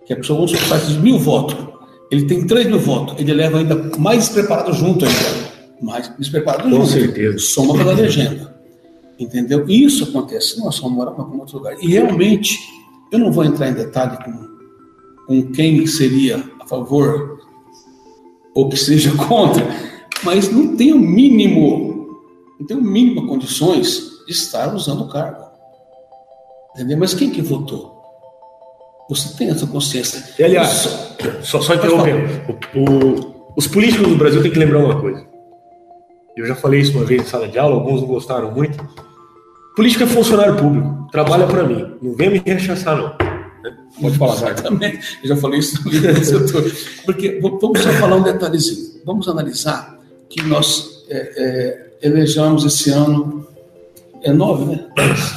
Que 0.05 0.13
a 0.13 0.17
pessoa, 0.17 0.45
vamos 0.45 0.59
faz 0.61 0.89
mil 0.97 1.17
votos, 1.17 1.70
ele 2.11 2.25
tem 2.25 2.45
três 2.45 2.67
mil 2.67 2.77
votos, 2.77 3.15
ele 3.17 3.33
leva 3.33 3.59
ainda 3.59 3.97
mais 3.97 4.25
despreparado 4.25 4.73
junto 4.73 5.05
ainda. 5.05 5.51
Mais 5.81 6.13
despreparado 6.19 6.69
junto. 6.69 6.81
Com 6.81 6.85
certeza. 6.85 7.39
Soma 7.39 7.73
pela 7.73 7.93
legenda. 7.93 8.53
Entendeu? 9.17 9.65
E 9.69 9.85
isso 9.85 10.03
acontece 10.03 10.59
não 10.59 10.67
é 10.67 10.71
só 10.71 10.89
mas 10.89 11.23
com 11.23 11.37
outro 11.37 11.57
lugar. 11.57 11.77
E 11.81 11.87
realmente, 11.87 12.59
eu 13.11 13.17
não 13.17 13.31
vou 13.31 13.45
entrar 13.45 13.69
em 13.69 13.73
detalhe 13.73 14.17
com, 14.25 14.47
com 15.25 15.51
quem 15.53 15.87
seria 15.87 16.43
a 16.59 16.67
favor 16.67 17.39
ou 18.53 18.67
que 18.67 18.75
seja 18.75 19.15
contra, 19.27 19.65
mas 20.21 20.51
não 20.51 20.75
tem 20.75 20.91
o 20.91 20.99
mínimo, 20.99 22.19
não 22.59 22.67
tem 22.67 22.75
o 22.75 22.81
mínimo 22.81 23.25
condições 23.25 24.23
de 24.25 24.33
estar 24.33 24.75
usando 24.75 25.03
o 25.03 25.07
cargo. 25.07 25.45
Entendeu? 26.75 26.97
Mas 26.97 27.13
quem 27.13 27.29
que 27.29 27.41
votou? 27.41 28.00
Você 29.11 29.37
tem 29.37 29.49
essa 29.49 29.67
consciência. 29.67 30.23
E, 30.39 30.43
aliás, 30.43 30.87
só, 31.43 31.59
só 31.59 31.75
interrompendo, 31.75 32.29
os 33.57 33.67
políticos 33.67 34.07
do 34.07 34.15
Brasil 34.15 34.41
têm 34.41 34.49
que 34.49 34.57
lembrar 34.57 34.79
uma 34.79 35.01
coisa. 35.01 35.27
Eu 36.37 36.45
já 36.45 36.55
falei 36.55 36.79
isso 36.79 36.97
uma 36.97 37.03
vez 37.03 37.21
em 37.21 37.25
sala 37.25 37.45
de 37.45 37.59
aula, 37.59 37.75
alguns 37.75 37.99
não 37.99 38.07
gostaram 38.07 38.49
muito. 38.51 38.81
Política 39.75 40.05
é 40.05 40.07
funcionário 40.07 40.55
público, 40.55 41.09
trabalha 41.11 41.45
para 41.45 41.65
mim. 41.65 41.93
Não 42.01 42.15
vem 42.15 42.29
me 42.29 42.39
rechaçar, 42.39 42.95
não. 42.95 43.13
Pode 44.01 44.17
falar, 44.17 44.35
Exatamente. 44.35 45.19
Eu 45.21 45.27
já 45.27 45.35
falei 45.35 45.59
isso 45.59 45.83
no 45.83 46.23
setor. 46.23 46.71
Porque 47.03 47.37
vamos 47.41 47.81
só 47.81 47.91
falar 47.91 48.15
um 48.15 48.23
detalhezinho. 48.23 49.01
Vamos 49.05 49.27
analisar 49.27 49.99
que 50.29 50.41
nós 50.43 51.05
é, 51.09 51.17
é, 52.01 52.07
elejamos 52.07 52.63
esse 52.63 52.89
ano. 52.91 53.45
É 54.23 54.31
nove, 54.31 54.65
né? 54.65 54.85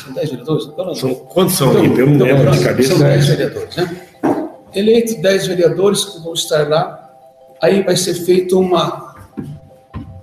São 0.03 0.13
dez 0.13 0.31
vereadores? 0.31 0.99
São, 0.99 1.15
quantos 1.15 1.55
são? 1.55 1.85
Então, 1.85 1.99
eu 1.99 2.07
não 2.07 2.27
lembro 2.27 2.51
de 2.51 2.65
cabeça. 2.65 2.91
São 2.91 2.99
dez 2.99 3.27
vereadores, 3.27 3.77
né? 3.77 4.01
Eleitos 4.75 5.15
dez 5.17 5.47
vereadores 5.47 6.05
que 6.05 6.19
vão 6.21 6.35
estar 6.35 6.69
lá. 6.69 7.01
Aí 7.63 7.83
vai 7.83 7.97
ser 7.97 8.15
feita 8.15 8.57
uma, 8.57 9.15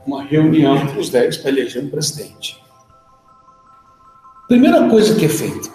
uma 0.05 0.23
reunião 0.23 0.77
entre 0.77 0.99
os 0.99 1.09
dez 1.09 1.37
para 1.37 1.49
eleger 1.49 1.83
um 1.83 1.89
presidente. 1.89 2.61
Primeira 4.47 4.87
coisa 4.89 5.15
que 5.15 5.25
é 5.25 5.29
feita 5.29 5.69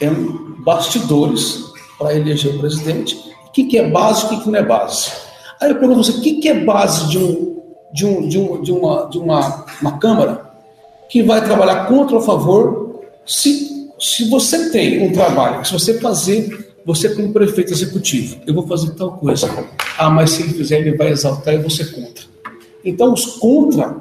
é 0.00 0.10
um 0.10 0.56
bastidores 0.64 1.62
para 1.98 2.16
eleger 2.16 2.56
o 2.56 2.58
presidente. 2.58 3.14
O 3.46 3.50
que, 3.52 3.64
que 3.64 3.78
é 3.78 3.88
base 3.88 4.22
e 4.22 4.26
o 4.26 4.28
que, 4.30 4.40
que 4.44 4.50
não 4.50 4.58
é 4.58 4.62
base? 4.62 5.12
Aí 5.60 5.70
eu 5.70 5.78
pergunto 5.78 6.02
você, 6.02 6.18
o 6.18 6.20
que, 6.20 6.40
que 6.40 6.48
é 6.48 6.64
base 6.64 7.08
de, 7.10 7.18
um, 7.18 7.62
de, 7.92 8.06
um, 8.06 8.28
de, 8.28 8.38
um, 8.38 8.62
de, 8.62 8.72
uma, 8.72 9.08
de 9.08 9.18
uma, 9.18 9.66
uma 9.80 9.98
Câmara 9.98 10.53
que 11.08 11.22
vai 11.22 11.44
trabalhar 11.44 11.86
contra 11.86 12.16
ou 12.16 12.22
a 12.22 12.24
favor 12.24 13.02
se, 13.26 13.90
se 13.98 14.28
você 14.28 14.70
tem 14.70 15.06
um 15.06 15.12
trabalho, 15.12 15.64
se 15.64 15.72
você 15.72 15.98
fazer, 16.00 16.74
você 16.84 17.14
como 17.14 17.32
prefeito 17.32 17.72
executivo, 17.72 18.40
eu 18.46 18.54
vou 18.54 18.66
fazer 18.66 18.90
tal 18.90 19.12
coisa. 19.12 19.48
Ah, 19.98 20.10
mas 20.10 20.30
se 20.30 20.42
ele 20.42 20.52
fizer, 20.52 20.80
ele 20.80 20.96
vai 20.96 21.10
exaltar 21.10 21.54
e 21.54 21.58
você 21.58 21.84
contra. 21.86 22.24
Então, 22.84 23.12
os 23.12 23.24
contra, 23.36 23.96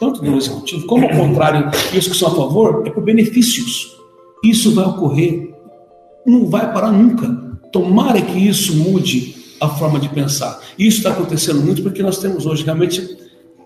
tanto 0.00 0.20
do 0.20 0.36
executivo 0.36 0.86
como 0.86 1.06
ao 1.06 1.12
contrário, 1.16 1.70
e 1.92 1.98
os 1.98 2.08
que 2.08 2.16
são 2.16 2.28
a 2.28 2.34
favor, 2.34 2.82
é 2.86 2.90
por 2.90 3.02
benefícios. 3.02 3.96
Isso 4.42 4.74
vai 4.74 4.84
ocorrer 4.84 5.54
não 6.24 6.46
vai 6.46 6.72
parar 6.72 6.90
nunca. 6.90 7.28
Tomara 7.70 8.20
que 8.20 8.38
isso 8.38 8.74
mude 8.74 9.34
a 9.60 9.68
forma 9.68 9.98
de 9.98 10.08
pensar. 10.08 10.60
Isso 10.78 10.98
está 10.98 11.10
acontecendo 11.10 11.60
muito 11.60 11.82
porque 11.82 12.02
nós 12.02 12.18
temos 12.18 12.46
hoje 12.46 12.64
realmente 12.64 13.16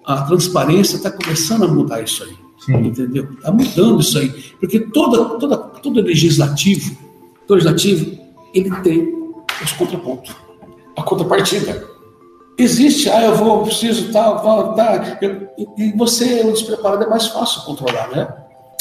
a 0.05 0.23
transparência 0.23 0.97
está 0.97 1.11
começando 1.11 1.65
a 1.65 1.69
mudar 1.69 2.03
isso 2.03 2.25
aí. 2.25 2.48
Sim. 2.59 2.87
Entendeu? 2.87 3.29
Está 3.33 3.51
mudando 3.53 4.01
isso 4.01 4.19
aí. 4.19 4.29
Porque 4.59 4.81
toda, 4.81 5.39
toda, 5.39 5.57
todo 5.57 6.01
legislativo, 6.01 6.97
todo 7.47 7.57
legislativo, 7.57 8.19
ele 8.55 8.71
tem 8.83 9.15
os 9.63 9.73
contrapontos. 9.73 10.35
A 10.97 11.03
contrapartida. 11.03 11.87
Existe, 12.59 13.09
ah, 13.09 13.25
eu 13.25 13.37
vou, 13.37 13.63
preciso, 13.63 14.13
tal, 14.13 14.43
tal, 14.43 14.75
tal. 14.75 14.95
E 15.79 15.93
você, 15.97 16.43
o 16.45 16.53
despreparado, 16.53 17.05
é 17.05 17.09
mais 17.09 17.29
fácil 17.29 17.63
controlar, 17.63 18.09
né? 18.09 18.29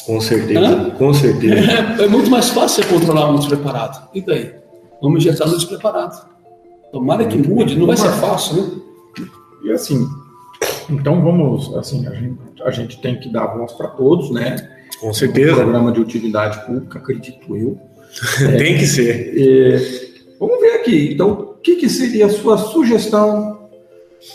Com 0.03 0.19
certeza, 0.19 0.67
Hã? 0.67 0.89
com 0.91 1.13
certeza. 1.13 1.55
É, 2.01 2.05
é, 2.05 2.07
muito 2.07 2.29
mais 2.31 2.49
fácil 2.49 2.83
você 2.83 2.89
controlar 2.89 3.29
um 3.29 3.35
despreparado. 3.35 4.07
E 4.13 4.21
daí? 4.21 4.55
Vamos 5.01 5.19
injetar 5.19 5.47
no 5.47 5.57
despreparado. 5.57 6.15
Tomara 6.91 7.25
que 7.25 7.37
mude, 7.37 7.77
não 7.77 7.85
vai 7.85 7.97
ser 7.97 8.11
fácil, 8.13 8.55
né? 8.55 8.71
E 9.63 9.71
assim, 9.71 10.07
então 10.89 11.21
vamos, 11.21 11.75
assim, 11.75 12.07
a 12.07 12.13
gente, 12.13 12.37
a 12.63 12.71
gente 12.71 13.01
tem 13.01 13.19
que 13.19 13.29
dar 13.29 13.47
voz 13.47 13.73
para 13.73 13.87
todos, 13.89 14.31
né? 14.31 14.55
Com 14.99 15.13
certeza. 15.13 15.53
Um 15.53 15.55
programa 15.55 15.91
de 15.91 15.99
utilidade 15.99 16.65
pública, 16.65 16.99
acredito 16.99 17.55
eu. 17.55 17.77
tem 18.57 18.75
é, 18.75 18.77
que 18.77 18.87
ser. 18.87 19.33
É, 19.37 20.37
vamos 20.39 20.59
ver 20.59 20.73
aqui, 20.73 21.13
então, 21.13 21.31
o 21.31 21.45
que, 21.55 21.75
que 21.75 21.89
seria 21.89 22.27
a 22.27 22.29
sua 22.29 22.57
sugestão 22.57 23.69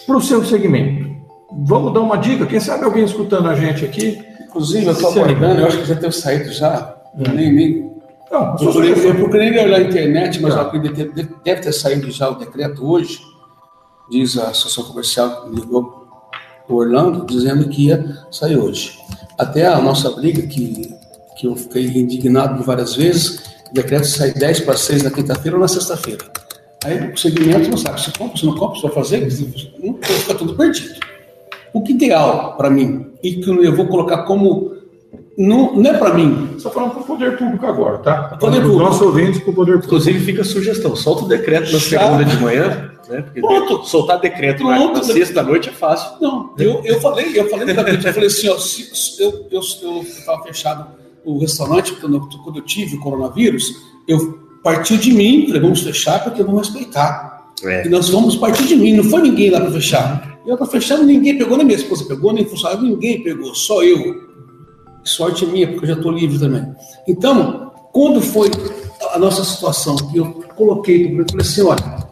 para 0.06 0.16
o 0.16 0.20
seu 0.20 0.44
segmento? 0.44 1.10
Vamos 1.64 1.92
dar 1.92 2.00
uma 2.00 2.16
dica, 2.16 2.46
quem 2.46 2.60
sabe 2.60 2.84
alguém 2.84 3.04
escutando 3.04 3.48
a 3.48 3.54
gente 3.54 3.84
aqui 3.84 4.32
Inclusive, 4.52 4.84
eu 4.84 4.92
estou 4.92 5.10
aguardando, 5.10 5.60
eu 5.62 5.66
acho 5.66 5.78
que 5.78 5.86
já 5.86 5.96
tenho 5.96 6.12
saído 6.12 6.52
já. 6.52 6.94
Eu 7.18 7.32
nem, 7.32 7.50
nem... 7.50 7.92
Não, 8.30 8.50
eu, 8.50 8.56
procurei, 8.56 8.92
eu 8.92 9.14
procurei 9.14 9.50
olhar 9.50 9.80
na 9.80 9.80
internet, 9.80 10.42
mas 10.42 10.54
tá. 10.54 10.64
deve, 10.64 11.28
deve 11.42 11.60
ter 11.62 11.72
saído 11.72 12.10
já 12.10 12.28
o 12.28 12.34
decreto 12.34 12.86
hoje. 12.86 13.18
Diz 14.10 14.36
a 14.36 14.50
Associação 14.50 14.84
Comercial 14.84 15.42
que 15.44 15.54
ligou 15.58 16.01
o 16.68 16.74
Orlando, 16.74 17.26
dizendo 17.26 17.68
que 17.68 17.86
ia 17.86 18.18
sair 18.30 18.56
hoje. 18.56 18.98
Até 19.38 19.66
a 19.66 19.80
nossa 19.80 20.10
briga, 20.10 20.42
que, 20.42 20.94
que 21.36 21.46
eu 21.46 21.56
fiquei 21.56 21.86
indignado 21.86 22.62
várias 22.62 22.94
vezes, 22.94 23.40
o 23.70 23.74
decreto 23.74 24.06
sai 24.06 24.32
10 24.32 24.60
para 24.60 24.76
6 24.76 25.02
na 25.02 25.10
quinta-feira 25.10 25.56
ou 25.56 25.60
na 25.60 25.68
sexta-feira. 25.68 26.24
Aí 26.84 27.12
o 27.12 27.16
segmento 27.16 27.70
não 27.70 27.78
sabe 27.78 28.00
se 28.00 28.12
compra, 28.12 28.36
se 28.36 28.44
não 28.44 28.56
compra, 28.56 28.76
se 28.76 28.82
vai 28.82 28.92
fazer, 28.92 29.20
não 29.82 29.98
fica 30.02 30.34
tudo 30.34 30.56
perdido. 30.56 31.00
O 31.72 31.82
que 31.82 31.92
ideal 31.92 32.56
para 32.56 32.68
mim, 32.68 33.12
e 33.22 33.36
que 33.36 33.48
eu 33.48 33.74
vou 33.74 33.86
colocar 33.86 34.24
como. 34.24 34.81
Não, 35.36 35.74
não 35.74 35.90
é 35.90 35.96
para 35.96 36.14
mim. 36.14 36.56
Só 36.58 36.70
falando 36.70 36.90
para 36.92 37.00
o 37.00 37.04
poder 37.04 37.38
público 37.38 37.66
agora, 37.66 37.98
tá? 37.98 38.36
Poder 38.38 38.60
público. 38.60 38.82
Nossos 38.82 39.02
ouvintes 39.02 39.40
para 39.40 39.50
o 39.50 39.54
poder 39.54 39.72
público. 39.72 39.86
Inclusive, 39.86 40.20
fica 40.20 40.42
a 40.42 40.44
sugestão: 40.44 40.94
solta 40.94 41.24
o 41.24 41.28
decreto 41.28 41.72
na 41.72 41.80
segunda 41.80 42.24
de 42.24 42.36
manhã. 42.36 42.90
Né? 43.08 43.22
Porque 43.22 43.40
Pronto. 43.40 43.84
soltar 43.84 44.20
decreto 44.20 44.58
Pronto. 44.58 44.98
na 44.98 45.02
sexta 45.02 45.42
noite 45.42 45.68
é 45.68 45.72
fácil. 45.72 46.12
Não, 46.20 46.54
eu, 46.58 46.82
eu 46.84 47.00
falei, 47.00 47.38
eu 47.38 47.48
falei 47.48 47.70
eu 47.70 48.12
falei 48.12 48.26
assim, 48.26 48.48
ó, 48.48 48.58
se, 48.58 49.22
eu 49.22 50.02
estava 50.02 50.42
fechado 50.44 50.86
o 51.24 51.38
restaurante 51.38 51.92
quando, 51.94 52.20
quando 52.42 52.58
eu 52.58 52.62
tive 52.62 52.96
o 52.96 53.00
coronavírus, 53.00 53.74
eu 54.06 54.38
partiu 54.62 54.96
de 54.96 55.12
mim, 55.12 55.46
falei, 55.46 55.60
vamos 55.60 55.82
fechar 55.82 56.22
porque 56.22 56.42
vamos 56.42 56.68
respeitar. 56.68 57.52
É. 57.64 57.86
E 57.86 57.88
nós 57.88 58.08
vamos 58.08 58.36
partir 58.36 58.64
de 58.64 58.76
mim, 58.76 58.96
não 58.96 59.04
foi 59.04 59.22
ninguém 59.22 59.50
lá 59.50 59.60
para 59.60 59.70
fechar. 59.70 60.40
Eu 60.44 60.54
estou 60.54 60.66
fechando, 60.66 61.04
ninguém 61.04 61.38
pegou, 61.38 61.56
nem 61.56 61.64
minha 61.64 61.78
esposa 61.78 62.04
pegou, 62.04 62.32
nem 62.32 62.44
funcionário, 62.44 62.82
ninguém 62.82 63.22
pegou, 63.22 63.54
só 63.54 63.82
eu. 63.82 64.31
Sorte 65.04 65.46
minha, 65.46 65.68
porque 65.68 65.84
eu 65.84 65.88
já 65.88 65.94
estou 65.94 66.12
livre 66.12 66.38
também. 66.38 66.74
Então, 67.06 67.72
quando 67.92 68.20
foi 68.20 68.50
a 69.12 69.18
nossa 69.18 69.44
situação, 69.44 69.96
que 69.96 70.18
eu 70.18 70.44
coloquei 70.56 71.14
para 71.14 71.24
o 71.24 71.30
falei 71.30 71.46
assim: 71.46 71.62
olha, 71.62 72.02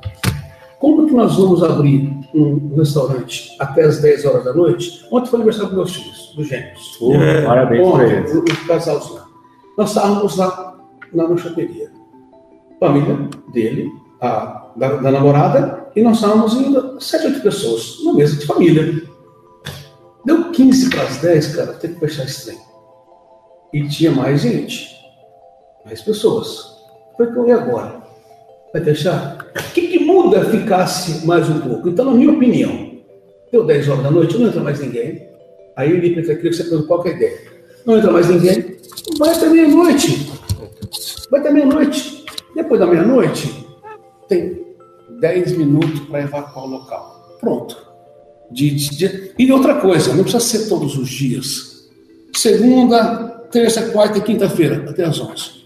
como 0.78 1.06
que 1.06 1.14
nós 1.14 1.36
vamos 1.36 1.62
abrir 1.62 2.10
um 2.34 2.74
restaurante 2.76 3.54
até 3.58 3.82
as 3.84 4.00
10 4.00 4.24
horas 4.24 4.44
da 4.44 4.54
noite? 4.54 5.06
Ontem 5.10 5.28
foi 5.28 5.38
o 5.38 5.42
aniversário 5.42 5.74
dos 5.74 5.76
meus 5.76 5.94
filhos, 5.94 6.34
dos 6.36 6.48
gêmeos. 6.48 6.98
Oh, 7.00 7.14
é, 7.14 7.42
parabéns 7.44 7.88
para 7.88 8.06
eles. 8.06 8.34
O, 8.34 8.38
o 8.38 8.66
casalzinho. 8.66 9.20
Nós 9.76 9.90
estávamos 9.90 10.36
lá 10.36 10.78
na 11.12 11.28
lanchateria. 11.28 11.90
Família 12.78 13.28
dele, 13.52 13.90
a, 14.20 14.72
da, 14.76 14.96
da 14.96 15.10
namorada, 15.10 15.90
e 15.94 16.02
nós 16.02 16.16
estávamos 16.16 16.54
indo 16.54 17.00
sete, 17.00 17.26
oito 17.26 17.40
pessoas, 17.40 17.98
uma 18.00 18.14
mesa 18.14 18.36
de 18.36 18.46
família. 18.46 19.02
Deu 20.24 20.50
15 20.50 20.90
para 20.90 21.02
as 21.02 21.16
10, 21.18 21.56
cara, 21.56 21.72
tem 21.74 21.94
que 21.94 22.00
fechar 22.00 22.24
esse 22.24 22.46
trem. 22.46 22.58
E 23.72 23.86
tinha 23.88 24.10
mais 24.10 24.42
gente, 24.42 24.96
mais 25.84 26.02
pessoas. 26.02 26.70
Falei, 27.16 27.32
que 27.32 27.50
e 27.50 27.52
agora? 27.52 28.00
Vai 28.72 28.82
fechar? 28.82 29.46
O 29.56 29.72
que, 29.72 29.88
que 29.88 29.98
muda 30.00 30.44
ficasse 30.44 31.26
mais 31.26 31.48
um 31.48 31.60
pouco? 31.60 31.88
Então, 31.88 32.04
na 32.04 32.12
minha 32.12 32.32
opinião, 32.32 32.90
deu 33.50 33.64
10 33.64 33.88
horas 33.88 34.02
da 34.02 34.10
noite, 34.10 34.38
não 34.38 34.48
entra 34.48 34.62
mais 34.62 34.80
ninguém. 34.80 35.28
Aí 35.76 35.92
ele 35.92 36.14
pensa 36.14 36.34
que 36.34 36.52
você 36.52 36.64
pergunta 36.64 36.86
qualquer 36.86 37.16
ideia. 37.16 37.38
Não 37.84 37.98
entra 37.98 38.10
mais 38.10 38.28
ninguém, 38.28 38.76
vai 39.18 39.30
até 39.30 39.48
meia-noite. 39.48 40.30
Vai 41.30 41.40
até 41.40 41.50
meia-noite. 41.50 42.24
Depois 42.54 42.80
da 42.80 42.86
meia-noite, 42.86 43.66
tem 44.28 44.66
10 45.20 45.56
minutos 45.56 46.00
para 46.00 46.22
evacuar 46.22 46.64
o 46.64 46.68
local. 46.68 47.36
Pronto. 47.40 47.76
De, 48.50 48.70
de, 48.70 48.96
de, 48.96 49.32
e 49.38 49.52
outra 49.52 49.76
coisa, 49.76 50.12
não 50.12 50.24
precisa 50.24 50.44
ser 50.44 50.68
todos 50.68 50.96
os 50.96 51.08
dias. 51.08 51.88
Segunda, 52.34 53.29
terça, 53.50 53.90
quarta 53.90 54.18
e 54.18 54.22
quinta-feira, 54.22 54.86
até 54.88 55.04
as 55.04 55.20
11. 55.20 55.60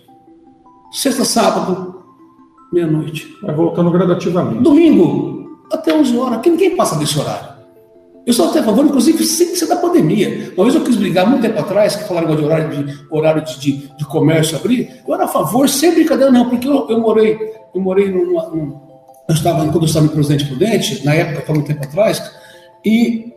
Sexta, 0.92 1.24
sábado, 1.24 2.02
meia-noite. 2.72 3.36
Vai 3.42 3.54
voltando 3.54 3.90
gradativamente. 3.90 4.62
Domingo, 4.62 5.58
até 5.72 5.94
11 5.94 6.16
horas. 6.16 6.38
Aqui 6.38 6.50
ninguém 6.50 6.76
passa 6.76 6.96
desse 6.96 7.18
horário. 7.18 7.54
Eu 8.26 8.32
sou 8.32 8.48
até 8.48 8.60
a 8.60 8.62
favor, 8.62 8.86
inclusive, 8.86 9.22
sem 9.22 9.54
ser 9.54 9.66
da 9.66 9.76
pandemia. 9.76 10.52
Uma 10.56 10.64
vez 10.64 10.74
eu 10.74 10.82
quis 10.82 10.96
brigar 10.96 11.28
muito 11.28 11.42
tempo 11.42 11.58
atrás, 11.60 11.94
que 11.94 12.08
falaram 12.08 12.34
de 12.34 12.42
horário 12.42 12.84
de, 12.84 12.98
horário 13.10 13.44
de, 13.44 13.60
de, 13.60 13.96
de 13.96 14.04
comércio 14.06 14.56
abrir. 14.56 15.02
Eu 15.06 15.14
era 15.14 15.24
a 15.24 15.28
favor, 15.28 15.68
sem 15.68 15.92
brincadeira, 15.92 16.32
não, 16.32 16.48
porque 16.48 16.66
eu, 16.66 16.88
eu 16.88 17.00
morei, 17.00 17.38
eu 17.74 17.80
morei 17.82 18.10
numa, 18.10 18.48
num, 18.48 18.80
eu 19.28 19.34
estava, 19.34 19.58
quando 19.66 19.82
eu 19.82 19.84
estava 19.84 20.06
no 20.06 20.12
Presidente 20.12 20.46
Prudente, 20.46 21.04
na 21.04 21.14
época, 21.14 21.42
foi 21.46 21.54
muito 21.54 21.66
tempo 21.66 21.84
atrás, 21.84 22.22
e 22.84 23.33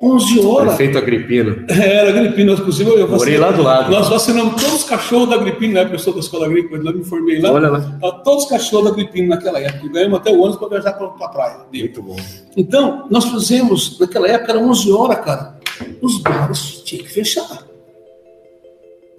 11 0.00 0.46
horas. 0.46 0.76
Prefeito 0.76 0.98
Agripino. 0.98 1.64
Era 1.68 2.10
Agripino, 2.10 2.52
inclusive 2.52 2.88
eu 2.88 3.08
Morei 3.08 3.36
lá 3.36 3.50
do 3.50 3.62
lado. 3.62 3.90
Nós 3.90 4.08
vacinamos 4.08 4.54
todos 4.60 4.76
os 4.76 4.84
cachorros 4.84 5.28
da 5.28 5.34
Agripino, 5.34 5.74
na 5.74 5.80
época 5.80 5.96
eu 5.96 5.98
sou 5.98 6.14
da 6.14 6.20
escola 6.20 6.46
agrícola, 6.46 6.90
eu 6.90 6.98
me 6.98 7.04
formei 7.04 7.40
lá. 7.40 7.50
Olha 7.50 7.68
lá. 7.68 7.80
Todos 8.24 8.44
os 8.44 8.50
cachorros 8.50 8.84
da 8.84 8.90
Agripino 8.92 9.28
naquela 9.28 9.60
época. 9.60 9.86
E 9.86 9.88
ganhamos 9.88 10.20
até 10.20 10.30
o 10.30 10.40
ônibus 10.40 10.56
para 10.56 10.68
viajar 10.68 10.92
para 10.92 11.06
a 11.06 11.28
praia. 11.28 11.56
Muito 11.72 12.02
bom. 12.02 12.16
Então, 12.56 13.06
nós 13.10 13.24
fizemos, 13.24 13.98
naquela 13.98 14.28
época 14.28 14.52
era 14.52 14.60
11 14.60 14.92
horas, 14.92 15.24
cara. 15.24 15.58
Os 16.00 16.18
bares 16.18 16.82
tinham 16.84 17.04
que 17.04 17.10
fechar. 17.10 17.66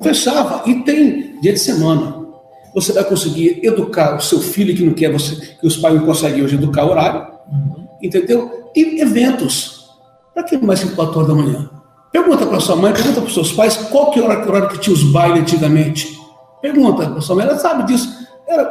Fechava. 0.01 0.63
E 0.65 0.75
tem 0.83 1.39
dia 1.41 1.53
de 1.53 1.59
semana. 1.59 2.19
Você 2.73 2.93
vai 2.93 3.03
conseguir 3.03 3.59
educar 3.63 4.15
o 4.15 4.21
seu 4.21 4.39
filho 4.39 4.73
que 4.75 4.83
não 4.83 4.93
quer 4.93 5.11
você, 5.11 5.35
que 5.59 5.67
os 5.67 5.75
pais 5.75 5.95
não 5.95 6.05
conseguem 6.05 6.43
hoje 6.43 6.55
educar 6.55 6.85
o 6.85 6.91
horário. 6.91 7.27
Uhum. 7.51 7.87
Entendeu? 8.01 8.71
E 8.75 9.01
eventos. 9.01 9.78
Para 10.39 10.47
que 10.47 10.57
mais 10.57 10.81
que 10.81 10.95
4 10.95 11.17
horas 11.17 11.27
da 11.27 11.35
manhã? 11.35 11.69
Pergunta 12.13 12.45
para 12.45 12.61
sua 12.61 12.77
mãe, 12.77 12.93
pergunta 12.93 13.19
para 13.19 13.29
seus 13.29 13.51
pais 13.51 13.75
qual 13.75 14.09
que 14.09 14.21
era 14.21 14.39
o 14.39 14.47
horário 14.47 14.69
que 14.69 14.77
tinha 14.77 14.93
os 14.93 15.03
bailes 15.03 15.41
antigamente. 15.41 16.17
Pergunta 16.61 17.09
para 17.09 17.19
sua 17.19 17.35
mãe, 17.35 17.45
ela 17.45 17.57
sabe 17.57 17.83
disso. 17.83 18.09
Era, 18.47 18.63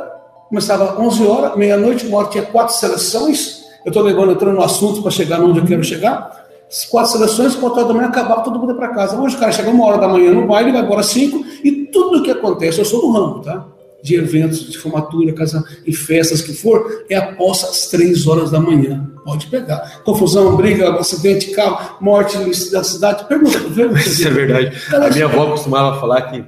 começava 0.49 0.99
11 0.99 1.27
horas, 1.27 1.57
meia-noite, 1.59 2.07
uma 2.07 2.21
hora 2.21 2.29
tinha 2.29 2.43
quatro 2.45 2.75
seleções. 2.75 3.65
Eu 3.85 3.91
estou 3.91 4.03
levando, 4.03 4.33
entrando 4.33 4.55
no 4.55 4.63
assunto 4.63 5.03
para 5.03 5.11
chegar 5.11 5.43
onde 5.43 5.59
eu 5.59 5.67
quero 5.67 5.85
chegar. 5.85 6.43
Quatro 6.91 7.13
seleções, 7.13 7.55
quatro 7.55 7.77
horas 7.77 7.89
da 7.89 7.95
manhã 7.95 8.09
acabava, 8.09 8.41
todo 8.41 8.59
mundo 8.59 8.73
ia 8.73 8.79
para 8.79 8.89
casa. 8.89 9.21
Hoje 9.21 9.37
o 9.37 9.39
cara 9.39 9.53
chega 9.53 9.69
uma 9.69 9.85
hora 9.85 9.99
da 9.99 10.09
manhã 10.09 10.33
no 10.33 10.47
baile, 10.47 10.73
vai 10.73 10.81
embora 10.81 11.03
cinco, 11.03 11.45
e 11.63 11.71
tudo 11.93 12.21
o 12.21 12.23
que 12.23 12.31
acontece, 12.31 12.79
eu 12.79 12.85
sou 12.87 13.03
do 13.03 13.13
ramo, 13.13 13.41
tá? 13.41 13.67
De 14.09 14.17
eventos 14.17 14.61
de 14.61 14.79
formatura, 14.79 15.33
casa 15.35 15.63
e 15.87 15.95
festas 15.95 16.41
que 16.41 16.55
for, 16.55 17.05
é 17.11 17.17
após 17.17 17.63
as 17.63 17.89
três 17.89 18.27
horas 18.27 18.51
da 18.51 18.59
manhã. 18.59 19.07
Pode 19.25 19.47
pegar. 19.49 20.01
Confusão, 20.05 20.57
briga, 20.57 20.91
acidente, 20.95 21.51
carro, 21.51 21.97
morte 22.01 22.39
da 22.71 22.83
cidade. 22.83 23.25
Pergunta. 23.29 23.59
Isso 24.01 24.27
é 24.27 24.31
verdade. 24.31 24.77
A 24.95 25.11
minha 25.11 25.27
avó 25.27 25.51
costumava 25.51 26.01
falar 26.01 26.23
que 26.23 26.45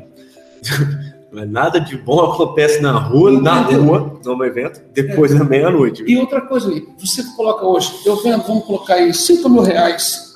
nada 1.47 1.79
de 1.79 1.97
bom 1.99 2.21
acontece 2.21 2.81
na 2.81 2.93
rua, 2.93 3.33
Entendeu? 3.33 3.53
na 3.53 3.61
rua, 3.61 4.21
num 4.25 4.43
evento, 4.43 4.81
depois 4.95 5.33
é. 5.33 5.35
da 5.39 5.45
meia-noite. 5.45 6.03
E 6.07 6.17
outra 6.17 6.41
coisa, 6.41 6.73
você 6.99 7.23
coloca 7.37 7.67
hoje, 7.67 7.93
eu 8.07 8.17
vendo, 8.23 8.43
vamos 8.45 8.65
colocar 8.65 8.95
aí 8.95 9.13
5 9.13 9.47
mil 9.49 9.63
reais 9.63 10.31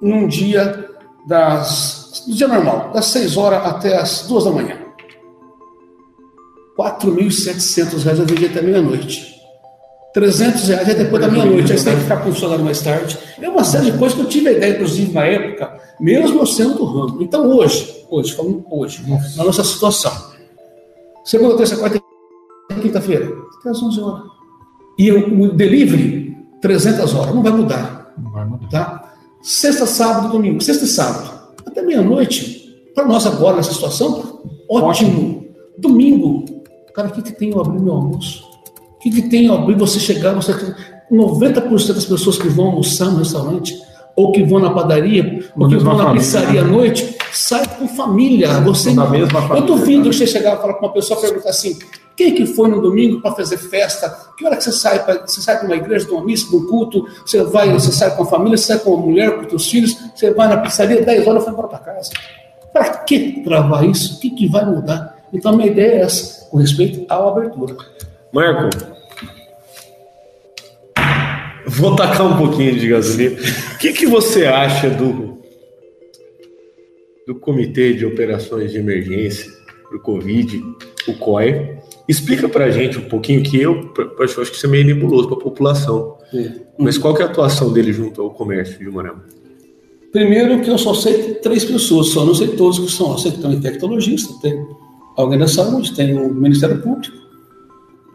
num 0.00 0.26
dia 0.26 0.88
das, 1.28 2.24
do 2.26 2.34
dia 2.34 2.48
normal, 2.48 2.90
das 2.94 3.06
6 3.06 3.36
horas 3.36 3.66
até 3.66 3.96
as 3.96 4.26
2 4.26 4.44
da 4.44 4.50
manhã. 4.50 4.85
4.700 6.78 8.02
reais 8.02 8.18
eu 8.18 8.26
vendi 8.26 8.46
até 8.46 8.60
meia-noite. 8.60 9.36
300 10.12 10.68
reais 10.68 10.88
é 10.88 10.94
depois 10.94 11.20
da 11.20 11.30
meia-noite, 11.30 11.72
aí 11.72 11.78
você 11.78 11.84
tem 11.84 11.94
que 11.94 12.02
ficar 12.02 12.16
com 12.18 12.30
o 12.30 12.32
funcionário 12.32 12.64
mais 12.64 12.80
tarde. 12.80 13.18
É 13.40 13.48
uma 13.48 13.64
série 13.64 13.90
de 13.90 13.98
coisas 13.98 14.16
que 14.16 14.24
eu 14.24 14.28
tive 14.28 14.48
a 14.48 14.52
ideia, 14.52 14.74
inclusive, 14.74 15.12
na 15.12 15.26
época, 15.26 15.78
mesmo 16.00 16.40
eu 16.40 16.46
sendo 16.46 16.74
do 16.74 16.84
ramo. 16.84 17.22
Então, 17.22 17.46
hoje, 17.54 18.04
hoje, 18.10 18.32
falando 18.32 18.64
hoje, 18.70 19.04
na 19.36 19.44
nossa 19.44 19.62
situação, 19.62 20.12
segunda, 21.22 21.56
terça, 21.58 21.76
quarta 21.76 22.00
e 22.70 22.80
quinta-feira, 22.80 23.30
até 23.60 23.68
às 23.68 23.82
11 23.82 24.00
horas. 24.00 24.22
E 24.98 25.12
o 25.12 25.52
delivery, 25.52 26.34
300 26.62 27.14
horas, 27.14 27.34
não 27.34 27.42
vai 27.42 27.52
mudar. 27.52 28.14
Não 28.16 28.32
vai 28.32 28.46
mudar. 28.46 28.68
Tá? 28.70 29.12
Sexta, 29.42 29.84
sábado, 29.84 30.32
domingo, 30.32 30.62
sexta 30.62 30.84
e 30.84 30.88
sábado, 30.88 31.30
até 31.66 31.82
meia-noite, 31.82 32.74
para 32.94 33.04
nós 33.04 33.26
agora 33.26 33.56
nessa 33.56 33.74
situação, 33.74 34.40
ótimo. 34.66 34.88
ótimo. 34.88 35.46
Domingo, 35.78 36.55
Cara, 36.96 37.08
o 37.08 37.10
que, 37.10 37.20
que 37.20 37.32
tem 37.32 37.50
eu 37.50 37.60
abrir 37.60 37.78
meu 37.78 37.92
almoço? 37.92 38.42
O 38.96 38.98
que, 39.00 39.10
que 39.10 39.28
tem 39.28 39.44
eu 39.44 39.54
abrir 39.54 39.76
você 39.76 40.00
chegar, 40.00 40.32
você 40.32 40.54
90% 41.12 41.92
das 41.92 42.06
pessoas 42.06 42.38
que 42.38 42.48
vão 42.48 42.68
almoçar 42.68 43.10
no 43.10 43.18
restaurante, 43.18 43.78
ou 44.16 44.32
que 44.32 44.42
vão 44.42 44.58
na 44.58 44.70
padaria, 44.70 45.46
ou 45.54 45.68
que 45.68 45.76
vão 45.76 45.94
na 45.94 46.04
família, 46.04 46.22
pizzaria 46.22 46.62
né? 46.62 46.68
à 46.68 46.72
noite, 46.72 47.18
sai 47.34 47.66
com 47.76 47.86
família. 47.86 48.60
Você, 48.62 48.94
na 48.94 49.10
mesma 49.10 49.42
família, 49.42 49.60
eu 49.60 49.76
duvido 49.76 50.06
né? 50.06 50.12
você 50.12 50.26
chegar 50.26 50.56
e 50.56 50.56
falar 50.56 50.72
com 50.72 50.86
uma 50.86 50.92
pessoa 50.94 51.18
e 51.18 51.22
perguntar 51.22 51.50
assim: 51.50 51.78
quem 52.16 52.34
que 52.34 52.46
foi 52.46 52.70
no 52.70 52.80
domingo 52.80 53.20
para 53.20 53.34
fazer 53.34 53.58
festa? 53.58 54.08
Que 54.38 54.46
hora 54.46 54.56
que 54.56 54.64
você 54.64 54.72
sai? 54.72 55.04
Pra, 55.04 55.26
você 55.26 55.42
sai 55.42 55.58
para 55.58 55.66
uma 55.66 55.76
igreja, 55.76 56.06
de 56.06 56.12
uma 56.12 56.24
missa, 56.24 56.48
de 56.48 56.56
um 56.56 56.66
culto? 56.66 57.04
Você 57.26 57.42
vai, 57.42 57.70
você 57.70 57.92
sai 57.92 58.16
com 58.16 58.22
a 58.22 58.26
família, 58.26 58.56
você 58.56 58.68
sai 58.68 58.78
com 58.78 58.94
a 58.94 58.96
mulher, 58.96 59.46
com 59.46 59.54
os 59.54 59.70
filhos, 59.70 59.94
você 60.14 60.32
vai 60.32 60.48
na 60.48 60.56
pizzaria, 60.56 61.04
10 61.04 61.26
horas 61.26 61.42
e 61.42 61.44
vai 61.44 61.52
embora 61.52 61.68
para 61.68 61.78
casa. 61.78 62.10
Para 62.72 62.88
que 63.04 63.42
travar 63.42 63.84
isso? 63.84 64.16
O 64.16 64.20
que, 64.20 64.30
que 64.30 64.48
vai 64.48 64.64
mudar? 64.64 65.15
Então, 65.36 65.52
a 65.52 65.56
minha 65.56 65.68
ideia 65.68 65.92
é 65.92 66.00
essa, 66.00 66.46
com 66.46 66.56
respeito 66.56 67.04
à 67.10 67.28
abertura. 67.28 67.76
Marco, 68.32 68.74
vou 71.66 71.94
tacar 71.94 72.26
um 72.26 72.38
pouquinho 72.38 72.74
de 72.78 72.88
gasolina. 72.88 73.36
O 73.74 73.78
que, 73.78 73.92
que 73.92 74.06
você 74.06 74.46
acha 74.46 74.88
do, 74.88 75.36
do 77.26 77.34
Comitê 77.34 77.92
de 77.92 78.06
Operações 78.06 78.72
de 78.72 78.78
Emergência 78.78 79.52
para 79.86 79.98
o 79.98 80.00
Covid, 80.00 80.58
o 81.06 81.18
COE? 81.18 81.76
Explica 82.08 82.48
para 82.48 82.64
a 82.64 82.70
gente 82.70 82.96
um 82.96 83.08
pouquinho 83.08 83.42
que 83.42 83.60
eu, 83.60 83.92
eu 83.98 84.24
acho 84.24 84.36
que 84.36 84.56
isso 84.56 84.66
é 84.66 84.70
meio 84.70 84.86
nebuloso 84.86 85.28
para 85.28 85.36
a 85.36 85.40
população. 85.40 86.16
Mas 86.78 86.96
qual 86.96 87.14
que 87.14 87.20
é 87.20 87.26
a 87.26 87.28
atuação 87.28 87.74
dele 87.74 87.92
junto 87.92 88.22
ao 88.22 88.30
comércio 88.30 88.78
de 88.78 88.86
Moarama? 88.86 89.22
Primeiro 90.10 90.62
que 90.62 90.70
eu 90.70 90.78
só 90.78 90.94
sei 90.94 91.34
três 91.34 91.62
pessoas, 91.62 92.08
só 92.08 92.24
não 92.24 92.34
sei 92.34 92.48
todos 92.48 92.78
que 92.78 92.90
são. 92.90 93.18
Sei 93.18 93.32
que 93.32 93.38
tem 93.38 93.50
um 93.50 93.52
infectologista, 93.52 94.32
tem 94.40 94.64
alguém 95.16 95.38
da 95.38 95.48
saúde, 95.48 95.94
tem 95.94 96.16
o 96.16 96.32
Ministério 96.32 96.80
Público, 96.82 97.16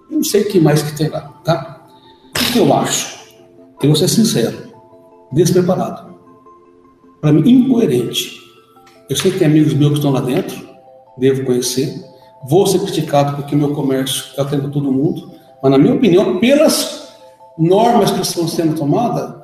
não 0.10 0.24
sei 0.24 0.44
o 0.44 0.48
que 0.50 0.60
mais 0.60 0.84
que 0.84 0.96
tem 0.96 1.10
lá, 1.10 1.22
tá? 1.44 1.86
O 2.30 2.54
que 2.54 2.60
eu 2.60 2.74
acho? 2.74 3.20
Eu 3.82 3.88
vou 3.88 3.96
ser 3.96 4.08
sincero, 4.08 4.58
despreparado. 5.32 6.14
Para 7.20 7.32
mim, 7.32 7.50
incoerente. 7.50 8.40
Eu 9.10 9.16
sei 9.16 9.32
que 9.32 9.40
tem 9.40 9.48
amigos 9.48 9.74
meus 9.74 9.92
que 9.92 9.98
estão 9.98 10.12
lá 10.12 10.22
dentro, 10.22 10.58
devo 11.18 11.46
conhecer. 11.46 12.04
Vou 12.48 12.66
ser 12.68 12.80
criticado 12.80 13.36
porque 13.36 13.56
meu 13.56 13.74
comércio 13.74 14.26
é 14.38 14.42
atento 14.42 14.68
a 14.68 14.70
todo 14.70 14.92
mundo, 14.92 15.32
mas 15.62 15.72
na 15.72 15.78
minha 15.78 15.94
opinião, 15.94 16.40
pelas 16.40 17.14
normas 17.58 18.12
que 18.12 18.22
estão 18.22 18.48
sendo 18.48 18.76
tomadas, 18.76 19.36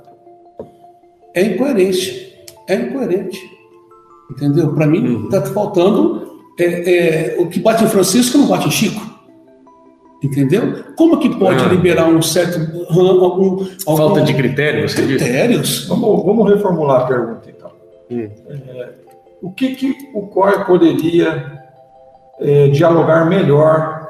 é 1.34 1.44
incoerente. 1.44 2.46
É 2.68 2.76
incoerente. 2.76 3.40
Entendeu? 4.32 4.74
Para 4.74 4.88
mim, 4.88 5.26
está 5.26 5.40
uhum. 5.40 5.54
faltando 5.54 6.27
é, 6.60 6.66
é, 6.66 7.36
o 7.40 7.48
que 7.48 7.60
bate 7.60 7.84
em 7.84 7.88
Francisco 7.88 8.38
não 8.38 8.48
bate 8.48 8.68
em 8.68 8.72
Chico. 8.72 9.18
Entendeu? 10.24 10.84
Como 10.96 11.20
que 11.20 11.30
pode 11.38 11.64
ah. 11.64 11.68
liberar 11.68 12.08
um 12.08 12.22
certo. 12.22 12.60
Algum, 12.90 13.24
algum, 13.24 13.66
Falta 13.86 14.22
de 14.22 14.34
critério, 14.34 14.88
você 14.88 15.04
Critérios? 15.04 15.86
Vamos, 15.88 16.26
vamos 16.26 16.50
reformular 16.50 17.02
a 17.02 17.06
pergunta, 17.06 17.48
então. 17.48 17.72
Hum. 18.10 18.30
É, 18.50 18.90
o 19.42 19.52
que, 19.52 19.76
que 19.76 19.96
o 20.16 20.24
COR 20.24 20.66
poderia 20.66 21.62
é, 22.40 22.68
dialogar 22.70 23.26
melhor 23.26 24.08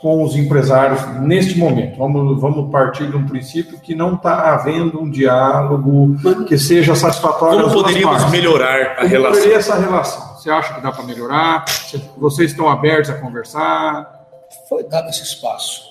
com 0.00 0.22
os 0.22 0.36
empresários 0.36 1.04
neste 1.20 1.58
momento? 1.58 1.98
Vamos, 1.98 2.40
vamos 2.40 2.70
partir 2.70 3.08
de 3.08 3.16
um 3.16 3.26
princípio 3.26 3.80
que 3.80 3.96
não 3.96 4.14
está 4.14 4.54
havendo 4.54 5.00
um 5.00 5.10
diálogo 5.10 6.16
que 6.46 6.56
seja 6.56 6.94
satisfatório. 6.94 7.62
Como 7.62 7.82
poderíamos 7.82 8.30
melhorar 8.30 8.92
a 8.92 8.94
Como 8.96 9.08
relação? 9.08 9.50
essa 9.50 9.74
relação? 9.76 10.31
Você 10.42 10.50
acha 10.50 10.74
que 10.74 10.80
dá 10.80 10.90
para 10.90 11.04
melhorar? 11.04 11.64
Vocês 12.18 12.50
estão 12.50 12.68
abertos 12.68 13.10
a 13.10 13.14
conversar? 13.14 14.26
Foi 14.68 14.82
dado 14.82 15.08
esse 15.08 15.22
espaço. 15.22 15.82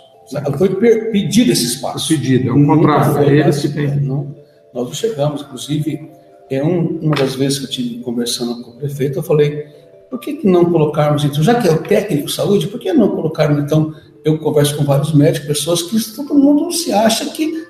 Foi 0.58 0.68
pedido 1.10 1.54
esse 1.54 1.68
espaço. 1.68 2.10
Pedido, 2.10 2.50
é 2.50 2.52
um 2.52 2.68
contrato. 2.68 3.20
É 3.20 3.34
eles 3.34 3.62
que 3.62 3.70
têm. 3.70 3.96
Não, 4.02 4.36
nós 4.74 4.88
não 4.88 4.94
chegamos, 4.94 5.42
inclusive, 5.42 6.12
é 6.50 6.62
um, 6.62 7.00
uma 7.02 7.16
das 7.16 7.34
vezes 7.36 7.60
que 7.60 7.66
eu 7.66 7.70
tive 7.70 8.04
conversando 8.04 8.62
com 8.62 8.72
o 8.72 8.74
prefeito, 8.76 9.20
eu 9.20 9.24
falei, 9.24 9.68
por 10.10 10.20
que, 10.20 10.34
que 10.34 10.48
não 10.48 10.66
colocarmos, 10.66 11.24
então, 11.24 11.42
já 11.42 11.56
que 11.56 11.70
é 11.70 11.72
o 11.72 11.82
técnico 11.84 12.26
de 12.26 12.34
saúde, 12.34 12.68
por 12.68 12.78
que 12.78 12.92
não 12.92 13.08
colocarmos, 13.08 13.64
então, 13.64 13.96
eu 14.26 14.38
converso 14.38 14.76
com 14.76 14.84
vários 14.84 15.14
médicos, 15.14 15.48
pessoas 15.48 15.82
que 15.82 15.98
todo 16.14 16.36
mundo 16.36 16.70
se 16.74 16.92
acha 16.92 17.24
que 17.30 17.68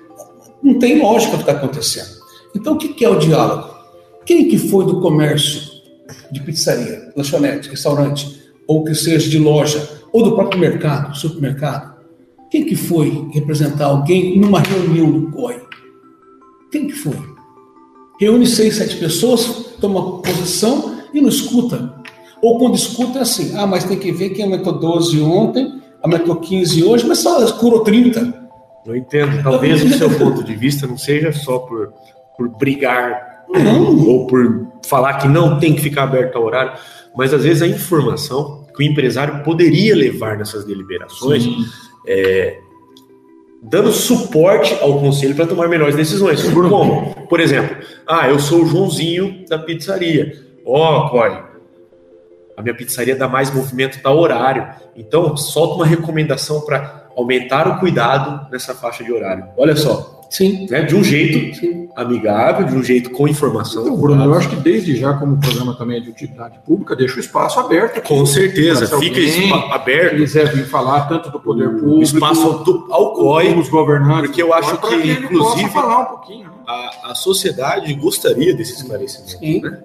não 0.64 0.80
tem 0.80 1.00
lógica 1.00 1.34
o 1.34 1.38
que 1.38 1.44
está 1.44 1.52
acontecendo. 1.52 2.10
Então, 2.56 2.74
o 2.74 2.78
que 2.78 3.06
é 3.06 3.10
o 3.10 3.20
diálogo? 3.20 3.70
Quem 4.26 4.48
que 4.48 4.58
foi 4.58 4.84
do 4.84 5.00
comércio 5.00 5.71
de 6.32 6.42
pizzaria, 6.42 7.12
lanchonete, 7.16 7.70
restaurante, 7.70 8.42
ou 8.68 8.84
que 8.84 8.96
seja 8.96 9.30
de 9.30 9.38
loja, 9.38 9.88
ou 10.14 10.24
do 10.24 10.36
próprio 10.36 10.60
mercado, 10.60 11.16
supermercado? 11.16 11.92
Quem 12.50 12.66
que 12.66 12.76
foi 12.76 13.30
representar 13.34 13.86
alguém 13.86 14.38
numa 14.38 14.60
reunião 14.60 15.12
do 15.12 15.32
COI? 15.32 15.62
Quem 16.72 16.88
que 16.88 16.94
foi? 16.94 17.18
Reúne 18.20 18.46
seis, 18.46 18.76
sete 18.76 18.98
pessoas, 18.98 19.46
toma 19.80 20.22
posição 20.22 20.98
e 21.14 21.22
não 21.22 21.30
escuta. 21.30 21.96
Ou 22.42 22.58
quando 22.58 22.76
escuta 22.76 23.20
é 23.20 23.22
assim, 23.22 23.56
ah, 23.56 23.68
mas 23.68 23.84
tem 23.84 23.98
que 23.98 24.12
ver 24.12 24.30
quem 24.32 24.46
aumentou 24.46 24.80
12 24.80 25.22
ontem, 25.22 25.82
aumentou 26.02 26.36
15 26.36 26.84
hoje, 26.84 27.08
mas 27.08 27.20
só 27.20 27.52
curou 27.54 27.82
30. 27.82 28.42
Eu 28.86 28.96
entendo. 28.96 29.44
Talvez 29.44 29.84
o 29.84 29.98
seu 29.98 30.10
ponto 30.18 30.44
de 30.44 30.56
vista 30.56 30.88
não 30.88 30.98
seja 30.98 31.32
só 31.32 31.60
por, 31.60 31.94
por 32.36 32.50
brigar. 32.50 33.31
Ou 34.08 34.28
por 34.28 34.68
falar 34.86 35.16
que 35.16 35.28
não 35.28 35.60
tem 35.60 35.76
que 35.76 35.82
ficar 35.82 36.04
aberto 36.04 36.38
ao 36.38 36.44
horário, 36.44 36.74
mas 37.16 37.34
às 37.34 37.44
vezes 37.44 37.62
a 37.62 37.68
informação 37.68 38.66
que 38.76 38.84
o 38.84 38.88
empresário 38.88 39.44
poderia 39.44 39.96
levar 39.96 40.38
nessas 40.38 40.64
deliberações, 40.64 41.46
é, 42.08 42.58
dando 43.62 43.92
suporte 43.92 44.76
ao 44.82 45.00
conselho 45.00 45.36
para 45.36 45.46
tomar 45.46 45.68
melhores 45.68 45.96
decisões. 45.96 46.42
Como? 46.50 47.28
Por 47.28 47.40
exemplo, 47.40 47.78
ah, 48.08 48.30
eu 48.30 48.40
sou 48.40 48.64
o 48.64 48.66
Joãozinho 48.66 49.46
da 49.48 49.60
pizzaria. 49.60 50.34
Ó, 50.66 51.06
oh, 51.06 51.10
Corey, 51.10 51.38
a 52.56 52.62
minha 52.62 52.76
pizzaria 52.76 53.16
dá 53.16 53.28
mais 53.28 53.54
movimento, 53.54 54.02
dá 54.02 54.12
horário. 54.12 54.68
Então, 54.96 55.36
solta 55.36 55.76
uma 55.76 55.86
recomendação 55.86 56.62
para 56.62 57.08
aumentar 57.16 57.68
o 57.68 57.80
cuidado 57.80 58.50
nessa 58.52 58.74
faixa 58.74 59.04
de 59.04 59.12
horário. 59.12 59.46
Olha 59.58 59.76
só, 59.76 60.21
Sim. 60.32 60.66
né, 60.70 60.82
de 60.84 60.96
um 60.96 61.04
jeito 61.04 61.90
amigável, 61.94 62.66
de 62.66 62.74
um 62.74 62.82
jeito 62.82 63.10
com 63.12 63.28
informação. 63.28 63.84
Então, 63.84 63.98
Bruno, 63.98 64.24
eu 64.24 64.34
acho 64.34 64.50
que 64.50 64.56
desde 64.56 64.96
já, 64.96 65.14
como 65.14 65.36
o 65.36 65.38
programa 65.38 65.76
também 65.76 65.98
é 65.98 66.00
de 66.00 66.10
utilidade 66.10 66.58
pública, 66.66 66.96
deixa 66.96 67.18
o 67.18 67.20
espaço 67.20 67.60
aberto. 67.60 67.98
aqui. 67.98 68.08
Com 68.08 68.26
certeza, 68.26 68.88
fica 68.98 69.20
alguém 69.20 69.52
aberto 69.72 70.16
quiser 70.16 70.54
vir 70.54 70.66
falar 70.66 71.10
tanto 71.10 71.30
do 71.30 71.40
poder 71.40 71.68
o 71.68 71.80
público, 71.80 72.02
espaço 72.02 72.48
ao, 72.48 72.94
ao 72.94 73.14
COI, 73.14 73.50
como 73.50 73.62
os 73.62 73.70
governantes, 73.70 74.28
porque 74.28 74.42
eu 74.42 74.54
acho 74.54 74.78
que, 74.78 74.94
ele 74.94 75.26
inclusive, 75.26 75.70
falar 75.70 76.00
um 76.00 76.06
pouquinho. 76.06 76.46
né? 76.46 76.56
a, 76.66 77.12
a 77.12 77.16
sociedade 77.16 77.94
gostaria 77.96 78.54
desse 78.54 78.76
esclarecimento. 78.76 79.38
Sim. 79.38 79.62
Né? 79.62 79.80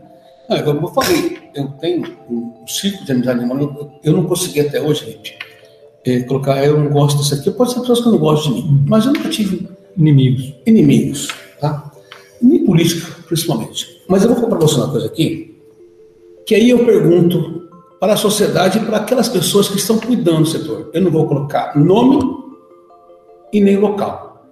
Ah, 0.49 0.63
como 0.63 0.87
eu 0.87 0.93
falei, 0.93 1.39
eu 1.57 1.69
tenho 1.81 2.07
um 2.31 2.65
ciclo 2.69 3.05
de 3.05 3.11
amizade 3.11 3.43
eu, 3.43 3.91
eu 4.05 4.13
não 4.13 4.25
consegui 4.27 4.61
até 4.61 4.81
hoje, 4.81 5.07
gente, 5.07 5.37
eh, 6.07 6.21
colocar, 6.21 6.65
eu 6.65 6.79
não 6.79 6.89
gosto 6.89 7.19
disso 7.19 7.35
aqui, 7.35 7.51
pode 7.51 7.73
ser 7.73 7.81
pessoas 7.81 8.01
que 8.01 8.09
não 8.09 8.19
gostam 8.19 8.55
de 8.55 8.63
mim, 8.63 8.85
mas 8.87 9.07
eu 9.07 9.13
nunca 9.13 9.29
tive 9.29 9.69
Inimigos. 9.97 10.55
inimigos, 10.67 11.29
tá? 11.61 11.91
Nem 12.41 12.65
política, 12.65 13.11
principalmente. 13.27 14.03
Mas 14.09 14.23
eu 14.23 14.29
vou 14.29 14.37
falar 14.37 14.49
para 14.49 14.59
você 14.59 14.77
uma 14.77 14.91
coisa 14.91 15.07
aqui, 15.07 15.57
que 16.47 16.55
aí 16.55 16.71
eu 16.71 16.85
pergunto 16.85 17.67
para 17.99 18.13
a 18.13 18.17
sociedade 18.17 18.79
e 18.79 18.83
para 18.83 18.99
aquelas 18.99 19.29
pessoas 19.29 19.69
que 19.69 19.79
estão 19.79 19.99
cuidando 19.99 20.41
do 20.41 20.47
setor. 20.47 20.91
Eu 20.93 21.01
não 21.01 21.11
vou 21.11 21.27
colocar 21.27 21.77
nome 21.79 22.19
e 23.53 23.61
nem 23.61 23.77
local. 23.79 24.47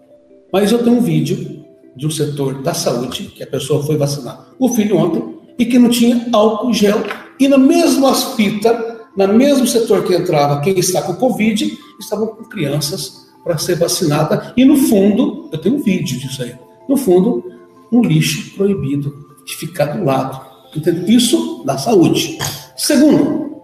Mas 0.52 0.72
eu 0.72 0.82
tenho 0.82 0.96
um 0.96 1.02
vídeo 1.02 1.62
de 1.94 2.06
um 2.06 2.10
setor 2.10 2.62
da 2.62 2.72
saúde, 2.72 3.24
que 3.24 3.42
a 3.42 3.46
pessoa 3.46 3.82
foi 3.82 3.96
vacinar 3.96 4.48
o 4.58 4.68
filho 4.70 4.96
ontem, 4.96 5.22
e 5.58 5.64
que 5.66 5.78
não 5.78 5.90
tinha 5.90 6.26
álcool 6.32 6.72
gel, 6.72 6.98
e 7.38 7.46
na 7.46 7.58
mesma 7.58 8.14
fita, 8.14 9.06
no 9.16 9.28
mesmo 9.28 9.66
setor 9.66 10.04
que 10.04 10.14
entrava 10.14 10.60
quem 10.60 10.78
está 10.78 11.02
com 11.02 11.14
Covid, 11.14 11.70
estavam 12.00 12.28
com 12.28 12.44
crianças 12.44 13.23
para 13.44 13.58
ser 13.58 13.76
vacinada, 13.76 14.54
e 14.56 14.64
no 14.64 14.76
fundo, 14.76 15.50
eu 15.52 15.58
tenho 15.58 15.76
um 15.76 15.82
vídeo 15.82 16.18
disso 16.18 16.42
aí, 16.42 16.54
no 16.88 16.96
fundo, 16.96 17.44
um 17.92 18.00
lixo 18.00 18.56
proibido 18.56 19.14
de 19.46 19.54
ficar 19.54 19.86
do 19.86 20.04
lado. 20.04 20.40
Entende? 20.74 21.14
Isso 21.14 21.62
da 21.64 21.78
saúde. 21.78 22.38
Segundo, 22.74 23.60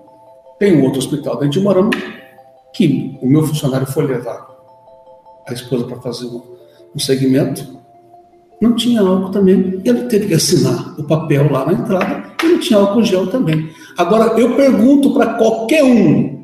tem 0.59 0.77
um 0.77 0.85
outro 0.85 0.99
hospital 0.99 1.39
dentro 1.39 1.59
de 1.59 1.61
Morama 1.61 1.91
que 2.73 3.19
o 3.21 3.27
meu 3.27 3.43
funcionário 3.43 3.87
foi 3.87 4.07
levar 4.07 4.47
a 5.49 5.53
esposa 5.53 5.85
para 5.85 6.01
fazer 6.01 6.27
um, 6.27 6.43
um 6.95 6.99
segmento, 6.99 7.81
não 8.61 8.77
tinha 8.77 9.01
álcool 9.01 9.31
também. 9.31 9.81
Ele 9.85 10.05
teve 10.05 10.29
que 10.29 10.35
assinar 10.35 10.95
o 11.01 11.05
papel 11.05 11.51
lá 11.51 11.65
na 11.65 11.73
entrada 11.73 12.23
e 12.45 12.47
não 12.47 12.61
tinha 12.61 12.79
álcool 12.79 13.03
gel 13.03 13.27
também. 13.27 13.71
Agora, 13.97 14.39
eu 14.39 14.55
pergunto 14.55 15.13
para 15.15 15.35
qualquer 15.35 15.83
um 15.83 16.40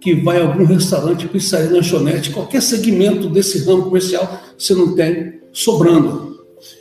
que 0.00 0.14
vai 0.14 0.40
a 0.40 0.46
algum 0.46 0.64
restaurante, 0.64 1.26
pizzaria, 1.28 1.70
lanchonete, 1.70 2.30
qualquer 2.30 2.62
segmento 2.62 3.28
desse 3.28 3.64
ramo 3.64 3.84
comercial, 3.84 4.40
você 4.56 4.74
não 4.74 4.94
tem 4.94 5.40
sobrando. 5.52 6.38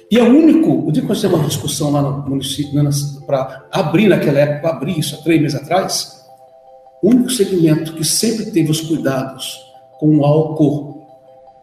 E 0.09 0.17
é 0.17 0.23
o 0.23 0.27
único, 0.27 0.87
o 0.87 0.91
dia 0.91 1.01
que 1.01 1.09
nós 1.09 1.23
uma 1.23 1.39
discussão 1.39 1.91
lá 1.91 2.01
no 2.01 2.29
município, 2.29 2.81
para 3.25 3.67
abrir 3.71 4.07
naquela 4.07 4.39
época, 4.39 4.69
abrir 4.69 4.97
isso 4.97 5.15
há 5.15 5.17
três 5.19 5.41
meses 5.41 5.59
atrás, 5.59 6.17
o 7.03 7.09
único 7.09 7.29
segmento 7.29 7.93
que 7.93 8.03
sempre 8.03 8.51
teve 8.51 8.71
os 8.71 8.81
cuidados 8.81 9.59
com 9.99 10.17
o 10.17 10.25
álcool 10.25 11.05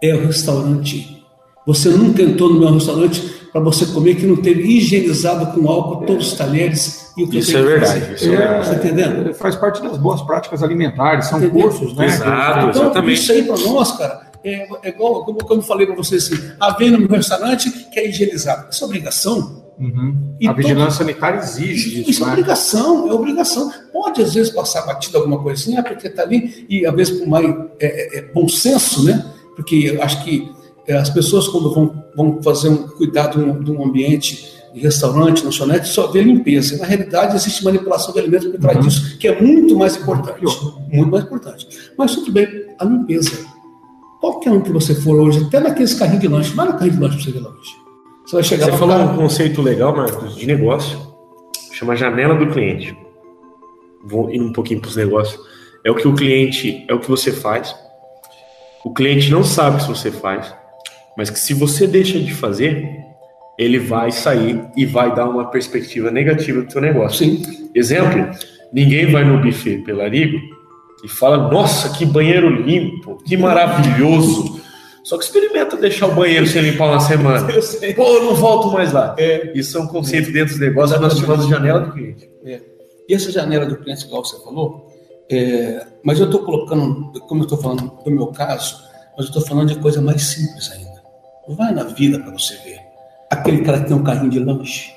é 0.03 0.15
o 0.15 0.27
restaurante. 0.27 1.25
Você 1.67 1.89
nunca 1.89 2.23
entrou 2.23 2.53
no 2.53 2.61
meu 2.61 2.73
restaurante 2.73 3.23
para 3.55 3.63
você 3.63 3.87
comer 3.87 4.17
que 4.17 4.27
não 4.27 4.35
teve 4.35 4.63
higienizado 4.65 5.47
com 5.53 5.69
álcool 5.71 6.05
todos 6.05 6.33
os 6.33 6.37
talheres 6.37 7.13
e 7.17 7.23
o 7.23 7.29
que 7.29 7.39
Isso 7.39 7.53
tem 7.53 7.61
é 7.61 7.63
que 7.63 7.69
verdade, 7.71 8.01
fazer. 8.01 8.15
isso 8.17 8.25
é 8.25 8.37
verdade. 8.37 8.69
Tá 8.69 8.75
entendendo? 8.75 9.35
Faz 9.35 9.55
parte 9.55 9.81
das 9.81 9.97
boas 9.97 10.21
práticas 10.23 10.61
alimentares, 10.61 11.27
são 11.27 11.39
Entendeu? 11.39 11.63
cursos, 11.63 11.97
né? 11.97 12.07
Exato. 12.07 12.59
Então, 12.69 12.83
exatamente. 12.83 13.21
isso 13.21 13.31
aí 13.31 13.45
para 13.45 13.57
nós, 13.59 13.93
cara, 13.93 14.27
é, 14.43 14.67
é 14.83 14.89
igual, 14.89 15.25
como, 15.25 15.39
como 15.39 15.61
eu 15.61 15.65
falei 15.65 15.87
para 15.87 15.95
vocês 15.95 16.25
assim, 16.33 16.43
havendo 16.59 16.99
no 16.99 17.07
restaurante 17.07 17.71
que 17.71 18.01
é 18.01 18.09
higienizado. 18.09 18.67
Isso 18.73 18.83
é 18.83 18.87
obrigação. 18.89 19.63
Uhum. 19.79 20.37
A 20.43 20.47
todo- 20.49 20.57
vigilância 20.57 20.99
sanitária 21.05 21.39
exige 21.39 22.01
Isso, 22.01 22.11
isso, 22.11 22.23
é 22.23 22.27
né? 22.27 22.33
obrigação, 22.33 23.09
é 23.09 23.13
obrigação. 23.13 23.73
Pode, 23.93 24.21
às 24.21 24.35
vezes, 24.35 24.53
passar 24.53 24.83
batido 24.85 25.17
alguma 25.19 25.41
coisinha, 25.41 25.81
porque 25.81 26.09
está 26.09 26.23
ali, 26.23 26.67
e 26.69 26.85
às 26.85 26.95
vezes 26.95 27.21
por 27.21 27.29
mais 27.29 27.47
é, 27.79 27.87
é, 27.87 28.19
é 28.19 28.23
bom 28.35 28.49
senso, 28.49 29.05
né? 29.05 29.25
Porque 29.55 29.77
eu 29.95 30.03
acho 30.03 30.25
que 30.25 30.49
é, 30.49 30.64
as 30.93 31.09
pessoas, 31.11 31.49
quando 31.49 31.73
vão, 31.73 32.05
vão 32.17 32.43
fazer 32.43 32.69
um 32.69 32.77
cuidado 32.89 33.39
de 33.39 33.45
um, 33.51 33.63
de 33.63 33.71
um 33.71 33.85
ambiente 33.85 34.53
de 34.75 34.81
restaurante, 34.81 35.45
lanchonete, 35.45 35.89
só 35.89 36.09
vê 36.09 36.21
limpeza. 36.23 36.77
Na 36.79 36.85
realidade, 36.87 37.37
existe 37.37 37.65
manipulação 37.65 38.13
de 38.13 38.19
alimentos 38.19 38.49
por 38.49 38.59
trás 38.61 38.77
Uhum. 38.77 38.83
disso, 38.83 39.19
que 39.19 39.29
é 39.29 39.41
muito 39.41 39.77
mais 39.77 39.97
importante. 39.97 40.45
Muito 40.91 41.11
mais 41.11 41.25
importante. 41.25 41.67
Mas 41.97 42.15
tudo 42.15 42.33
bem, 42.33 42.49
a 42.79 42.85
limpeza. 42.85 43.47
Qualquer 44.21 44.51
um 44.51 44.61
que 44.61 44.73
você 44.73 44.95
for 44.95 45.21
hoje, 45.21 45.45
até 45.45 45.61
naqueles 45.61 45.95
carrinhos 45.95 46.21
de 46.23 46.29
lanche, 46.29 46.55
vai 46.55 46.67
no 46.67 46.73
carrinho 46.73 46.95
de 46.97 47.01
lanche 47.01 47.17
para 47.17 47.25
você 47.25 47.31
ver 47.31 47.41
lanche. 47.41 47.73
Você 48.27 48.37
vai 48.37 48.43
chegar 48.43 48.71
Você 48.71 48.77
falou 48.79 48.97
um 48.97 49.17
conceito 49.17 49.63
legal, 49.63 49.95
Marcos, 49.97 50.35
de 50.35 50.47
negócio, 50.47 50.99
chama 51.73 51.95
janela 51.95 52.35
do 52.35 52.49
cliente. 52.49 52.97
Vou 54.05 54.31
ir 54.31 54.41
um 54.41 54.53
pouquinho 54.53 54.81
para 54.81 54.89
os 54.89 54.97
negócios. 54.97 55.41
É 55.85 55.91
o 55.91 55.95
que 55.95 56.09
o 56.09 56.15
cliente, 56.15 56.85
é 56.89 56.95
o 56.95 56.99
que 56.99 57.09
você 57.09 57.31
faz. 57.31 57.75
O 58.85 58.93
cliente 58.93 59.31
não 59.31 59.45
sabe 59.45 59.83
se 59.83 59.89
você 59.89 60.11
faz, 60.11 60.53
mas 61.17 61.31
que 61.31 61.39
se 61.39 61.55
você 61.55 61.87
deixa 61.87 62.19
de 62.19 62.35
fazer, 62.35 62.87
ele 63.59 63.79
vai 63.79 64.11
sair 64.11 64.61
e 64.77 64.85
vai 64.85 65.15
dar 65.15 65.29
uma 65.29 65.51
perspectiva 65.51 66.11
negativa 66.11 66.63
do 66.63 66.71
seu 66.73 66.81
negócio. 66.81 67.25
Sim, 67.25 67.71
Exemplo, 67.75 68.31
ninguém 68.73 69.11
vai 69.11 69.25
no 69.25 69.43
buffet 69.43 69.79
Pelarigo 69.79 70.39
e 71.05 71.09
fala, 71.09 71.51
nossa, 71.51 71.91
que 71.91 72.07
banheiro 72.07 72.49
limpo, 72.49 73.19
que 73.25 73.37
maravilhoso. 73.37 74.61
Só 75.05 75.19
que 75.19 75.25
experimenta 75.25 75.77
deixar 75.77 76.07
o 76.07 76.15
banheiro 76.15 76.47
sem 76.47 76.63
limpar 76.63 76.87
uma 76.87 77.01
semana. 77.01 77.51
eu 77.53 77.61
sei. 77.61 77.93
Pô, 77.93 78.05
eu 78.17 78.25
não 78.25 78.35
volto 78.35 78.73
mais 78.73 78.91
lá. 78.91 79.15
É, 79.19 79.53
Isso 79.55 79.77
é 79.77 79.81
um 79.81 79.87
conceito 79.87 80.33
dentro 80.33 80.55
dos 80.55 80.61
negócios 80.61 80.97
que 80.97 81.03
nós 81.03 81.19
chamamos 81.19 81.45
de 81.45 81.53
janela 81.53 81.81
do 81.81 81.93
cliente. 81.93 82.31
E 83.07 83.15
essa 83.15 83.31
janela 83.31 83.67
do 83.67 83.77
cliente, 83.77 84.07
igual 84.07 84.25
você 84.25 84.43
falou, 84.43 84.91
é, 85.31 85.87
mas 86.03 86.19
eu 86.19 86.27
estou 86.27 86.43
colocando, 86.43 87.13
como 87.29 87.43
eu 87.43 87.45
estou 87.45 87.59
falando 87.59 87.93
do 88.03 88.11
meu 88.11 88.29
caso, 88.29 88.77
mas 89.17 89.27
eu 89.27 89.31
estou 89.31 89.43
falando 89.43 89.69
de 89.69 89.79
coisa 89.79 90.01
mais 90.01 90.23
simples 90.23 90.71
ainda. 90.73 90.84
Vai 91.49 91.73
na 91.75 91.85
vida 91.85 92.19
para 92.19 92.31
você 92.33 92.55
ver. 92.65 92.79
Aquele 93.31 93.63
cara 93.63 93.81
que 93.81 93.89
tem 93.89 93.97
um 93.97 94.03
carrinho 94.03 94.31
de 94.31 94.39
lanche. 94.39 94.93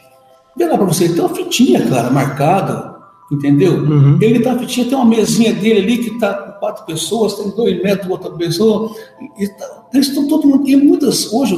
Vê 0.55 0.65
lá 0.65 0.77
para 0.77 0.85
você, 0.85 1.09
tem 1.09 1.19
uma 1.19 1.33
fitinha, 1.35 1.85
cara, 1.87 2.09
marcada, 2.09 2.95
entendeu? 3.31 3.73
Uhum. 3.73 4.17
Ele 4.21 4.39
tá 4.39 4.57
fitinha, 4.57 4.87
tem 4.87 4.95
uma 4.95 5.05
mesinha 5.05 5.53
dele 5.53 5.79
ali 5.81 5.97
que 5.99 6.09
está 6.15 6.33
com 6.33 6.59
quatro 6.59 6.85
pessoas, 6.85 7.35
tem 7.35 7.49
dois 7.51 7.81
metros 7.83 8.09
outra 8.09 8.31
pessoa. 8.31 8.91
E, 9.39 9.47
tá- 9.49 9.83
eles 9.93 10.07
estão 10.07 10.27
todo 10.27 10.47
mundo. 10.47 10.67
E 10.67 10.75
muitas, 10.75 11.31
hoje, 11.31 11.55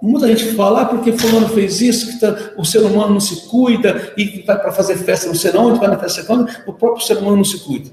muita 0.00 0.28
gente 0.28 0.52
fala, 0.54 0.82
ah, 0.82 0.86
porque 0.86 1.12
fulano 1.12 1.48
fez 1.48 1.80
isso, 1.80 2.12
que 2.12 2.20
tá- 2.20 2.36
o 2.56 2.64
ser 2.64 2.78
humano 2.78 3.14
não 3.14 3.20
se 3.20 3.46
cuida, 3.48 4.12
e 4.16 4.42
vai 4.46 4.58
para 4.58 4.72
fazer 4.72 4.96
festa 4.96 5.26
não 5.26 5.34
sei 5.34 5.54
onde, 5.56 5.78
vai 5.78 5.88
na 5.88 5.98
festa 5.98 6.24
onde, 6.32 6.52
o 6.66 6.72
próprio 6.72 7.04
ser 7.04 7.18
humano 7.18 7.36
não 7.38 7.44
se 7.44 7.58
cuida. 7.60 7.90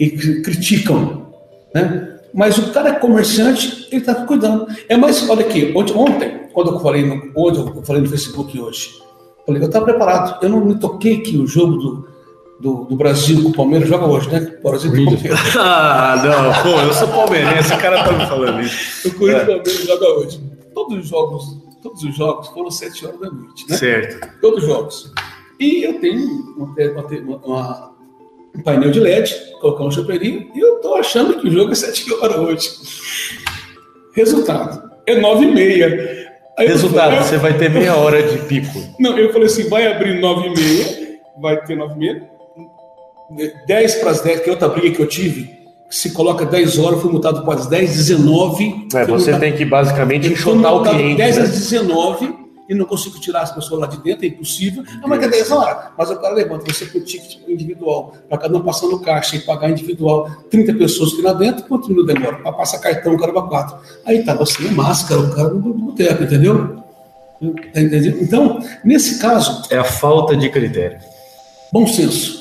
E 0.00 0.10
cri- 0.10 0.42
criticam. 0.42 1.26
Né? 1.74 2.07
Mas 2.32 2.58
o 2.58 2.70
cara 2.72 2.90
é 2.90 2.92
comerciante, 2.92 3.88
ele 3.90 4.00
está 4.00 4.14
cuidando. 4.14 4.66
É 4.88 4.96
mais, 4.96 5.28
olha 5.28 5.46
aqui, 5.46 5.72
ontem, 5.74 5.94
ontem, 5.96 6.40
quando 6.52 6.72
eu 6.72 6.80
falei 6.80 7.04
no, 7.04 7.30
hoje, 7.34 7.60
eu 7.60 7.82
falei 7.82 8.02
no 8.02 8.08
Facebook 8.08 8.60
hoje, 8.60 8.98
Falei, 9.48 9.62
eu 9.62 9.66
estava 9.66 9.86
preparado. 9.86 10.44
Eu 10.44 10.50
não 10.50 10.62
me 10.62 10.78
toquei 10.78 11.22
que 11.22 11.38
o 11.38 11.46
jogo 11.46 11.76
do, 11.76 12.08
do, 12.60 12.84
do 12.84 12.96
Brasil 12.96 13.42
com 13.42 13.48
o 13.48 13.52
Palmeiras 13.54 13.88
joga 13.88 14.04
hoje, 14.04 14.28
né? 14.30 14.40
Brasil 14.62 14.90
com 14.92 15.00
o 15.00 15.04
Palmeiras. 15.06 15.40
ah, 15.56 16.22
não, 16.22 16.62
pô, 16.62 16.78
eu 16.80 16.92
sou 16.92 17.08
palmeirense, 17.08 17.72
o 17.72 17.78
cara 17.78 18.04
tá 18.04 18.12
me 18.12 18.26
falando 18.26 18.60
isso. 18.60 19.08
O 19.08 19.14
Corinthians 19.14 19.46
Palmeiras 19.46 19.84
joga 19.86 20.06
hoje. 20.06 20.40
Todos 20.74 20.98
os 20.98 21.08
jogos, 21.08 21.56
todos 21.82 22.02
os 22.02 22.14
jogos 22.14 22.48
foram 22.48 22.70
sete 22.70 23.06
horas 23.06 23.20
da 23.20 23.30
noite, 23.30 23.64
né? 23.70 23.76
Certo. 23.78 24.28
Todos 24.42 24.62
os 24.62 24.68
jogos. 24.68 25.12
E 25.58 25.82
eu 25.82 25.98
tenho 25.98 26.28
uma, 26.58 26.74
uma, 26.76 27.36
uma, 27.38 27.94
um 28.58 28.62
painel 28.62 28.90
de 28.90 28.98
LED, 28.98 29.34
colocar 29.60 29.84
um 29.84 29.90
chapeirinho, 29.90 30.50
e 30.54 30.58
eu 30.58 30.80
tô 30.80 30.96
achando 30.96 31.38
que 31.38 31.48
o 31.48 31.50
jogo 31.50 31.70
é 31.70 31.74
sete 31.74 32.12
horas 32.14 32.36
hoje. 32.36 32.70
Resultado, 34.12 34.90
é 35.06 35.20
nove 35.20 35.46
e 35.46 35.50
meia. 35.52 36.28
Aí 36.58 36.66
Resultado, 36.66 37.10
falei, 37.12 37.22
você 37.22 37.36
vai 37.36 37.56
ter 37.56 37.70
meia 37.70 37.94
hora 37.94 38.20
de 38.20 38.38
pico. 38.46 38.80
Não, 38.98 39.16
eu 39.16 39.32
falei 39.32 39.46
assim, 39.46 39.68
vai 39.68 39.86
abrir 39.86 40.20
nove 40.20 40.48
e 40.48 40.50
meia, 40.50 41.18
vai 41.40 41.64
ter 41.64 41.76
nove 41.76 41.94
e 41.94 41.98
meia, 41.98 42.28
10 43.66 43.94
para 43.96 44.10
as 44.10 44.20
10, 44.22 44.40
que 44.40 44.48
é 44.48 44.52
outra 44.52 44.68
briga 44.68 44.96
que 44.96 45.00
eu 45.00 45.06
tive, 45.06 45.56
se 45.88 46.12
coloca 46.12 46.44
10 46.44 46.78
horas, 46.78 47.00
fui 47.00 47.12
multado 47.12 47.44
para 47.44 47.54
as 47.54 47.66
10, 47.66 47.96
19. 47.96 48.88
É, 48.94 49.04
você 49.04 49.30
multado, 49.30 49.40
tem 49.40 49.52
que 49.54 49.64
basicamente 49.64 50.28
enxotar 50.28 50.74
o 50.74 50.82
cliente. 50.82 51.16
10 51.16 51.36
né? 51.36 51.42
às 51.44 51.50
19 51.50 52.37
e 52.68 52.74
não 52.74 52.84
consigo 52.84 53.18
tirar 53.18 53.42
as 53.42 53.52
pessoas 53.52 53.80
lá 53.80 53.86
de 53.86 53.96
dentro, 54.02 54.24
é 54.24 54.28
impossível. 54.28 54.84
É 54.84 55.28
10 55.28 55.50
horas. 55.50 55.90
Mas 55.96 56.10
o 56.10 56.16
cara 56.16 56.34
levanta 56.34 56.72
você 56.72 56.86
com 56.86 56.98
o 56.98 57.00
ticket 57.00 57.38
individual, 57.48 58.14
para 58.28 58.38
cada 58.38 58.56
um 58.56 58.62
passar 58.62 58.86
no 58.88 59.00
caixa 59.00 59.36
e 59.36 59.40
pagar 59.40 59.70
individual. 59.70 60.30
30 60.50 60.74
pessoas 60.74 61.12
que 61.14 61.22
lá 61.22 61.32
dentro, 61.32 61.64
quanto 61.64 61.88
minuto 61.88 62.06
demora? 62.06 62.36
Para 62.38 62.52
passar 62.52 62.78
cartão, 62.78 63.14
o 63.14 63.18
cara 63.18 63.32
vai 63.32 63.48
4. 63.48 63.78
Aí 64.04 64.22
tá 64.24 64.34
você 64.34 64.70
máscara, 64.70 65.20
o 65.20 65.34
cara 65.34 65.48
do 65.48 65.74
boteco, 65.74 66.22
entendeu? 66.22 66.76
Tá 67.72 67.80
entendendo? 67.80 68.20
Então, 68.20 68.58
nesse 68.84 69.18
caso. 69.18 69.62
É 69.70 69.78
a 69.78 69.84
falta 69.84 70.36
de 70.36 70.50
critério. 70.50 70.98
Bom 71.72 71.86
senso 71.86 72.38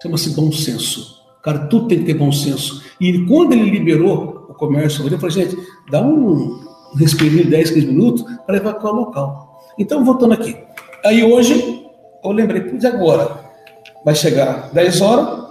Chama-se 0.00 0.30
bom 0.30 0.52
senso. 0.52 1.18
Cara, 1.42 1.66
tudo 1.66 1.88
tem 1.88 1.98
que 1.98 2.04
ter 2.04 2.14
bom 2.14 2.30
senso. 2.30 2.82
E 3.00 3.24
quando 3.26 3.52
ele 3.52 3.68
liberou 3.68 4.46
o 4.48 4.54
comércio, 4.54 5.04
eu 5.04 5.18
falei, 5.18 5.34
gente, 5.34 5.56
dá 5.90 6.00
um 6.00 6.67
respirinho 6.96 7.44
de 7.44 7.50
10, 7.50 7.70
15 7.70 7.86
minutos 7.86 8.24
para 8.46 8.56
evacuar 8.56 8.92
o 8.92 8.96
local. 8.96 9.60
Então, 9.78 10.04
voltando 10.04 10.34
aqui. 10.34 10.56
Aí 11.04 11.22
hoje, 11.22 11.84
eu 12.24 12.32
lembrei, 12.32 12.60
de 12.60 12.86
agora, 12.86 13.40
vai 14.04 14.14
chegar 14.14 14.70
10 14.72 15.00
horas, 15.00 15.46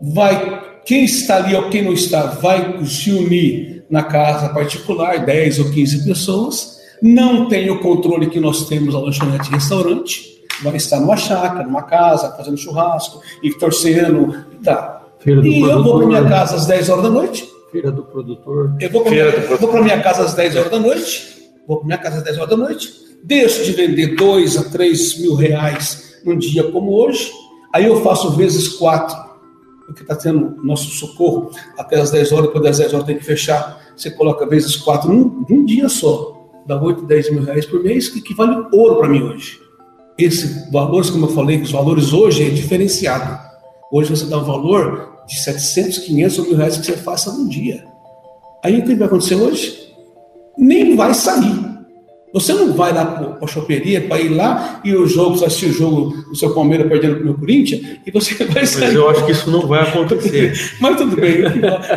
vai, 0.00 0.80
quem 0.84 1.04
está 1.04 1.36
ali 1.36 1.54
ou 1.54 1.68
quem 1.68 1.82
não 1.82 1.92
está, 1.92 2.26
vai 2.26 2.84
se 2.84 3.10
unir 3.12 3.84
na 3.90 4.02
casa 4.02 4.48
particular, 4.50 5.24
10 5.24 5.58
ou 5.60 5.70
15 5.70 6.04
pessoas, 6.04 6.78
não 7.00 7.48
tem 7.48 7.70
o 7.70 7.80
controle 7.80 8.28
que 8.28 8.40
nós 8.40 8.68
temos 8.68 8.94
a 8.94 8.98
lanchonete 8.98 9.48
e 9.48 9.54
restaurante, 9.54 10.38
vai 10.62 10.76
estar 10.76 11.00
numa 11.00 11.16
chácara, 11.16 11.64
numa 11.64 11.82
casa, 11.82 12.34
fazendo 12.36 12.56
churrasco 12.56 13.20
e 13.42 13.50
torcendo 13.50 14.44
tá. 14.64 15.02
Feira 15.20 15.46
e 15.46 15.60
eu 15.60 15.82
vou 15.82 15.98
para 15.98 16.06
minha 16.06 16.28
casa 16.28 16.56
às 16.56 16.66
10 16.66 16.88
horas 16.88 17.02
da 17.04 17.10
noite. 17.10 17.48
Feira 17.70 17.90
do 17.90 18.02
produtor. 18.02 18.74
Eu 18.80 18.90
vou 18.90 19.68
para 19.68 19.82
minha 19.82 20.00
casa 20.00 20.24
às 20.24 20.34
10 20.34 20.56
horas 20.56 20.70
da 20.70 20.78
noite. 20.78 21.50
Vou 21.66 21.78
para 21.78 21.86
minha 21.86 21.98
casa 21.98 22.18
às 22.18 22.22
10 22.24 22.38
horas 22.38 22.50
da 22.50 22.56
noite. 22.56 22.92
Deixo 23.22 23.64
de 23.64 23.72
vender 23.72 24.16
2 24.16 24.56
a 24.56 24.64
3 24.70 25.20
mil 25.20 25.34
reais 25.34 26.20
num 26.24 26.36
dia 26.36 26.70
como 26.70 26.92
hoje. 26.92 27.30
Aí 27.74 27.84
eu 27.84 28.02
faço 28.02 28.30
vezes 28.30 28.68
4, 28.68 29.16
porque 29.86 30.02
está 30.02 30.16
tendo 30.16 30.56
nosso 30.62 30.90
socorro 30.90 31.50
até 31.76 32.00
as 32.00 32.10
10 32.10 32.32
horas, 32.32 32.46
depois 32.46 32.64
das 32.64 32.78
10 32.78 32.94
horas 32.94 33.06
tem 33.06 33.18
que 33.18 33.24
fechar. 33.24 33.80
Você 33.96 34.10
coloca 34.10 34.46
vezes 34.46 34.76
4 34.76 35.12
num, 35.12 35.44
num 35.48 35.64
dia 35.64 35.88
só. 35.88 36.36
Dá 36.66 36.80
8, 36.80 37.04
10 37.04 37.32
mil 37.32 37.42
reais 37.42 37.66
por 37.66 37.82
mês, 37.82 38.08
que 38.08 38.20
equivale 38.20 38.66
ouro 38.72 38.96
para 38.96 39.08
mim 39.08 39.22
hoje 39.22 39.68
esse 40.18 40.68
valores, 40.72 41.08
como 41.08 41.26
eu 41.26 41.30
falei, 41.30 41.62
os 41.62 41.70
valores 41.70 42.12
hoje 42.12 42.44
é 42.44 42.50
diferenciado. 42.50 43.38
Hoje 43.90 44.10
você 44.10 44.26
dá 44.26 44.36
um 44.38 44.44
valor 44.44 45.16
de 45.28 45.38
700, 45.40 45.98
500 45.98 46.38
mil 46.38 46.56
reais 46.56 46.78
que 46.78 46.86
você 46.86 46.96
faça 46.96 47.30
num 47.32 47.46
dia. 47.46 47.84
Aí 48.64 48.78
o 48.78 48.84
que 48.84 48.94
vai 48.94 49.06
acontecer 49.06 49.34
hoje? 49.34 49.94
Nem 50.56 50.96
vai 50.96 51.14
sair. 51.14 51.68
Você 52.32 52.52
não 52.52 52.74
vai 52.74 52.92
lá 52.92 53.06
para 53.06 53.44
a 53.44 53.46
choperia 53.46 54.02
para 54.02 54.20
ir 54.20 54.28
lá 54.28 54.82
e 54.84 54.94
o 54.94 55.06
jogo, 55.06 55.42
assistir 55.44 55.66
o 55.66 55.72
jogo 55.72 56.10
do 56.28 56.36
seu 56.36 56.52
Palmeiras 56.52 56.86
perdendo 56.86 57.14
para 57.14 57.22
o 57.22 57.24
meu 57.26 57.34
Corinthians 57.34 57.98
e 58.06 58.10
você 58.10 58.34
vai 58.44 58.66
sair. 58.66 58.86
Mas 58.86 58.94
eu 58.94 59.08
acho 59.08 59.26
que 59.26 59.32
isso 59.32 59.50
não 59.50 59.66
vai 59.66 59.82
acontecer. 59.82 60.52
Mas 60.80 60.96
tudo 60.96 61.16
bem, 61.16 61.38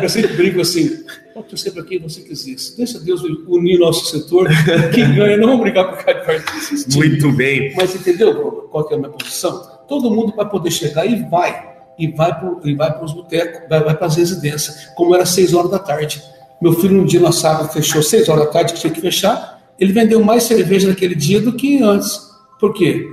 eu 0.00 0.08
sempre 0.08 0.34
brinco 0.34 0.60
assim, 0.60 1.04
pode 1.34 1.48
torcer 1.48 1.72
para 1.72 1.82
quem 1.84 1.98
você 1.98 2.22
quiser. 2.22 2.56
Deixa 2.76 2.98
Deus 3.00 3.22
unir 3.46 3.78
nosso 3.78 4.06
setor, 4.06 4.48
quem 4.94 5.14
ganha, 5.14 5.36
não 5.36 5.48
vamos 5.48 5.62
brigar 5.62 5.90
por 5.90 5.98
de 5.98 6.04
partido. 6.04 6.96
Muito 6.96 7.32
bem. 7.32 7.74
Mas 7.76 7.94
entendeu 7.94 8.34
qual 8.70 8.88
é 8.90 8.94
a 8.94 8.98
minha 8.98 9.10
posição? 9.10 9.62
Todo 9.86 10.10
mundo 10.10 10.32
vai 10.34 10.48
poder 10.48 10.70
chegar 10.70 11.04
e 11.04 11.22
vai. 11.28 11.71
E 11.98 12.08
vai 12.08 12.34
para 12.38 13.04
os 13.04 13.12
botecos, 13.12 13.68
vai, 13.68 13.82
vai 13.82 13.96
para 13.96 14.06
as 14.06 14.16
residências, 14.16 14.86
como 14.94 15.14
era 15.14 15.26
seis 15.26 15.52
horas 15.54 15.70
da 15.70 15.78
tarde. 15.78 16.22
Meu 16.60 16.72
filho 16.74 17.00
um 17.00 17.04
dia 17.04 17.20
na 17.20 17.32
sábado 17.32 17.68
fechou 17.68 18.02
seis 18.02 18.28
horas 18.28 18.44
da 18.46 18.50
tarde, 18.50 18.72
que 18.72 18.80
tinha 18.80 18.92
que 18.92 19.00
fechar, 19.00 19.60
ele 19.78 19.92
vendeu 19.92 20.22
mais 20.22 20.44
cerveja 20.44 20.88
naquele 20.88 21.14
dia 21.14 21.40
do 21.40 21.52
que 21.52 21.82
antes. 21.82 22.30
Por 22.60 22.72
quê? 22.72 23.08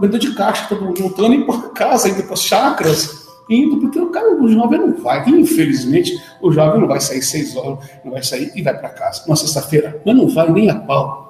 Vendeu 0.00 0.18
de 0.18 0.34
caixa, 0.34 0.66
todo 0.68 0.82
mundo 0.82 1.02
montando, 1.02 1.34
indo 1.34 1.46
para 1.46 1.68
casa, 1.76 2.08
indo 2.08 2.22
para 2.22 2.32
as 2.32 2.42
chacras, 2.42 3.26
indo, 3.48 3.78
porque 3.78 3.98
o 3.98 4.10
cara, 4.10 4.34
o 4.34 4.48
jovem 4.48 4.80
não 4.80 4.96
vai. 4.96 5.28
Infelizmente, 5.28 6.18
o 6.40 6.50
jovem 6.50 6.80
não 6.80 6.88
vai 6.88 7.00
sair 7.00 7.22
seis 7.22 7.54
horas, 7.54 7.78
não 8.04 8.12
vai 8.12 8.22
sair 8.22 8.50
e 8.54 8.62
vai 8.62 8.76
para 8.76 8.88
casa. 8.88 9.22
Uma 9.26 9.36
sexta-feira, 9.36 10.00
mas 10.04 10.16
não 10.16 10.28
vai 10.28 10.50
nem 10.50 10.70
a 10.70 10.74
pau. 10.74 11.26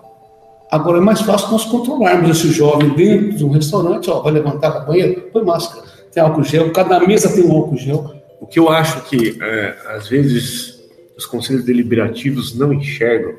Agora 0.70 0.98
é 0.98 1.00
mais 1.00 1.20
fácil 1.20 1.50
nós 1.50 1.64
controlarmos 1.64 2.30
esse 2.30 2.52
jovem 2.52 2.90
dentro 2.90 3.36
de 3.36 3.44
um 3.44 3.50
restaurante, 3.50 4.10
ó, 4.10 4.20
vai 4.20 4.32
levantar 4.32 4.70
da 4.70 4.80
banheira, 4.80 5.20
põe 5.32 5.44
máscara, 5.44 5.84
tem 6.16 6.22
álcool 6.22 6.44
gel, 6.44 6.72
cada 6.72 6.98
mesa 7.00 7.28
tem 7.28 7.44
um 7.44 7.52
álcool 7.52 7.76
gel. 7.76 8.10
O 8.40 8.46
que 8.46 8.58
eu 8.58 8.70
acho 8.70 9.02
que, 9.02 9.36
é, 9.38 9.76
às 9.88 10.08
vezes, 10.08 10.82
os 11.14 11.26
conselhos 11.26 11.62
deliberativos 11.62 12.56
não 12.56 12.72
enxergam 12.72 13.34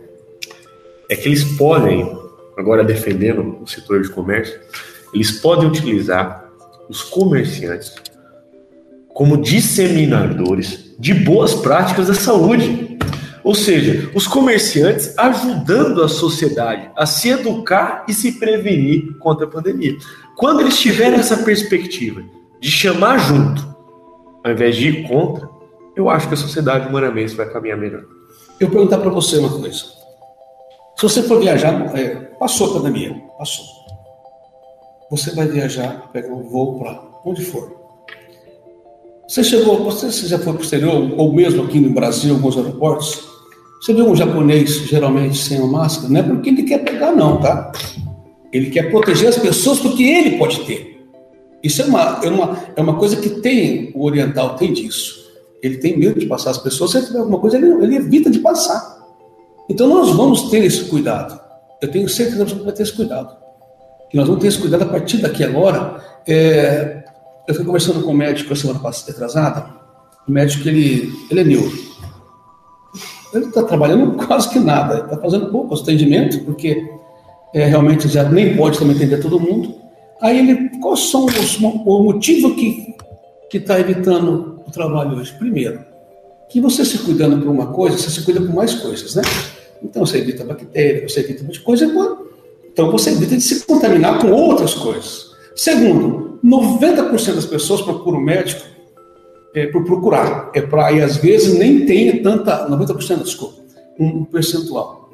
é 1.09 1.15
que 1.15 1.27
eles 1.27 1.43
podem, 1.43 2.07
agora 2.55 2.83
defendendo 2.83 3.57
o 3.63 3.65
setor 3.65 4.03
de 4.03 4.09
comércio, 4.09 4.59
eles 5.11 5.31
podem 5.31 5.67
utilizar 5.67 6.47
os 6.87 7.01
comerciantes 7.01 7.95
como 9.07 9.41
disseminadores 9.41 10.93
de 10.99 11.15
boas 11.15 11.55
práticas 11.55 12.09
da 12.09 12.13
saúde. 12.13 12.99
Ou 13.43 13.55
seja, 13.55 14.11
os 14.13 14.27
comerciantes 14.27 15.17
ajudando 15.17 16.03
a 16.03 16.07
sociedade 16.07 16.91
a 16.95 17.07
se 17.07 17.29
educar 17.29 18.05
e 18.07 18.13
se 18.13 18.33
prevenir 18.33 19.17
contra 19.17 19.47
a 19.47 19.49
pandemia. 19.49 19.97
Quando 20.35 20.59
eles 20.59 20.79
tiverem 20.79 21.17
essa 21.19 21.37
perspectiva 21.37 22.36
de 22.59 22.71
chamar 22.71 23.17
junto, 23.19 23.75
ao 24.43 24.51
invés 24.51 24.75
de 24.75 24.89
ir 24.89 25.07
contra, 25.07 25.49
eu 25.95 26.09
acho 26.09 26.27
que 26.27 26.33
a 26.33 26.37
sociedade 26.37 26.87
humanamente 26.87 27.35
vai 27.35 27.49
caminhar 27.49 27.77
melhor. 27.77 28.03
Eu 28.59 28.67
vou 28.67 28.77
perguntar 28.77 28.97
para 28.99 29.09
você 29.09 29.37
uma 29.37 29.49
coisa. 29.49 29.77
Se 30.95 31.03
você 31.03 31.23
for 31.23 31.39
viajar, 31.39 31.95
é, 31.95 32.15
passou 32.39 32.71
a 32.71 32.73
pandemia, 32.73 33.13
passou. 33.37 33.65
Você 35.09 35.31
vai 35.31 35.47
viajar, 35.47 36.09
pega 36.11 36.33
um 36.33 36.43
voo 36.43 36.79
para 36.79 37.01
onde 37.23 37.45
for. 37.45 37.75
Você 39.27 39.43
chegou, 39.43 39.83
você 39.83 40.09
já 40.27 40.39
foi 40.39 40.53
para 40.53 40.61
o 40.61 40.63
exterior, 40.63 41.13
ou 41.17 41.33
mesmo 41.33 41.63
aqui 41.63 41.79
no 41.79 41.89
Brasil, 41.89 42.33
alguns 42.33 42.57
aeroportos, 42.57 43.27
você 43.81 43.93
vê 43.93 44.01
um 44.01 44.15
japonês 44.15 44.71
geralmente 44.87 45.37
sem 45.37 45.57
a 45.59 45.65
máscara, 45.65 46.09
não 46.11 46.19
é 46.19 46.23
porque 46.23 46.49
ele 46.49 46.63
quer 46.63 46.79
pegar, 46.79 47.11
não, 47.11 47.39
tá? 47.39 47.71
Ele 48.51 48.69
quer 48.69 48.89
proteger 48.89 49.29
as 49.29 49.37
pessoas 49.37 49.79
porque 49.79 50.03
ele 50.03 50.37
pode 50.37 50.61
ter. 50.65 50.96
Isso 51.63 51.81
é 51.81 51.85
uma, 51.85 52.19
é 52.23 52.29
uma, 52.29 52.59
é 52.75 52.81
uma 52.81 52.95
coisa 52.97 53.15
que 53.17 53.29
tem, 53.29 53.91
o 53.95 54.05
oriental 54.05 54.55
tem 54.55 54.73
disso. 54.73 55.25
Ele 55.61 55.77
tem 55.77 55.97
medo 55.97 56.19
de 56.19 56.25
passar 56.25 56.51
as 56.51 56.57
pessoas, 56.57 56.91
se 56.91 56.97
ele 56.97 57.07
tiver 57.07 57.19
alguma 57.19 57.39
coisa, 57.39 57.57
ele, 57.57 57.67
ele 57.83 57.95
evita 57.95 58.29
de 58.29 58.39
passar. 58.39 58.97
Então 59.69 59.87
nós 59.87 60.11
vamos 60.11 60.49
ter 60.49 60.63
esse 60.63 60.85
cuidado. 60.85 61.39
Eu 61.81 61.91
tenho 61.91 62.07
certeza 62.07 62.45
que 62.45 62.53
vamos 62.53 62.73
ter 62.73 62.83
esse 62.83 62.93
cuidado. 62.93 63.35
Que 64.09 64.17
nós 64.17 64.27
vamos 64.27 64.41
ter 64.41 64.47
esse 64.47 64.59
cuidado 64.59 64.83
a 64.83 64.87
partir 64.87 65.17
daqui 65.17 65.43
agora. 65.43 66.01
É, 66.27 67.03
eu 67.47 67.55
fui 67.55 67.65
conversando 67.65 68.01
com 68.01 68.09
o 68.09 68.13
um 68.13 68.17
médico 68.17 68.53
a 68.53 68.55
semana 68.55 68.79
passada, 68.79 69.11
atrasada. 69.11 69.65
O 70.27 70.31
médico, 70.31 70.67
ele, 70.67 71.11
ele 71.29 71.39
é 71.39 71.43
neuro. 71.43 71.71
Ele 73.33 73.45
está 73.45 73.63
trabalhando 73.63 74.15
quase 74.25 74.49
que 74.49 74.59
nada. 74.59 74.99
Está 74.99 75.17
fazendo 75.17 75.51
pouco 75.51 75.75
atendimento, 75.75 76.43
porque 76.45 76.89
é, 77.53 77.65
realmente 77.65 78.07
já 78.07 78.23
nem 78.23 78.55
pode 78.55 78.79
também 78.79 78.95
atender 78.95 79.21
todo 79.21 79.39
mundo. 79.39 79.75
Aí 80.21 80.39
ele, 80.39 80.69
quais 80.79 81.11
são 81.11 81.25
os, 81.25 81.59
o 81.59 82.03
motivo 82.03 82.55
que 82.55 82.95
está 83.53 83.79
evitando 83.79 84.61
o 84.65 84.71
trabalho 84.71 85.17
hoje? 85.17 85.33
Primeiro, 85.37 85.79
que 86.49 86.59
você 86.59 86.83
se 86.85 86.99
cuidando 86.99 87.39
por 87.39 87.49
uma 87.49 87.67
coisa, 87.67 87.97
você 87.97 88.09
se 88.09 88.23
cuida 88.23 88.41
por 88.41 88.53
mais 88.53 88.73
coisas, 88.75 89.15
né? 89.15 89.21
Então 89.83 90.05
você 90.05 90.17
evita 90.17 90.43
bactéria, 90.43 91.07
você 91.07 91.19
evita 91.19 91.43
muita 91.43 91.59
coisa, 91.61 91.85
então 92.65 92.91
você 92.91 93.11
evita 93.11 93.35
de 93.35 93.41
se 93.41 93.65
contaminar 93.65 94.19
com 94.19 94.31
outras 94.31 94.73
coisas. 94.73 95.31
Segundo, 95.55 96.39
90% 96.43 97.35
das 97.35 97.45
pessoas 97.45 97.81
procuram 97.81 98.21
médico 98.21 98.61
é, 99.53 99.67
por 99.67 99.83
procurar, 99.83 100.51
é 100.53 100.61
para 100.61 100.91
e 100.91 101.01
às 101.01 101.17
vezes 101.17 101.57
nem 101.57 101.85
tem 101.85 102.21
tanta, 102.21 102.67
90% 102.69 103.23
desculpa, 103.23 103.61
um 103.99 104.23
percentual. 104.23 105.06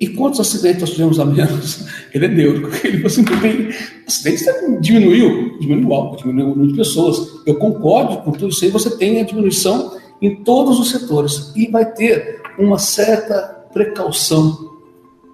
E 0.00 0.08
quantos 0.08 0.38
acidentes 0.38 0.80
nós 0.80 0.90
tivemos 0.90 1.18
a 1.18 1.24
menos? 1.24 1.86
Ele 2.14 2.26
é 2.26 2.28
neuro, 2.28 2.70
ele 2.84 3.02
não 3.02 3.40
tem. 3.40 3.68
Acidentes 4.06 4.46
diminuiu, 4.80 5.58
diminuiu 5.58 5.92
algo, 5.92 6.16
diminuiu 6.16 6.46
o 6.46 6.50
número 6.50 6.72
de 6.72 6.78
pessoas. 6.78 7.42
Eu 7.44 7.56
concordo 7.56 8.18
com 8.18 8.30
tudo 8.30 8.48
isso 8.48 8.64
aí, 8.64 8.70
você 8.70 8.96
tem 8.96 9.20
a 9.20 9.24
diminuição 9.24 9.98
em 10.22 10.42
todos 10.42 10.78
os 10.78 10.90
setores. 10.90 11.52
E 11.54 11.70
vai 11.70 11.84
ter 11.92 12.40
uma 12.58 12.78
certa 12.78 13.58
precaução 13.72 14.56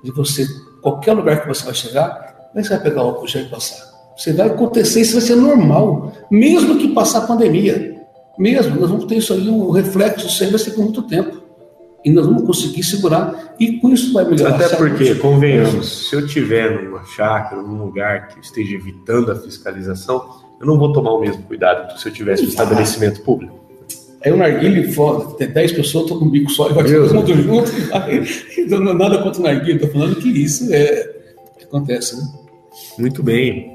de 0.03 0.11
você, 0.11 0.47
qualquer 0.83 1.13
lugar 1.13 1.43
que 1.43 1.49
você 1.49 1.65
vai 1.65 1.75
chegar, 1.75 2.51
você 2.55 2.71
vai 2.71 2.81
pegar 2.81 3.03
o 3.03 3.07
álcool 3.07 3.27
e 3.27 3.45
passar. 3.45 3.95
Você 4.17 4.33
vai 4.33 4.47
acontecer, 4.47 5.01
isso 5.01 5.15
vai 5.15 5.23
ser 5.23 5.37
normal, 5.37 6.13
mesmo 6.31 6.79
que 6.79 6.89
passar 6.89 7.19
a 7.19 7.27
pandemia. 7.27 7.95
Mesmo, 8.39 8.81
nós 8.81 8.91
vamos 8.91 9.05
ter 9.07 9.17
isso 9.17 9.33
aí, 9.33 9.49
um 9.49 9.71
reflexo, 9.71 10.43
aí 10.43 10.51
vai 10.51 10.59
ser 10.59 10.73
por 10.73 10.85
muito 10.85 11.03
tempo. 11.03 11.44
E 12.05 12.11
nós 12.11 12.27
vamos 12.27 12.43
conseguir 12.43 12.83
segurar, 12.83 13.55
e 13.59 13.79
com 13.79 13.89
isso 13.91 14.13
vai 14.13 14.25
melhorar. 14.25 14.57
Até 14.57 14.77
porque, 14.77 15.15
convenhamos, 15.15 16.09
se 16.09 16.15
eu 16.15 16.27
tiver 16.27 16.83
numa 16.83 17.05
chácara, 17.07 17.63
num 17.63 17.83
lugar 17.83 18.29
que 18.29 18.41
esteja 18.41 18.75
evitando 18.75 19.33
a 19.33 19.37
fiscalização, 19.37 20.23
eu 20.61 20.67
não 20.67 20.79
vou 20.79 20.93
tomar 20.93 21.13
o 21.13 21.21
mesmo 21.21 21.43
cuidado 21.45 21.95
que 21.95 22.01
se 22.01 22.09
eu 22.09 22.13
tivesse 22.13 22.45
um 22.45 22.49
estabelecimento 22.49 23.23
público. 23.23 23.65
Aí 24.23 24.33
o 24.33 24.37
narguile 24.37 24.91
foda, 24.93 25.35
tem 25.37 25.49
10 25.49 25.73
pessoas, 25.73 26.07
tô 26.09 26.19
com 26.19 26.25
um 26.25 26.31
bico 26.31 26.51
só 26.51 26.71
e 26.71 26.73
vai 26.73 26.85
todo 26.85 27.15
mundo 27.15 27.35
junto. 27.43 27.71
Nada 28.95 29.23
contra 29.23 29.41
o 29.41 29.45
narguile, 29.45 29.79
tô 29.79 29.89
falando 29.89 30.17
que 30.17 30.29
isso 30.29 30.73
é 30.73 31.15
acontece, 31.75 32.17
né? 32.17 32.23
Muito 32.99 33.23
bem. 33.23 33.74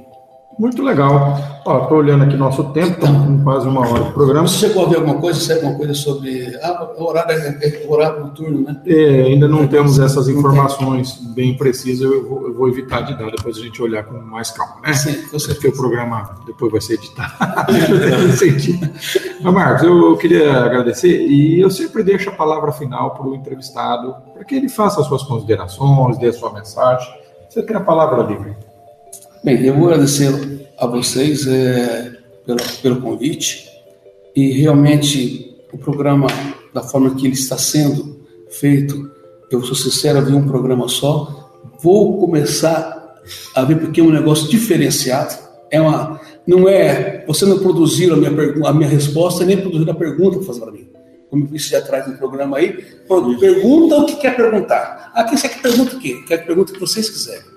Muito 0.59 0.83
legal. 0.83 1.37
Tô 1.63 1.95
olhando 1.95 2.25
aqui 2.25 2.35
nosso 2.35 2.65
tempo, 2.73 2.89
estamos 2.89 3.25
com 3.25 3.43
quase 3.45 3.65
uma 3.65 3.79
hora 3.79 4.03
de 4.03 4.11
programa. 4.11 4.45
Você 4.45 4.67
chegou 4.67 4.85
a 4.85 4.89
ver 4.89 4.97
alguma 4.97 5.15
coisa, 5.15 5.39
sabe 5.39 5.61
alguma 5.61 5.77
coisa 5.77 5.93
sobre. 5.93 6.53
Ah, 6.61 6.91
o 6.97 7.03
horário 7.05 7.31
é, 7.31 7.59
é 7.61 7.85
horário 7.87 8.25
noturno, 8.25 8.63
né? 8.63 8.81
É, 8.85 9.21
ainda 9.21 9.47
não 9.47 9.65
temos 9.67 9.99
essas 9.99 10.27
informações 10.27 11.17
bem 11.33 11.55
precisas, 11.55 12.11
eu 12.11 12.27
vou, 12.27 12.45
eu 12.45 12.53
vou, 12.53 12.67
evitar 12.67 13.01
de 13.01 13.17
dar, 13.17 13.31
depois 13.31 13.55
a 13.55 13.61
gente 13.61 13.81
olhar 13.81 14.03
com 14.03 14.19
mais 14.19 14.51
calma, 14.51 14.81
né? 14.83 14.91
Sim, 14.91 15.13
Porque 15.29 15.69
o 15.69 15.71
programa 15.71 16.37
depois 16.45 16.73
vai 16.73 16.81
ser 16.81 16.95
editado. 16.95 17.31
Mas, 19.41 19.53
Marcos, 19.53 19.83
eu 19.83 20.17
queria 20.17 20.65
agradecer 20.65 21.25
e 21.25 21.61
eu 21.61 21.69
sempre 21.69 22.03
deixo 22.03 22.31
a 22.31 22.33
palavra 22.33 22.73
final 22.73 23.11
para 23.11 23.25
o 23.25 23.33
entrevistado, 23.33 24.13
para 24.33 24.43
que 24.43 24.55
ele 24.55 24.67
faça 24.67 24.99
as 24.99 25.07
suas 25.07 25.23
considerações, 25.23 26.17
dê 26.17 26.27
a 26.27 26.33
sua 26.33 26.51
mensagem. 26.51 27.07
Você 27.47 27.63
tem 27.63 27.77
a 27.77 27.79
palavra 27.79 28.23
livre. 28.23 28.68
Bem, 29.41 29.65
eu 29.65 29.73
vou 29.73 29.87
agradecer 29.87 30.67
a 30.77 30.85
vocês 30.85 31.47
é, 31.47 32.11
pelo, 32.45 32.59
pelo 32.81 33.01
convite 33.01 33.69
e 34.35 34.51
realmente 34.51 35.55
o 35.71 35.77
programa, 35.77 36.27
da 36.73 36.83
forma 36.83 37.15
que 37.15 37.25
ele 37.25 37.35
está 37.35 37.57
sendo 37.57 38.19
feito, 38.49 39.09
eu 39.49 39.61
sou 39.63 39.75
sincero, 39.75 40.25
vi 40.25 40.33
um 40.33 40.45
programa 40.45 40.89
só, 40.89 41.53
vou 41.81 42.17
começar 42.19 43.15
a 43.55 43.63
ver 43.63 43.79
porque 43.79 44.01
é 44.01 44.03
um 44.03 44.11
negócio 44.11 44.49
diferenciado, 44.49 45.33
é 45.71 45.79
uma, 45.79 46.19
não 46.45 46.67
é, 46.67 47.23
você 47.25 47.45
não 47.45 47.59
produziu 47.59 48.13
a 48.15 48.17
minha, 48.17 48.31
a 48.67 48.73
minha 48.73 48.89
resposta, 48.89 49.45
nem 49.45 49.55
produziu 49.61 49.89
a 49.89 49.95
pergunta 49.95 50.37
que 50.37 50.45
faz 50.45 50.59
para 50.59 50.71
mim. 50.71 50.89
Como 51.29 51.45
eu 51.45 51.47
disse 51.47 51.73
atrás 51.77 52.05
no 52.05 52.17
programa 52.17 52.57
aí, 52.57 52.73
pergunta 53.07 53.99
o 53.99 54.05
que 54.05 54.17
quer 54.17 54.35
perguntar. 54.35 55.13
Aqui 55.15 55.37
você 55.37 55.47
quer 55.47 55.61
pergunta 55.61 55.95
o 55.95 55.99
quê? 55.99 56.21
Quer 56.27 56.45
pergunta 56.45 56.71
o 56.71 56.73
que 56.73 56.81
vocês 56.81 57.09
quiserem. 57.09 57.48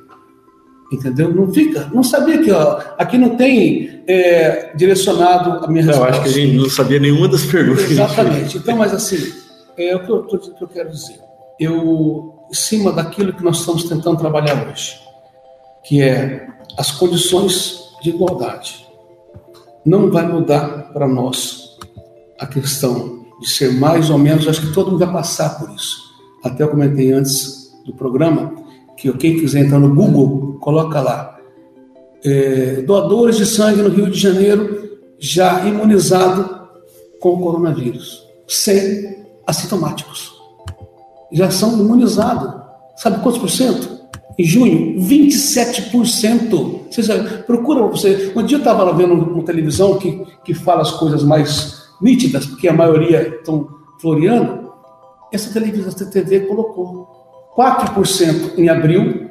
Entendeu? 0.92 1.34
Não 1.34 1.50
fica. 1.50 1.88
Não 1.92 2.04
sabia 2.04 2.42
que 2.42 2.50
ó, 2.50 2.78
aqui 2.98 3.16
não 3.16 3.34
tem 3.36 4.02
é, 4.06 4.76
direcionado 4.76 5.64
a 5.64 5.68
minha 5.68 5.84
resposta. 5.84 6.06
Eu 6.06 6.10
acho 6.10 6.22
que 6.22 6.28
a 6.28 6.32
gente 6.32 6.56
não 6.56 6.68
sabia 6.68 7.00
nenhuma 7.00 7.28
das 7.28 7.46
perguntas. 7.46 7.90
Exatamente. 7.90 8.58
Então, 8.58 8.76
mas 8.76 8.92
assim, 8.92 9.32
é 9.78 9.96
o 9.96 10.04
que 10.04 10.10
eu, 10.12 10.24
que 10.24 10.62
eu 10.62 10.68
quero 10.68 10.90
dizer. 10.90 11.18
Eu, 11.58 12.34
em 12.50 12.54
cima 12.54 12.92
daquilo 12.92 13.32
que 13.32 13.42
nós 13.42 13.60
estamos 13.60 13.84
tentando 13.84 14.18
trabalhar 14.18 14.68
hoje, 14.68 15.00
que 15.82 16.02
é 16.02 16.46
as 16.76 16.90
condições 16.90 17.80
de 18.02 18.10
igualdade, 18.10 18.86
não 19.84 20.10
vai 20.10 20.26
mudar 20.26 20.92
para 20.92 21.08
nós 21.08 21.78
a 22.38 22.46
questão 22.46 23.24
de 23.40 23.48
ser 23.48 23.72
mais 23.72 24.10
ou 24.10 24.18
menos. 24.18 24.46
Acho 24.46 24.60
que 24.60 24.74
todo 24.74 24.90
mundo 24.90 25.04
vai 25.04 25.12
passar 25.12 25.58
por 25.58 25.74
isso. 25.74 25.96
Até 26.44 26.64
eu 26.64 26.68
comentei 26.68 27.12
antes 27.12 27.72
do 27.86 27.94
programa 27.94 28.61
que 29.02 29.12
quem 29.18 29.36
quiser 29.36 29.64
entrar 29.64 29.80
no 29.80 29.92
Google, 29.92 30.58
coloca 30.60 31.00
lá. 31.00 31.36
É, 32.24 32.82
doadores 32.82 33.36
de 33.36 33.44
sangue 33.44 33.82
no 33.82 33.88
Rio 33.88 34.08
de 34.08 34.18
Janeiro 34.18 35.00
já 35.18 35.66
imunizado 35.66 36.68
com 37.20 37.30
o 37.30 37.40
coronavírus, 37.40 38.22
sem 38.46 39.24
assintomáticos. 39.44 40.32
Já 41.32 41.50
são 41.50 41.80
imunizados. 41.80 42.62
Sabe 42.96 43.20
quantos 43.22 43.40
por 43.40 43.50
cento? 43.50 44.02
Em 44.38 44.44
junho, 44.44 45.00
27%. 45.00 46.82
Você 46.88 47.02
sabe, 47.02 47.42
procura 47.42 47.82
você. 47.82 48.32
Um 48.36 48.44
dia 48.44 48.58
eu 48.58 48.60
estava 48.60 48.92
vendo 48.92 49.14
uma 49.14 49.42
televisão 49.42 49.98
que, 49.98 50.24
que 50.44 50.54
fala 50.54 50.82
as 50.82 50.92
coisas 50.92 51.24
mais 51.24 51.82
nítidas, 52.00 52.46
porque 52.46 52.68
a 52.68 52.72
maioria 52.72 53.36
estão 53.36 53.68
floreando. 54.00 54.70
Essa 55.32 55.52
televisão, 55.52 55.88
essa 55.88 56.06
TV 56.06 56.40
colocou 56.40 57.21
4% 57.56 58.58
em 58.58 58.68
abril, 58.68 59.28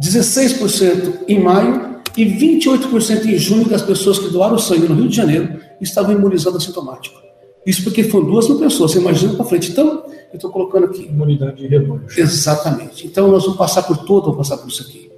16% 0.00 1.20
em 1.28 1.40
maio 1.42 1.96
e 2.16 2.24
28% 2.24 3.26
em 3.26 3.38
junho 3.38 3.68
das 3.68 3.82
pessoas 3.82 4.18
que 4.18 4.28
doaram 4.28 4.58
sangue 4.58 4.88
no 4.88 4.94
Rio 4.94 5.08
de 5.08 5.16
Janeiro 5.16 5.60
estavam 5.80 6.12
imunizadas 6.12 6.62
assintomático. 6.62 7.20
Isso 7.66 7.82
porque 7.82 8.04
foram 8.04 8.26
duas 8.26 8.48
mil 8.48 8.58
pessoas, 8.58 8.92
você 8.92 8.98
imagina 9.00 9.34
para 9.34 9.44
frente. 9.44 9.72
Então, 9.72 10.04
eu 10.32 10.36
estou 10.36 10.50
colocando 10.50 10.84
aqui. 10.84 11.02
Imunidade 11.02 11.56
de 11.56 11.66
rebanho. 11.66 12.04
Exatamente. 12.16 13.06
Então, 13.06 13.28
nós 13.28 13.42
vamos 13.42 13.58
passar 13.58 13.82
por 13.82 13.98
todo, 13.98 14.26
vamos 14.26 14.48
passar 14.48 14.58
por 14.58 14.68
isso 14.68 14.82
aqui. 14.82 15.10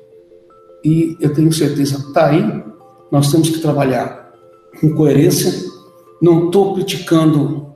E 0.82 1.16
eu 1.20 1.34
tenho 1.34 1.53
certeza, 1.53 1.99
está 1.99 2.28
aí, 2.28 2.64
nós 3.11 3.30
temos 3.30 3.51
que 3.51 3.59
trabalhar 3.59 4.32
com 4.80 4.95
coerência. 4.95 5.53
Não 6.22 6.47
estou 6.47 6.74
criticando 6.74 7.68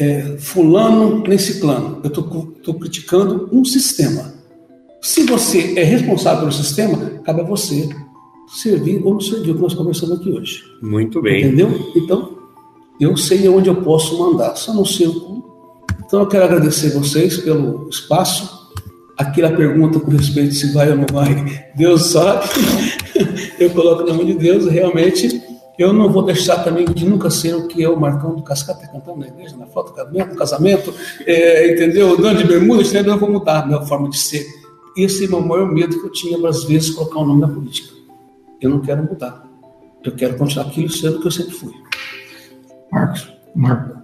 é, 0.00 0.36
fulano 0.38 1.22
nem 1.26 1.36
ciclano. 1.36 2.00
Eu 2.02 2.08
estou 2.08 2.74
criticando 2.74 3.50
um 3.52 3.62
sistema. 3.64 4.32
Se 5.02 5.24
você 5.24 5.78
é 5.78 5.84
responsável 5.84 6.40
pelo 6.40 6.52
sistema, 6.52 6.96
cabe 7.22 7.42
a 7.42 7.44
você 7.44 7.88
servir 8.48 9.02
ou 9.04 9.12
não 9.12 9.20
servir, 9.20 9.50
o 9.50 9.54
que 9.54 9.60
nós 9.60 9.74
conversamos 9.74 10.18
aqui 10.18 10.32
hoje. 10.32 10.62
Muito 10.82 11.20
bem. 11.20 11.44
Entendeu? 11.44 11.68
Então, 11.94 12.38
eu 12.98 13.16
sei 13.16 13.46
onde 13.48 13.68
eu 13.68 13.76
posso 13.76 14.18
mandar, 14.18 14.56
só 14.56 14.72
não 14.72 14.84
sei 14.84 15.06
o 15.06 15.20
como. 15.20 15.44
Então, 16.04 16.20
eu 16.20 16.26
quero 16.26 16.44
agradecer 16.44 16.90
vocês 16.90 17.36
pelo 17.36 17.88
espaço. 17.88 18.58
Aquela 19.18 19.54
pergunta 19.54 20.00
com 20.00 20.10
respeito 20.10 20.54
se 20.54 20.72
vai 20.72 20.90
ou 20.90 20.96
não 20.96 21.06
vai, 21.12 21.44
Deus 21.76 22.06
sabe. 22.06 22.46
Eu 23.58 23.68
coloco 23.70 24.04
na 24.04 24.14
mão 24.14 24.24
de 24.24 24.34
Deus, 24.34 24.64
realmente 24.66 25.42
eu 25.80 25.94
não 25.94 26.10
vou 26.12 26.22
deixar 26.22 26.62
também 26.62 26.84
de 26.84 27.08
nunca 27.08 27.30
ser 27.30 27.54
o 27.54 27.66
que 27.66 27.82
é 27.82 27.88
o 27.88 27.98
Marcão 27.98 28.34
do 28.34 28.42
Cascata 28.42 28.86
cantando 28.86 29.20
na 29.20 29.28
igreja, 29.28 29.56
na 29.56 29.64
foto, 29.64 29.94
no 30.12 30.36
casamento, 30.36 30.92
é, 31.26 31.72
entendeu? 31.72 32.20
Dando 32.20 32.36
de 32.36 32.44
bermuda, 32.44 32.82
eu 32.82 33.02
não 33.02 33.16
vou 33.16 33.32
mudar 33.32 33.62
a 33.62 33.66
minha 33.66 33.80
forma 33.80 34.10
de 34.10 34.18
ser. 34.18 34.46
Esse 34.94 35.24
é 35.24 35.34
o 35.34 35.40
maior 35.40 35.72
medo 35.72 35.98
que 35.98 36.06
eu 36.06 36.12
tinha, 36.12 36.46
às 36.46 36.64
vezes, 36.64 36.90
colocar 36.90 37.20
o 37.20 37.24
nome 37.24 37.40
na 37.40 37.48
política. 37.48 37.94
Eu 38.60 38.68
não 38.68 38.80
quero 38.80 39.02
mudar. 39.04 39.42
Eu 40.04 40.12
quero 40.12 40.36
continuar 40.36 40.66
aquilo 40.66 40.90
sendo 40.90 41.18
que 41.18 41.28
eu 41.28 41.30
sempre 41.30 41.52
fui. 41.52 41.72
Marcos, 42.92 43.32
Marco, 43.54 44.02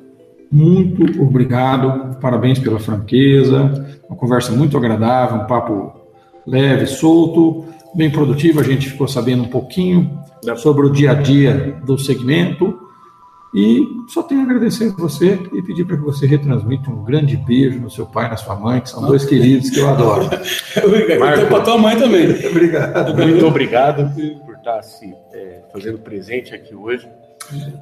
muito 0.51 1.23
obrigado, 1.23 2.17
parabéns 2.23 2.59
pela 2.59 2.81
franqueza, 2.81 4.01
uma 4.09 4.17
conversa 4.17 4.51
muito 4.51 4.79
agradável, 4.79 5.43
um 5.43 5.47
papo 5.47 5.93
leve, 6.47 6.87
solto, 6.87 7.67
bem 7.95 8.11
produtivo. 8.11 8.61
A 8.61 8.63
gente 8.63 8.89
ficou 8.89 9.07
sabendo 9.07 9.43
um 9.43 9.49
pouquinho 9.49 10.25
sobre 10.57 10.87
o 10.87 10.91
dia 10.91 11.13
a 11.13 11.15
dia 11.15 11.81
do 11.85 11.99
segmento. 11.99 12.87
E 13.55 13.87
só 14.09 14.23
tenho 14.23 14.43
a 14.43 14.45
agradecer 14.45 14.93
a 14.93 15.01
você 15.01 15.39
e 15.55 15.63
pedir 15.63 15.87
para 15.87 15.97
que 15.97 16.03
você 16.03 16.27
retransmita 16.27 16.91
um 16.91 17.03
grande 17.03 17.37
beijo 17.39 17.81
no 17.81 17.91
seu 17.91 18.05
pai 18.05 18.27
e 18.27 18.31
na 18.31 18.37
sua 18.37 18.55
mãe, 18.55 18.81
que 18.81 18.91
são 18.91 19.07
dois 19.07 19.25
queridos 19.25 19.71
que 19.71 19.79
eu 19.79 19.89
adoro. 19.89 20.29
Obrigado. 20.85 21.49
para 21.49 21.61
tua 21.63 21.79
mãe 21.79 21.97
também. 21.97 22.29
obrigado. 22.47 23.15
Muito 23.15 23.47
obrigado 23.47 24.13
por 24.45 24.57
estar 24.57 24.83
se 24.83 25.15
é, 25.33 25.63
fazendo 25.73 25.99
presente 25.99 26.55
aqui 26.55 26.75
hoje, 26.75 27.09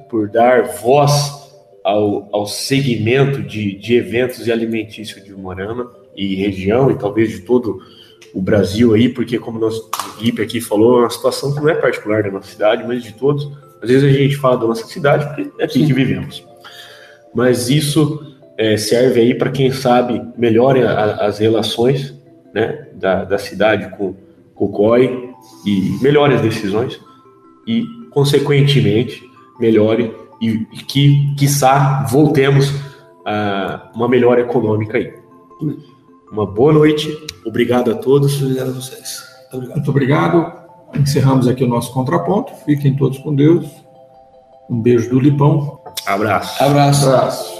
por 0.09 0.29
dar 0.29 0.63
voz 0.79 1.45
ao, 1.83 2.29
ao 2.31 2.47
segmento 2.47 3.43
de, 3.43 3.77
de 3.77 3.95
eventos 3.95 4.47
e 4.47 4.51
alimentício 4.51 5.21
de 5.23 5.33
Morama 5.33 5.91
e 6.15 6.35
região, 6.35 6.89
e 6.89 6.97
talvez 6.97 7.31
de 7.31 7.39
todo 7.41 7.79
o 8.33 8.41
Brasil 8.41 8.93
aí, 8.93 9.09
porque 9.09 9.37
como 9.37 9.59
nosso 9.59 9.89
Guipe 10.17 10.41
aqui 10.41 10.61
falou, 10.61 10.99
é 10.99 11.01
uma 11.01 11.09
situação 11.09 11.53
que 11.53 11.61
não 11.61 11.69
é 11.69 11.75
particular 11.75 12.23
da 12.23 12.31
nossa 12.31 12.49
cidade, 12.49 12.83
mas 12.87 13.03
de 13.03 13.13
todos. 13.13 13.49
Às 13.81 13.89
vezes 13.89 14.03
a 14.03 14.17
gente 14.17 14.37
fala 14.37 14.57
da 14.57 14.67
nossa 14.67 14.85
cidade 14.87 15.25
porque 15.25 15.51
é 15.59 15.65
aqui 15.65 15.79
Sim. 15.79 15.87
que 15.87 15.93
vivemos. 15.93 16.45
Mas 17.33 17.69
isso 17.69 18.35
é, 18.57 18.77
serve 18.77 19.19
aí 19.19 19.35
para 19.35 19.51
quem 19.51 19.71
sabe 19.71 20.21
melhore 20.37 20.83
a, 20.83 21.25
as 21.25 21.39
relações 21.39 22.13
né, 22.53 22.87
da, 22.93 23.25
da 23.25 23.37
cidade 23.37 23.95
com, 23.97 24.15
com 24.53 24.65
o 24.65 24.69
COI 24.69 25.29
e 25.65 25.97
melhore 26.01 26.35
as 26.35 26.41
decisões 26.41 26.99
e, 27.67 27.83
consequentemente, 28.11 29.23
melhore 29.59 30.13
e, 30.41 30.65
e 30.73 30.77
que, 30.87 31.35
quiçá, 31.35 32.05
voltemos 32.09 32.71
a 33.25 33.91
uma 33.95 34.07
melhora 34.07 34.41
econômica 34.41 34.97
aí. 34.97 35.13
Uma 36.31 36.45
boa 36.45 36.73
noite. 36.73 37.09
Obrigado 37.45 37.91
a 37.91 37.95
todos. 37.95 38.41
Obrigado 38.41 38.69
a 38.69 38.73
vocês. 38.73 39.34
Muito 39.51 39.57
obrigado. 39.57 39.75
Muito 39.75 39.89
obrigado. 39.89 40.65
Encerramos 40.95 41.47
aqui 41.47 41.63
o 41.63 41.67
nosso 41.67 41.91
contraponto. 41.91 42.53
Fiquem 42.65 42.95
todos 42.95 43.17
com 43.17 43.35
Deus. 43.35 43.67
Um 44.69 44.81
beijo 44.81 45.09
do 45.09 45.19
Lipão. 45.19 45.79
Abraço. 46.05 46.63
Abraço. 46.63 47.07
Abraço. 47.07 47.54